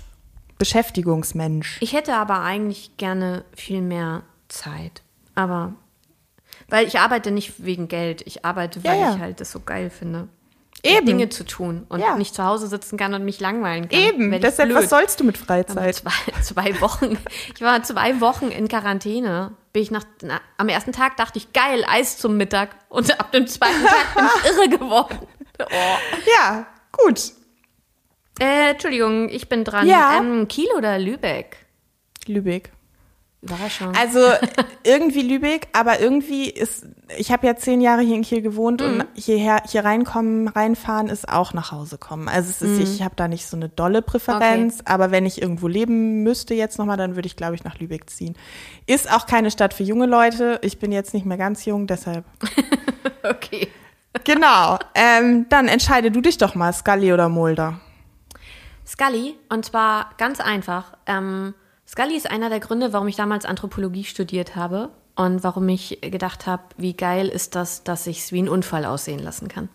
Beschäftigungsmensch. 0.59 1.79
Ich 1.81 1.93
hätte 1.93 2.15
aber 2.15 2.41
eigentlich 2.43 2.97
gerne 2.97 3.45
viel 3.57 3.81
mehr 3.81 4.23
Zeit. 4.49 5.03
Aber 5.35 5.73
weil 6.69 6.87
ich 6.87 6.99
arbeite 6.99 7.31
nicht 7.31 7.65
wegen 7.65 7.89
Geld. 7.89 8.23
Ich 8.27 8.45
arbeite, 8.45 8.81
Ja, 8.81 8.91
weil 8.93 9.01
ja. 9.01 9.15
ich 9.15 9.21
halt 9.21 9.41
das 9.41 9.53
so 9.53 9.61
geil 9.61 9.89
finde. 9.91 10.29
Eben. 10.85 11.07
Dinge 11.07 11.29
zu 11.29 11.45
tun 11.45 11.87
und 11.89 12.01
Ja. 12.01 12.17
nicht 12.17 12.35
zu 12.35 12.45
Hause 12.45 12.67
sitzen 12.67 12.97
kann 12.99 13.15
und 13.15 13.25
mich 13.25 13.41
langweilen 13.41 13.89
kann. 13.89 13.99
Eben. 13.99 14.31
Deshalb, 14.41 14.69
blöd. 14.71 14.83
was 14.83 14.91
sollst 14.91 15.21
du 15.21 15.25
mit 15.25 15.39
Freizeit? 15.39 15.95
zwei, 15.97 16.11
zwei 16.43 16.81
Wochen. 16.81 17.17
Ich 17.55 17.61
war 17.61 17.83
zwei 17.83 18.21
Wochen 18.21 18.49
in 18.49 18.69
Quarantäne. 18.69 19.53
Bin 19.73 19.83
ich 19.83 19.91
nach, 19.91 20.05
na, 20.21 20.41
am 20.59 20.69
ersten 20.69 20.93
Tag 20.93 21.17
dachte 21.17 21.39
ich, 21.39 21.53
geil, 21.53 21.85
Eis 21.89 22.19
zum 22.19 22.37
Mittag. 22.37 22.77
Und 22.89 23.19
ab 23.19 23.33
dem 23.33 23.47
zweiten 23.47 23.85
Tag 23.85 24.15
bin 24.15 24.25
ich 24.25 24.51
irre 24.51 24.69
geworden. 24.69 25.19
Oh. 25.59 26.21
Ja, 26.39 26.67
gut. 26.93 27.33
Äh, 28.39 28.71
Entschuldigung, 28.71 29.29
ich 29.29 29.49
bin 29.49 29.65
dran. 29.65 29.87
Ja. 29.87 30.19
Ähm, 30.19 30.49
Kiel 30.49 30.69
oder 30.77 30.99
Lübeck? 30.99 31.57
Lübeck. 32.27 32.71
Überraschung. 33.43 33.93
Also 33.99 34.21
irgendwie 34.85 35.23
Lübeck, 35.23 35.67
aber 35.73 35.99
irgendwie 36.01 36.49
ist, 36.49 36.87
ich 37.19 37.33
habe 37.33 37.45
ja 37.47 37.57
zehn 37.57 37.81
Jahre 37.81 38.03
hier 38.03 38.15
in 38.15 38.23
Kiel 38.23 38.41
gewohnt 38.41 38.81
Mhm. 38.81 38.87
und 39.01 39.07
hierher, 39.15 39.63
hier 39.69 39.85
reinkommen, 39.85 40.47
reinfahren 40.47 41.09
ist 41.09 41.29
auch 41.29 41.53
nach 41.53 41.73
Hause 41.73 41.99
kommen. 41.99 42.29
Also 42.29 42.51
es 42.51 42.63
ist, 42.63 42.79
ich 42.79 43.03
habe 43.03 43.17
da 43.17 43.27
nicht 43.27 43.47
so 43.47 43.57
eine 43.57 43.69
dolle 43.69 44.01
Präferenz, 44.01 44.79
aber 44.85 45.11
wenn 45.11 45.27
ich 45.27 45.43
irgendwo 45.43 45.67
leben 45.67 46.23
müsste 46.23 46.55
jetzt 46.55 46.79
nochmal, 46.79 46.97
dann 46.97 47.17
würde 47.17 47.27
ich, 47.27 47.35
glaube 47.35 47.57
ich, 47.57 47.65
nach 47.65 47.79
Lübeck 47.81 48.09
ziehen. 48.09 48.37
Ist 48.87 49.13
auch 49.13 49.27
keine 49.27 49.51
Stadt 49.51 49.75
für 49.75 49.83
junge 49.83 50.07
Leute. 50.07 50.61
Ich 50.63 50.79
bin 50.79 50.93
jetzt 50.93 51.13
nicht 51.13 51.27
mehr 51.27 51.39
ganz 51.39 51.65
jung, 51.65 51.89
deshalb 51.89 52.25
okay. 53.29 53.69
Genau. 54.25 54.79
Ähm, 54.95 55.47
dann 55.49 55.67
entscheide 55.67 56.13
du 56.13 56.21
dich 56.21 56.39
doch 56.39 56.55
mal, 56.55 56.73
Scully 56.73 57.13
oder 57.13 57.29
Mulder. 57.29 57.81
Scully, 58.87 59.35
und 59.49 59.65
zwar 59.65 60.11
ganz 60.19 60.39
einfach. 60.41 60.93
Ähm, 61.07 61.55
Scully 61.93 62.17
ist 62.17 62.31
einer 62.31 62.49
der 62.49 62.61
Gründe, 62.61 62.95
warum 62.95 63.07
ich 63.09 63.17
damals 63.17 63.45
Anthropologie 63.45 64.05
studiert 64.05 64.57
habe 64.57 64.89
und 65.15 65.45
warum 65.45 65.69
ich 65.69 65.99
gedacht 66.01 66.47
habe, 66.47 66.63
wie 66.79 66.95
geil 66.95 67.29
ist 67.29 67.55
das, 67.55 67.85
dass 67.85 68.07
ich 68.07 68.21
es 68.21 68.33
wie 68.33 68.41
ein 68.41 68.49
Unfall 68.49 68.87
aussehen 68.87 69.19
lassen 69.19 69.49
kann. 69.49 69.69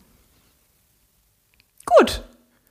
Gut. 1.85 2.23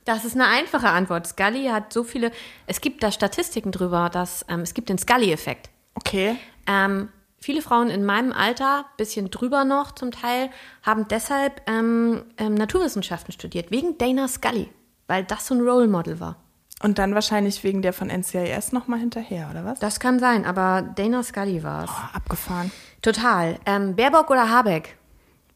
Das 0.03 0.25
ist 0.25 0.35
eine 0.35 0.47
einfache 0.47 0.89
Antwort. 0.89 1.27
Scully 1.27 1.67
hat 1.67 1.93
so 1.93 2.03
viele. 2.03 2.31
Es 2.65 2.81
gibt 2.81 3.03
da 3.03 3.09
Statistiken 3.09 3.71
drüber, 3.71 4.09
dass 4.09 4.45
ähm, 4.49 4.61
es 4.61 4.73
gibt 4.73 4.89
den 4.89 4.97
Scully-Effekt. 4.97 5.69
Okay. 5.95 6.35
Ähm, 6.65 7.07
viele 7.39 7.61
Frauen 7.61 7.89
in 7.89 8.03
meinem 8.03 8.33
Alter, 8.33 8.85
bisschen 8.97 9.31
drüber 9.31 9.63
noch 9.63 9.93
zum 9.93 10.11
Teil, 10.11 10.49
haben 10.83 11.07
deshalb 11.07 11.61
ähm, 11.67 12.25
ähm, 12.37 12.53
Naturwissenschaften 12.53 13.31
studiert, 13.31 13.71
wegen 13.71 13.97
Dana 13.97 14.27
Scully, 14.27 14.69
weil 15.07 15.23
das 15.23 15.47
so 15.47 15.55
ein 15.55 15.61
Role 15.61 15.87
Model 15.87 16.19
war. 16.19 16.35
Und 16.83 16.99
dann 16.99 17.15
wahrscheinlich 17.15 17.63
wegen 17.63 17.81
der 17.81 17.91
von 17.91 18.09
NCIS 18.09 18.71
nochmal 18.71 18.99
hinterher, 18.99 19.49
oder 19.49 19.65
was? 19.65 19.79
Das 19.79 19.99
kann 19.99 20.19
sein, 20.19 20.45
aber 20.45 20.83
Dana 20.83 21.23
Scully 21.23 21.63
war 21.63 21.85
es. 21.85 21.89
Oh, 21.89 22.15
abgefahren. 22.15 22.71
Total. 23.01 23.57
Ähm, 23.65 23.95
Baerbock 23.95 24.29
oder 24.29 24.49
Habeck? 24.49 24.95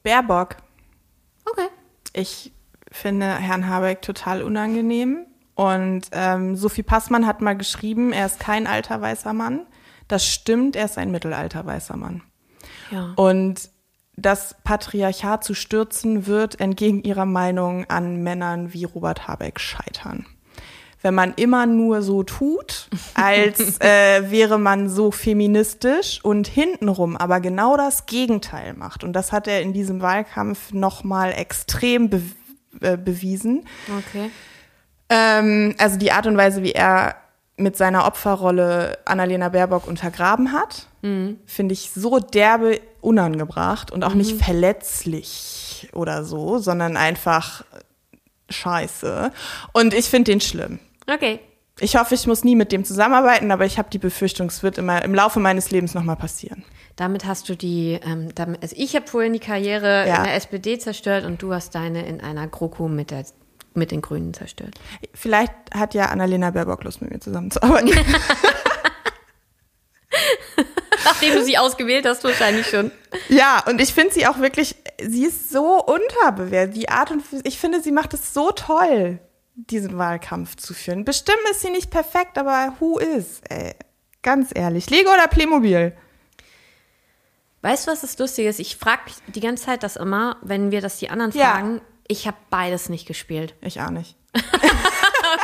Baerbock. 0.03 0.57
Okay. 1.45 1.67
Ich 2.13 2.51
finde 2.91 3.27
Herrn 3.35 3.67
Habeck 3.67 4.01
total 4.01 4.41
unangenehm. 4.41 5.25
Und 5.53 6.07
ähm, 6.11 6.55
Sophie 6.55 6.81
Passmann 6.81 7.27
hat 7.27 7.41
mal 7.41 7.55
geschrieben, 7.55 8.13
er 8.13 8.25
ist 8.25 8.39
kein 8.39 8.65
alter 8.65 8.99
weißer 8.99 9.33
Mann. 9.33 9.67
Das 10.07 10.25
stimmt, 10.25 10.75
er 10.75 10.85
ist 10.85 10.97
ein 10.97 11.11
mittelalter 11.11 11.65
weißer 11.65 11.97
Mann. 11.97 12.23
Ja. 12.89 13.13
Und 13.15 13.69
das 14.15 14.55
Patriarchat 14.63 15.43
zu 15.43 15.53
stürzen 15.53 16.25
wird 16.25 16.59
entgegen 16.59 17.03
ihrer 17.03 17.25
Meinung 17.25 17.85
an 17.89 18.23
Männern 18.23 18.73
wie 18.73 18.85
Robert 18.85 19.27
Habeck 19.27 19.59
scheitern. 19.59 20.25
Wenn 21.01 21.15
man 21.15 21.33
immer 21.35 21.65
nur 21.65 22.01
so 22.01 22.23
tut, 22.23 22.89
als 23.13 23.79
äh, 23.81 24.29
wäre 24.29 24.59
man 24.59 24.89
so 24.89 25.11
feministisch 25.11 26.19
und 26.23 26.47
hintenrum 26.47 27.17
aber 27.17 27.39
genau 27.39 27.77
das 27.77 28.05
Gegenteil 28.05 28.73
macht. 28.73 29.03
Und 29.03 29.13
das 29.13 29.31
hat 29.31 29.47
er 29.47 29.61
in 29.61 29.73
diesem 29.73 30.01
Wahlkampf 30.01 30.71
nochmal 30.73 31.33
extrem 31.33 32.09
be 32.09 32.21
äh, 32.81 32.97
bewiesen. 32.97 33.65
Okay. 33.97 34.31
Ähm, 35.09 35.75
also 35.77 35.97
die 35.97 36.11
Art 36.11 36.27
und 36.27 36.37
Weise, 36.37 36.63
wie 36.63 36.71
er 36.71 37.15
mit 37.57 37.77
seiner 37.77 38.05
Opferrolle 38.05 38.97
Annalena 39.05 39.49
Baerbock 39.49 39.87
untergraben 39.87 40.51
hat, 40.51 40.87
finde 41.45 41.73
ich 41.73 41.91
so 41.95 42.19
derbe 42.19 42.79
unangebracht 43.01 43.91
und 43.91 44.03
auch 44.03 44.13
nicht 44.13 44.41
verletzlich 44.43 45.89
oder 45.93 46.23
so, 46.23 46.59
sondern 46.59 46.95
einfach 46.95 47.63
scheiße. 48.49 49.31
Und 49.73 49.93
ich 49.93 50.05
finde 50.05 50.31
den 50.31 50.41
schlimm. 50.41 50.79
Okay. 51.11 51.39
Ich 51.79 51.95
hoffe, 51.95 52.13
ich 52.13 52.27
muss 52.27 52.43
nie 52.43 52.55
mit 52.55 52.71
dem 52.71 52.83
zusammenarbeiten, 52.85 53.49
aber 53.51 53.65
ich 53.65 53.77
habe 53.77 53.89
die 53.89 53.97
Befürchtung, 53.97 54.47
es 54.47 54.61
wird 54.61 54.77
immer 54.77 55.03
im 55.03 55.15
Laufe 55.15 55.39
meines 55.39 55.71
Lebens 55.71 55.93
nochmal 55.93 56.15
passieren. 56.15 56.63
Damit 56.95 57.25
hast 57.25 57.49
du 57.49 57.55
die, 57.55 57.99
ähm, 58.05 58.35
damit, 58.35 58.61
also 58.61 58.75
ich 58.77 58.95
habe 58.95 59.07
vorhin 59.07 59.33
die 59.33 59.39
Karriere 59.39 60.05
Ja. 60.07 60.17
in 60.17 60.23
der 60.25 60.35
SPD 60.35 60.77
zerstört 60.77 61.25
und 61.25 61.41
du 61.41 61.53
hast 61.53 61.73
deine 61.73 62.05
in 62.05 62.21
einer 62.21 62.47
GroKo 62.47 62.87
mit, 62.87 63.09
der, 63.09 63.25
mit 63.73 63.91
den 63.91 64.01
Grünen 64.01 64.33
zerstört. 64.33 64.75
Vielleicht 65.13 65.53
hat 65.73 65.93
ja 65.93 66.05
Annalena 66.07 66.51
Baerbock 66.51 66.83
Lust, 66.83 67.01
mit 67.01 67.09
mir 67.11 67.19
zusammenzuarbeiten. 67.19 67.89
Nachdem 71.03 71.33
du 71.33 71.43
sie 71.43 71.57
ausgewählt 71.57 72.05
hast, 72.05 72.23
wahrscheinlich 72.23 72.67
schon. 72.67 72.91
Ja, 73.29 73.63
und 73.67 73.81
ich 73.81 73.93
finde 73.93 74.13
sie 74.13 74.27
auch 74.27 74.37
wirklich, 74.39 74.75
sie 75.01 75.25
ist 75.25 75.49
so 75.49 75.81
unterbewertet. 75.83 76.75
Die 76.75 76.89
Art 76.89 77.09
und 77.11 77.23
ich 77.43 77.57
finde, 77.57 77.81
sie 77.81 77.91
macht 77.91 78.13
es 78.13 78.33
so 78.33 78.51
toll, 78.51 79.19
diesen 79.55 79.97
Wahlkampf 79.97 80.55
zu 80.55 80.73
führen. 80.73 81.05
Bestimmt 81.05 81.39
ist 81.51 81.61
sie 81.61 81.69
nicht 81.69 81.91
perfekt, 81.91 82.37
aber 82.37 82.73
who 82.79 82.97
is? 82.99 83.41
Ey, 83.49 83.75
ganz 84.21 84.49
ehrlich. 84.53 84.89
Lego 84.89 85.11
oder 85.11 85.27
Playmobil? 85.27 85.95
Weißt 87.61 87.85
du, 87.87 87.91
was 87.91 88.01
das 88.01 88.17
Lustige 88.17 88.49
ist? 88.49 88.59
Ich 88.59 88.75
frage 88.77 89.01
die 89.27 89.39
ganze 89.39 89.65
Zeit 89.65 89.83
das 89.83 89.95
immer, 89.95 90.37
wenn 90.41 90.71
wir 90.71 90.81
das 90.81 90.97
die 90.97 91.09
anderen 91.09 91.31
Ja. 91.33 91.51
fragen. 91.51 91.81
Ich 92.07 92.25
habe 92.27 92.37
beides 92.49 92.89
nicht 92.89 93.07
gespielt. 93.07 93.55
Ich 93.61 93.81
auch 93.81 93.91
nicht. 93.91 94.15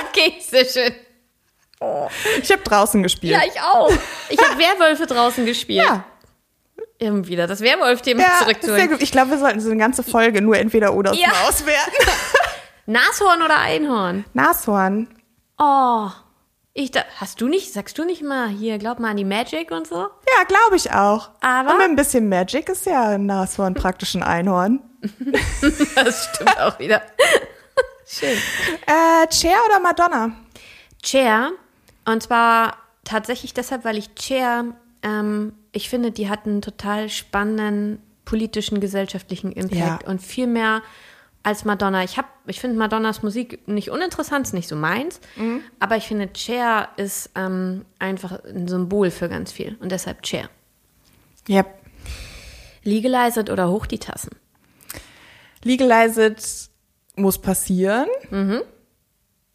Okay, 0.10 0.34
sehr 0.42 0.66
schön. 0.66 0.94
Ich 2.42 2.52
habe 2.52 2.64
draußen 2.64 3.04
gespielt. 3.04 3.34
Ja, 3.34 3.42
ich 3.46 3.62
auch. 3.62 3.92
Ich 4.30 4.40
habe 4.40 4.58
Werwölfe 4.60 5.06
draußen 5.06 5.46
gespielt. 5.46 5.86
ja, 5.86 6.04
Um 7.08 7.28
wieder 7.28 7.46
das 7.46 7.62
Werwolf-Thema 7.62 8.24
ja 8.24 8.40
zurückzuholen. 8.40 8.98
Ich 9.00 9.12
glaube, 9.12 9.32
wir 9.32 9.38
sollten 9.38 9.60
so 9.60 9.70
eine 9.70 9.78
ganze 9.80 10.02
Folge 10.02 10.42
nur 10.42 10.58
entweder 10.58 10.94
oder 10.96 11.14
ja. 11.14 11.28
auswerten. 11.48 11.92
Nashorn 12.88 13.42
oder 13.44 13.60
Einhorn? 13.60 14.26
Nashorn. 14.34 15.08
Oh. 15.60 16.10
Ich 16.74 16.92
da, 16.92 17.02
hast 17.20 17.42
du 17.42 17.48
nicht, 17.48 17.74
sagst 17.74 17.98
du 17.98 18.06
nicht 18.06 18.22
mal 18.24 18.48
hier, 18.50 18.78
glaub 18.78 19.00
mal 19.00 19.10
an 19.12 19.18
die 19.18 19.26
Magic 19.26 19.72
und 19.72 19.88
so? 19.88 19.96
Ja, 19.98 20.44
glaube 20.48 20.76
ich 20.76 20.92
auch. 20.92 21.32
Aber- 21.42 21.72
Und 21.72 21.78
mit 21.80 21.88
ein 21.90 21.96
bisschen 21.96 22.30
Magic 22.30 22.70
ist 22.70 22.86
ja 22.86 23.10
ein 23.10 23.26
Nashorn 23.26 23.74
praktisch 23.74 24.16
ein 24.16 24.24
Einhorn. 24.24 24.80
Das 25.96 26.30
stimmt 26.34 26.60
auch 26.60 26.78
wieder. 26.80 27.02
Schön. 28.06 28.38
Äh, 28.86 29.32
Cher 29.34 29.56
oder 29.68 29.80
Madonna? 29.80 30.32
Cher. 31.04 31.52
Und 32.06 32.24
zwar 32.24 32.78
tatsächlich 33.04 33.54
deshalb, 33.54 33.84
weil 33.84 33.98
ich 33.98 34.12
Cher, 34.20 34.66
ähm, 35.04 35.54
ich 35.72 35.90
finde, 35.90 36.12
die 36.12 36.30
hat 36.30 36.46
einen 36.46 36.62
total 36.62 37.10
spannenden 37.10 38.02
politischen, 38.26 38.80
gesellschaftlichen 38.80 39.52
Impact 39.52 40.04
Ja. 40.04 40.10
und 40.10 40.22
viel 40.22 40.48
mehr 40.48 40.82
als 41.48 41.64
Madonna. 41.64 42.04
Ich 42.04 42.18
hab, 42.18 42.26
ich 42.46 42.60
finde 42.60 42.78
Madonnas 42.78 43.24
Musik 43.24 43.66
nicht 43.70 43.90
uninteressant, 43.90 44.46
ist 44.46 44.54
nicht 44.54 44.68
so 44.68 44.76
meins, 44.76 45.22
aber 45.80 45.96
ich 45.96 46.06
finde 46.06 46.30
Cher 46.36 46.90
ist 46.98 47.30
ähm, 47.36 47.86
einfach 48.00 48.44
ein 48.44 48.68
Symbol 48.68 49.12
für 49.12 49.30
ganz 49.30 49.54
viel 49.54 49.78
und 49.80 49.94
deshalb 49.94 50.28
Cher. 50.28 50.50
Yep. 51.48 51.68
Legalized 52.84 53.50
oder 53.50 53.70
hoch 53.70 53.86
die 53.86 53.98
Tassen? 53.98 54.32
Legalized 55.64 56.70
muss 57.16 57.38
passieren. 57.38 58.10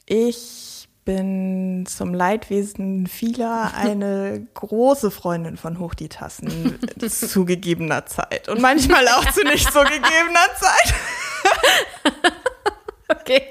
Ich 0.06 0.88
bin 1.04 1.84
zum 1.86 2.14
Leidwesen 2.14 3.06
vieler 3.06 3.74
eine 3.74 4.46
große 4.54 5.10
Freundin 5.10 5.58
von 5.58 5.78
Hoch 5.78 5.92
die 5.92 6.08
Tassen 6.08 6.78
zu 7.10 7.44
gegebener 7.44 8.06
Zeit. 8.06 8.48
Und 8.48 8.62
manchmal 8.62 9.06
auch 9.08 9.30
zu 9.32 9.44
nicht 9.44 9.70
so 9.70 9.80
gegebener 9.80 10.48
Zeit. 10.58 10.94
Okay. 13.08 13.42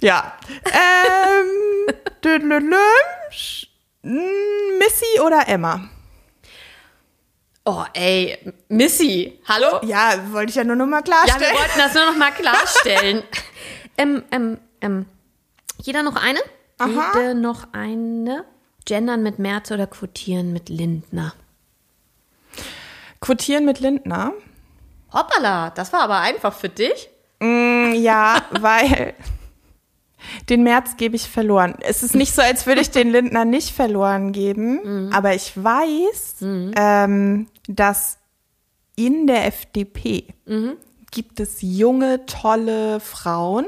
Ja. 0.00 0.36
Ähm, 0.64 1.94
düdelülüm. 2.24 2.74
Sch- 3.30 3.66
m, 4.02 4.78
Missy 4.78 5.20
oder 5.20 5.46
Emma? 5.48 5.88
Oh, 7.66 7.84
ey, 7.94 8.38
Missy, 8.68 9.40
hallo? 9.48 9.80
Ja, 9.84 10.32
wollte 10.32 10.50
ich 10.50 10.56
ja 10.56 10.64
nur 10.64 10.76
noch 10.76 10.86
mal 10.86 10.98
Ja, 10.98 11.02
klarstellen. 11.02 11.52
wir 11.54 11.58
wollten 11.60 11.78
das 11.78 11.94
nur 11.94 12.06
noch 12.06 12.16
mal 12.16 12.30
klarstellen. 12.32 13.22
ähm, 13.98 14.22
ähm, 14.30 14.58
ähm, 14.80 15.06
jeder 15.82 16.02
noch 16.02 16.16
eine? 16.16 16.40
Aha. 16.78 17.12
Jede 17.14 17.34
noch 17.34 17.68
eine? 17.72 18.44
Gendern 18.86 19.22
mit 19.22 19.38
Merz 19.38 19.70
oder 19.70 19.86
quotieren 19.86 20.52
mit 20.52 20.68
Lindner? 20.68 21.34
Quotieren 23.20 23.64
mit 23.64 23.80
Lindner. 23.80 24.32
Hoppala, 25.14 25.70
das 25.70 25.92
war 25.92 26.00
aber 26.00 26.18
einfach 26.20 26.52
für 26.52 26.68
dich. 26.68 27.08
Ja, 27.40 28.42
weil 28.50 29.14
den 30.48 30.62
März 30.62 30.96
gebe 30.96 31.16
ich 31.16 31.28
verloren. 31.28 31.74
Es 31.80 32.02
ist 32.02 32.14
nicht 32.14 32.34
so, 32.34 32.42
als 32.42 32.66
würde 32.66 32.80
ich 32.80 32.90
den 32.90 33.10
Lindner 33.10 33.44
nicht 33.44 33.74
verloren 33.74 34.32
geben, 34.32 35.12
aber 35.12 35.34
ich 35.34 35.52
weiß, 35.62 36.36
ähm, 36.42 37.46
dass 37.68 38.18
in 38.96 39.26
der 39.26 39.46
FDP 39.46 40.26
gibt 41.10 41.40
es 41.40 41.58
junge, 41.60 42.26
tolle 42.26 43.00
Frauen 43.00 43.66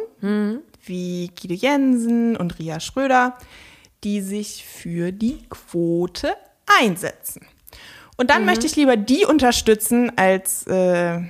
wie 0.82 1.30
Guido 1.40 1.54
Jensen 1.54 2.36
und 2.36 2.58
Ria 2.58 2.80
Schröder, 2.80 3.36
die 4.04 4.20
sich 4.20 4.64
für 4.64 5.12
die 5.12 5.42
Quote 5.48 6.34
einsetzen. 6.80 7.46
Und 8.16 8.30
dann 8.30 8.44
möchte 8.46 8.66
ich 8.66 8.76
lieber 8.76 8.96
die 8.96 9.24
unterstützen, 9.26 10.16
als 10.16 10.66
äh, 10.66 11.20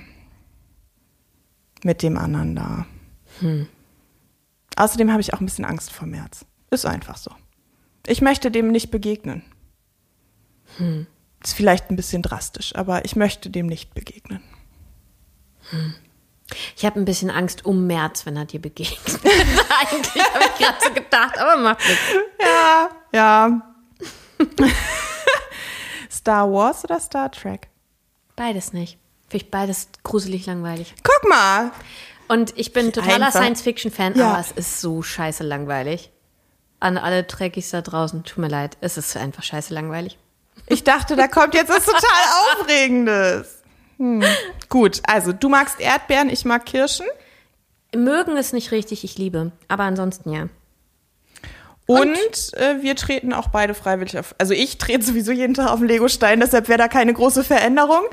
mit 1.83 2.03
dem 2.03 2.17
anderen 2.17 2.55
da. 2.55 2.85
Außerdem 4.75 5.11
habe 5.11 5.21
ich 5.21 5.33
auch 5.33 5.39
ein 5.39 5.45
bisschen 5.45 5.65
Angst 5.65 5.91
vor 5.91 6.07
März. 6.07 6.45
Ist 6.69 6.85
einfach 6.85 7.17
so. 7.17 7.31
Ich 8.05 8.21
möchte 8.21 8.51
dem 8.51 8.71
nicht 8.71 8.91
begegnen. 8.91 9.43
Ist 11.43 11.53
vielleicht 11.53 11.89
ein 11.89 11.95
bisschen 11.95 12.21
drastisch, 12.21 12.75
aber 12.75 13.05
ich 13.05 13.15
möchte 13.15 13.49
dem 13.49 13.67
nicht 13.67 13.93
begegnen. 13.93 14.41
Ich 16.75 16.85
habe 16.85 16.99
ein 16.99 17.05
bisschen 17.05 17.29
Angst 17.29 17.65
um 17.65 17.87
Merz, 17.87 18.25
wenn 18.25 18.37
er 18.37 18.45
dir 18.45 18.61
begegnet. 18.61 18.99
Eigentlich 19.23 20.23
habe 20.23 20.43
ich 20.45 20.65
gerade 20.65 20.77
so 20.81 20.93
gedacht, 20.93 21.37
aber 21.37 21.61
macht 21.61 21.79
nichts. 21.87 22.03
Ja, 22.41 22.89
ja. 23.13 23.73
Star 26.11 26.51
Wars 26.51 26.83
oder 26.83 26.99
Star 26.99 27.31
Trek? 27.31 27.69
Beides 28.35 28.71
nicht. 28.71 28.97
Finde 29.29 29.45
ich 29.45 29.51
beides 29.51 29.89
gruselig 30.03 30.45
langweilig. 30.45 30.93
Guck 31.03 31.29
mal. 31.29 31.71
Und 32.27 32.57
ich 32.57 32.73
bin 32.73 32.91
totaler 32.93 33.31
Science-Fiction-Fan, 33.31 34.15
Ja. 34.15 34.31
aber 34.31 34.39
es 34.39 34.51
ist 34.51 34.81
so 34.81 35.01
scheiße 35.01 35.43
langweilig. 35.43 36.11
An 36.79 36.97
alle 36.97 37.25
Trekkies 37.25 37.71
da 37.71 37.81
draußen, 37.81 38.23
tut 38.23 38.37
mir 38.37 38.49
leid, 38.49 38.77
es 38.81 38.97
ist 38.97 39.15
einfach 39.17 39.43
scheiße 39.43 39.73
langweilig. 39.73 40.17
Ich 40.67 40.83
dachte, 40.83 41.15
da 41.15 41.27
kommt 41.27 41.53
jetzt 41.53 41.69
was 41.69 41.85
total 41.85 42.01
Aufregendes. 42.59 43.61
Hm. 43.97 44.23
Gut, 44.69 45.01
also 45.07 45.31
du 45.33 45.49
magst 45.49 45.79
Erdbeeren, 45.79 46.29
ich 46.29 46.45
mag 46.45 46.65
Kirschen. 46.65 47.05
Mögen 47.95 48.35
ist 48.37 48.53
nicht 48.53 48.71
richtig, 48.71 49.03
ich 49.03 49.17
liebe. 49.17 49.51
Aber 49.69 49.83
ansonsten 49.83 50.31
ja. 50.33 50.47
Und, 51.87 52.53
äh, 52.53 52.81
wir 52.81 52.95
treten 52.95 53.33
auch 53.33 53.47
beide 53.47 53.73
freiwillig 53.73 54.19
auf. 54.19 54.35
Also 54.37 54.53
ich 54.53 54.77
trete 54.77 55.03
sowieso 55.03 55.31
jeden 55.31 55.53
Tag 55.53 55.71
auf 55.71 55.79
den 55.79 55.87
Legostein, 55.87 56.39
deshalb 56.39 56.67
wäre 56.67 56.77
da 56.77 56.87
keine 56.87 57.13
große 57.13 57.43
Veränderung. 57.43 58.03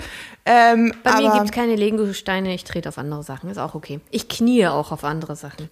Ähm, 0.46 0.94
Bei 1.02 1.20
mir 1.20 1.32
gibt 1.32 1.46
es 1.46 1.50
keine 1.52 1.74
Lego-Steine, 1.74 2.54
ich 2.54 2.64
trete 2.64 2.88
auf 2.88 2.98
andere 2.98 3.22
Sachen, 3.22 3.50
ist 3.50 3.58
auch 3.58 3.74
okay. 3.74 4.00
Ich 4.10 4.28
knie 4.28 4.66
auch 4.66 4.92
auf 4.92 5.04
andere 5.04 5.34
Sachen. 5.36 5.68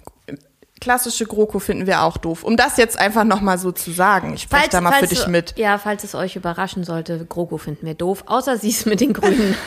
klassische 0.80 1.26
GroKo 1.26 1.60
finden 1.60 1.86
wir 1.86 2.02
auch 2.02 2.16
doof. 2.16 2.42
Um 2.42 2.56
das 2.56 2.76
jetzt 2.76 2.98
einfach 2.98 3.22
nochmal 3.22 3.56
so 3.56 3.70
zu 3.70 3.92
sagen. 3.92 4.34
Ich 4.34 4.42
spreche 4.42 4.70
da 4.70 4.80
mal 4.80 4.94
für 4.94 5.06
dich 5.06 5.28
mit. 5.28 5.56
Ja, 5.56 5.78
falls 5.78 6.02
es 6.02 6.16
euch 6.16 6.34
überraschen 6.34 6.82
sollte, 6.82 7.24
GroKo 7.24 7.56
finden 7.58 7.86
wir 7.86 7.94
doof, 7.94 8.24
außer 8.26 8.58
sie 8.58 8.70
ist 8.70 8.86
mit 8.86 9.00
den 9.00 9.12
Grünen. 9.12 9.54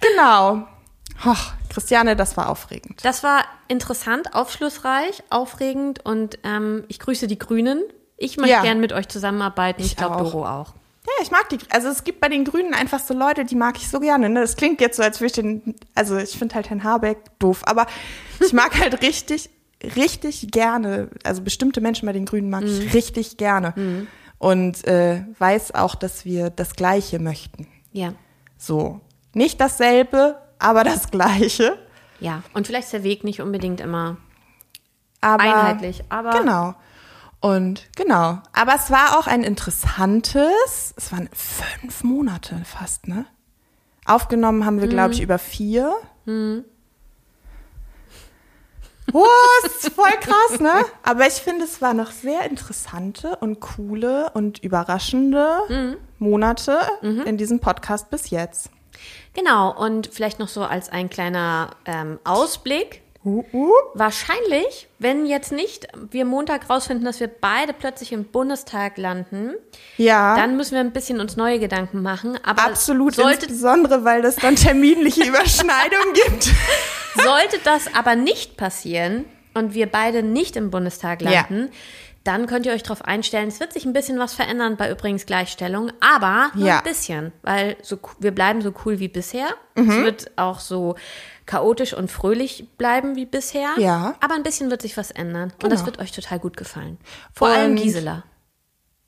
Genau. 0.00 0.66
Och, 1.24 1.52
Christiane, 1.70 2.16
das 2.16 2.36
war 2.36 2.48
aufregend. 2.50 2.98
Das 3.04 3.22
war 3.22 3.44
interessant, 3.68 4.34
aufschlussreich, 4.34 5.22
aufregend 5.30 6.04
und 6.04 6.38
ähm, 6.44 6.84
ich 6.88 6.98
grüße 6.98 7.26
die 7.26 7.38
Grünen. 7.38 7.82
Ich 8.18 8.36
möchte 8.36 8.52
Ja. 8.52 8.62
gern 8.62 8.80
mit 8.80 8.92
euch 8.92 9.08
zusammenarbeiten. 9.08 9.80
Ich, 9.80 9.92
Ich 9.92 9.96
glaube, 9.96 10.16
auch. 10.16 10.30
Doro 10.32 10.46
auch. 10.46 10.74
Ja, 11.06 11.12
ich 11.22 11.30
mag 11.30 11.48
die. 11.48 11.58
Also 11.70 11.88
es 11.88 12.04
gibt 12.04 12.20
bei 12.20 12.28
den 12.28 12.44
Grünen 12.44 12.74
einfach 12.74 13.00
so 13.00 13.14
Leute, 13.14 13.44
die 13.46 13.54
mag 13.54 13.76
ich 13.78 13.88
so 13.88 14.00
gerne. 14.00 14.28
Ne? 14.28 14.40
Das 14.42 14.56
klingt 14.56 14.80
jetzt 14.82 14.98
so, 14.98 15.02
als 15.02 15.20
würde 15.20 15.26
ich 15.28 15.32
den. 15.32 15.74
Also 15.94 16.18
ich 16.18 16.38
finde 16.38 16.54
halt 16.56 16.68
Herrn 16.68 16.84
Habeck 16.84 17.18
doof, 17.38 17.62
aber 17.64 17.86
ich 18.44 18.52
mag 18.52 18.78
halt 18.78 19.00
richtig, 19.02 19.48
richtig 19.96 20.50
gerne. 20.50 21.08
Also 21.24 21.40
bestimmte 21.40 21.80
Menschen 21.80 22.04
bei 22.06 22.12
den 22.12 22.26
Grünen 22.26 22.50
mag 22.50 22.64
ich 22.64 22.92
richtig 22.92 23.38
gerne. 23.38 24.06
Und 24.38 24.86
äh, 24.86 25.24
weiß 25.38 25.74
auch, 25.74 25.94
dass 25.94 26.24
wir 26.26 26.50
das 26.50 26.74
Gleiche 26.74 27.18
möchten. 27.18 27.66
Ja. 27.92 28.12
So. 28.58 29.00
Nicht 29.32 29.60
dasselbe, 29.60 30.36
aber 30.60 30.84
das 30.84 31.10
Gleiche. 31.10 31.78
Ja. 32.20 32.42
Und 32.54 32.66
vielleicht 32.66 32.86
ist 32.86 32.92
der 32.92 33.02
Weg 33.02 33.24
nicht 33.24 33.40
unbedingt 33.40 33.80
immer 33.80 34.18
Aber, 35.20 35.42
einheitlich, 35.42 36.04
aber 36.08 36.30
Genau. 36.38 36.74
Und 37.40 37.88
genau. 37.96 38.38
Aber 38.52 38.74
es 38.74 38.90
war 38.90 39.18
auch 39.18 39.26
ein 39.26 39.42
interessantes, 39.42 40.94
es 40.96 41.10
waren 41.10 41.28
fünf 41.32 42.04
Monate 42.04 42.60
fast, 42.64 43.08
ne? 43.08 43.24
Aufgenommen 44.04 44.66
haben 44.66 44.80
wir, 44.80 44.88
glaube 44.88 45.14
ich, 45.14 45.22
über 45.22 45.38
vier. 45.38 45.94
Oh, 49.12 49.26
das 49.62 49.76
ist 49.84 49.94
voll 49.94 50.10
krass, 50.20 50.60
ne? 50.60 50.84
Aber 51.02 51.26
ich 51.26 51.34
finde, 51.34 51.64
es 51.64 51.80
war 51.80 51.94
noch 51.94 52.10
sehr 52.10 52.48
interessante 52.48 53.36
und 53.36 53.60
coole 53.60 54.30
und 54.34 54.58
überraschende 54.58 55.98
Monate 56.18 56.78
in 57.24 57.36
diesem 57.38 57.60
Podcast 57.60 58.10
bis 58.10 58.30
jetzt. 58.30 58.70
Genau. 59.40 59.72
Und 59.76 60.08
vielleicht 60.12 60.38
noch 60.38 60.48
so 60.48 60.62
als 60.62 60.88
ein 60.90 61.10
kleiner 61.10 61.70
ähm, 61.86 62.18
Ausblick. 62.24 63.02
Uh, 63.22 63.44
uh. 63.52 63.70
Wahrscheinlich, 63.92 64.88
wenn 64.98 65.26
jetzt 65.26 65.52
nicht 65.52 65.86
wir 66.10 66.24
Montag 66.24 66.70
rausfinden, 66.70 67.04
dass 67.04 67.20
wir 67.20 67.28
beide 67.28 67.74
plötzlich 67.74 68.12
im 68.12 68.24
Bundestag 68.24 68.96
landen, 68.96 69.52
Ja. 69.98 70.36
dann 70.36 70.56
müssen 70.56 70.72
wir 70.72 70.80
ein 70.80 70.92
bisschen 70.92 71.20
uns 71.20 71.36
neue 71.36 71.58
Gedanken 71.58 72.00
machen. 72.00 72.38
Aber 72.42 72.64
Absolut, 72.64 73.16
sollte, 73.16 73.44
insbesondere, 73.44 74.04
weil 74.04 74.24
es 74.24 74.36
dann 74.36 74.56
terminliche 74.56 75.22
Überschneidungen 75.28 76.14
gibt. 76.14 76.44
sollte 77.14 77.58
das 77.62 77.94
aber 77.94 78.16
nicht 78.16 78.56
passieren 78.56 79.26
und 79.52 79.74
wir 79.74 79.86
beide 79.90 80.22
nicht 80.22 80.56
im 80.56 80.70
Bundestag 80.70 81.20
Ja. 81.20 81.46
Dann 82.24 82.46
könnt 82.46 82.66
ihr 82.66 82.72
euch 82.72 82.82
darauf 82.82 83.02
einstellen. 83.04 83.48
Es 83.48 83.60
wird 83.60 83.72
sich 83.72 83.84
ein 83.86 83.92
bisschen 83.92 84.18
was 84.18 84.34
verändern 84.34 84.76
bei 84.76 84.90
übrigens 84.90 85.24
Gleichstellung, 85.26 85.90
aber 86.00 86.50
nur 86.54 86.66
Ja. 86.68 86.78
ein 86.78 86.84
bisschen, 86.84 87.32
weil 87.42 87.76
so, 87.82 87.98
wir 88.18 88.32
bleiben 88.32 88.60
so 88.62 88.72
cool 88.84 88.98
wie 88.98 89.08
bisher. 89.08 89.48
Mhm. 89.74 89.90
Es 89.90 89.96
wird 89.96 90.30
auch 90.38 90.60
so 90.60 90.96
chaotisch 91.46 91.94
und 91.94 92.10
fröhlich 92.10 92.68
bleiben 92.76 93.16
wie 93.16 93.26
bisher. 93.26 93.70
Ja. 93.78 94.14
Aber 94.20 94.34
ein 94.34 94.42
bisschen 94.42 94.70
wird 94.70 94.82
sich 94.82 94.96
was 94.96 95.10
ändern. 95.10 95.52
Und 95.62 95.70
das 95.72 95.80
Genau. 95.80 95.86
wird 95.86 95.98
euch 96.00 96.12
total 96.12 96.38
gut 96.38 96.56
gefallen. 96.56 96.98
Vor 97.32 97.48
allem 97.48 97.72
Und- 97.72 97.82
Gisela. 97.82 98.22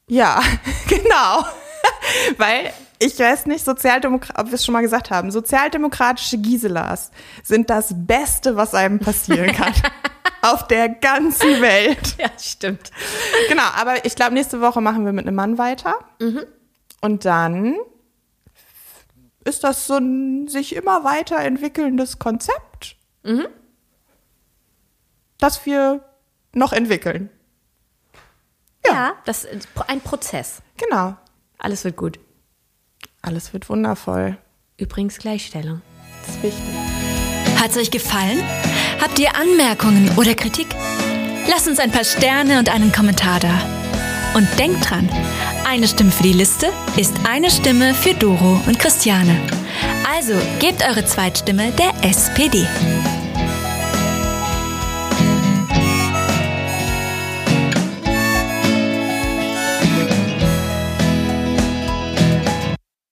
Ja, 0.08 0.40
genau. 0.88 1.44
Weil, 2.38 2.72
ich 2.98 3.18
weiß 3.18 3.46
nicht, 3.46 3.64
Sozialdemokrat, 3.64 4.38
ob 4.38 4.46
wir 4.48 4.54
es 4.54 4.64
schon 4.64 4.72
mal 4.72 4.80
gesagt 4.82 5.10
haben, 5.10 5.30
sozialdemokratische 5.30 6.38
Giselas 6.38 7.10
sind 7.42 7.70
das 7.70 7.92
Beste, 7.94 8.56
was 8.56 8.74
einem 8.74 8.98
passieren 8.98 9.52
kann. 9.54 9.72
Auf 10.42 10.66
der 10.66 10.88
ganzen 10.88 11.60
Welt. 11.60 12.16
Ja, 12.18 12.28
stimmt. 12.38 12.90
Genau, 13.48 13.62
aber 13.74 14.04
ich 14.04 14.14
glaube, 14.14 14.34
nächste 14.34 14.60
Woche 14.60 14.80
machen 14.80 15.04
wir 15.04 15.12
mit 15.12 15.26
einem 15.26 15.36
Mann 15.36 15.56
weiter. 15.58 15.94
Und 17.00 17.24
dann 17.24 17.76
ist 19.44 19.64
das 19.64 19.86
so 19.86 19.96
ein 19.96 20.46
sich 20.48 20.74
immer 20.76 21.02
weiterentwickelndes 21.04 22.18
Konzept, 22.18 22.96
das 25.38 25.64
wir 25.66 26.04
noch 26.54 26.72
entwickeln. 26.72 27.30
Ja, 28.86 29.14
das 29.24 29.44
ist 29.44 29.68
ein 29.86 30.00
Prozess. 30.00 30.60
Genau. 30.76 31.16
Alles 31.58 31.84
wird 31.84 31.96
gut. 31.96 32.18
Alles 33.20 33.52
wird 33.52 33.68
wundervoll. 33.68 34.36
Übrigens 34.76 35.18
Gleichstellung. 35.18 35.82
Das 36.26 36.36
ist 36.36 36.42
wichtig. 36.42 36.64
Hat's 37.60 37.76
euch 37.76 37.90
gefallen? 37.92 38.42
Habt 39.02 39.18
ihr 39.18 39.34
Anmerkungen 39.34 40.12
oder 40.16 40.32
Kritik? 40.32 40.68
Lasst 41.48 41.66
uns 41.66 41.80
ein 41.80 41.90
paar 41.90 42.04
Sterne 42.04 42.60
und 42.60 42.72
einen 42.72 42.92
Kommentar 42.92 43.40
da. 43.40 43.60
Und 44.34 44.46
denkt 44.60 44.88
dran, 44.88 45.10
eine 45.66 45.88
Stimme 45.88 46.12
für 46.12 46.22
die 46.22 46.32
Liste 46.32 46.68
ist 46.96 47.12
eine 47.28 47.50
Stimme 47.50 47.94
für 47.94 48.14
Doro 48.14 48.60
und 48.64 48.78
Christiane. 48.78 49.40
Also 50.14 50.34
gebt 50.60 50.86
eure 50.88 51.04
Zweitstimme 51.04 51.72
der 51.72 52.08
SPD. 52.08 52.64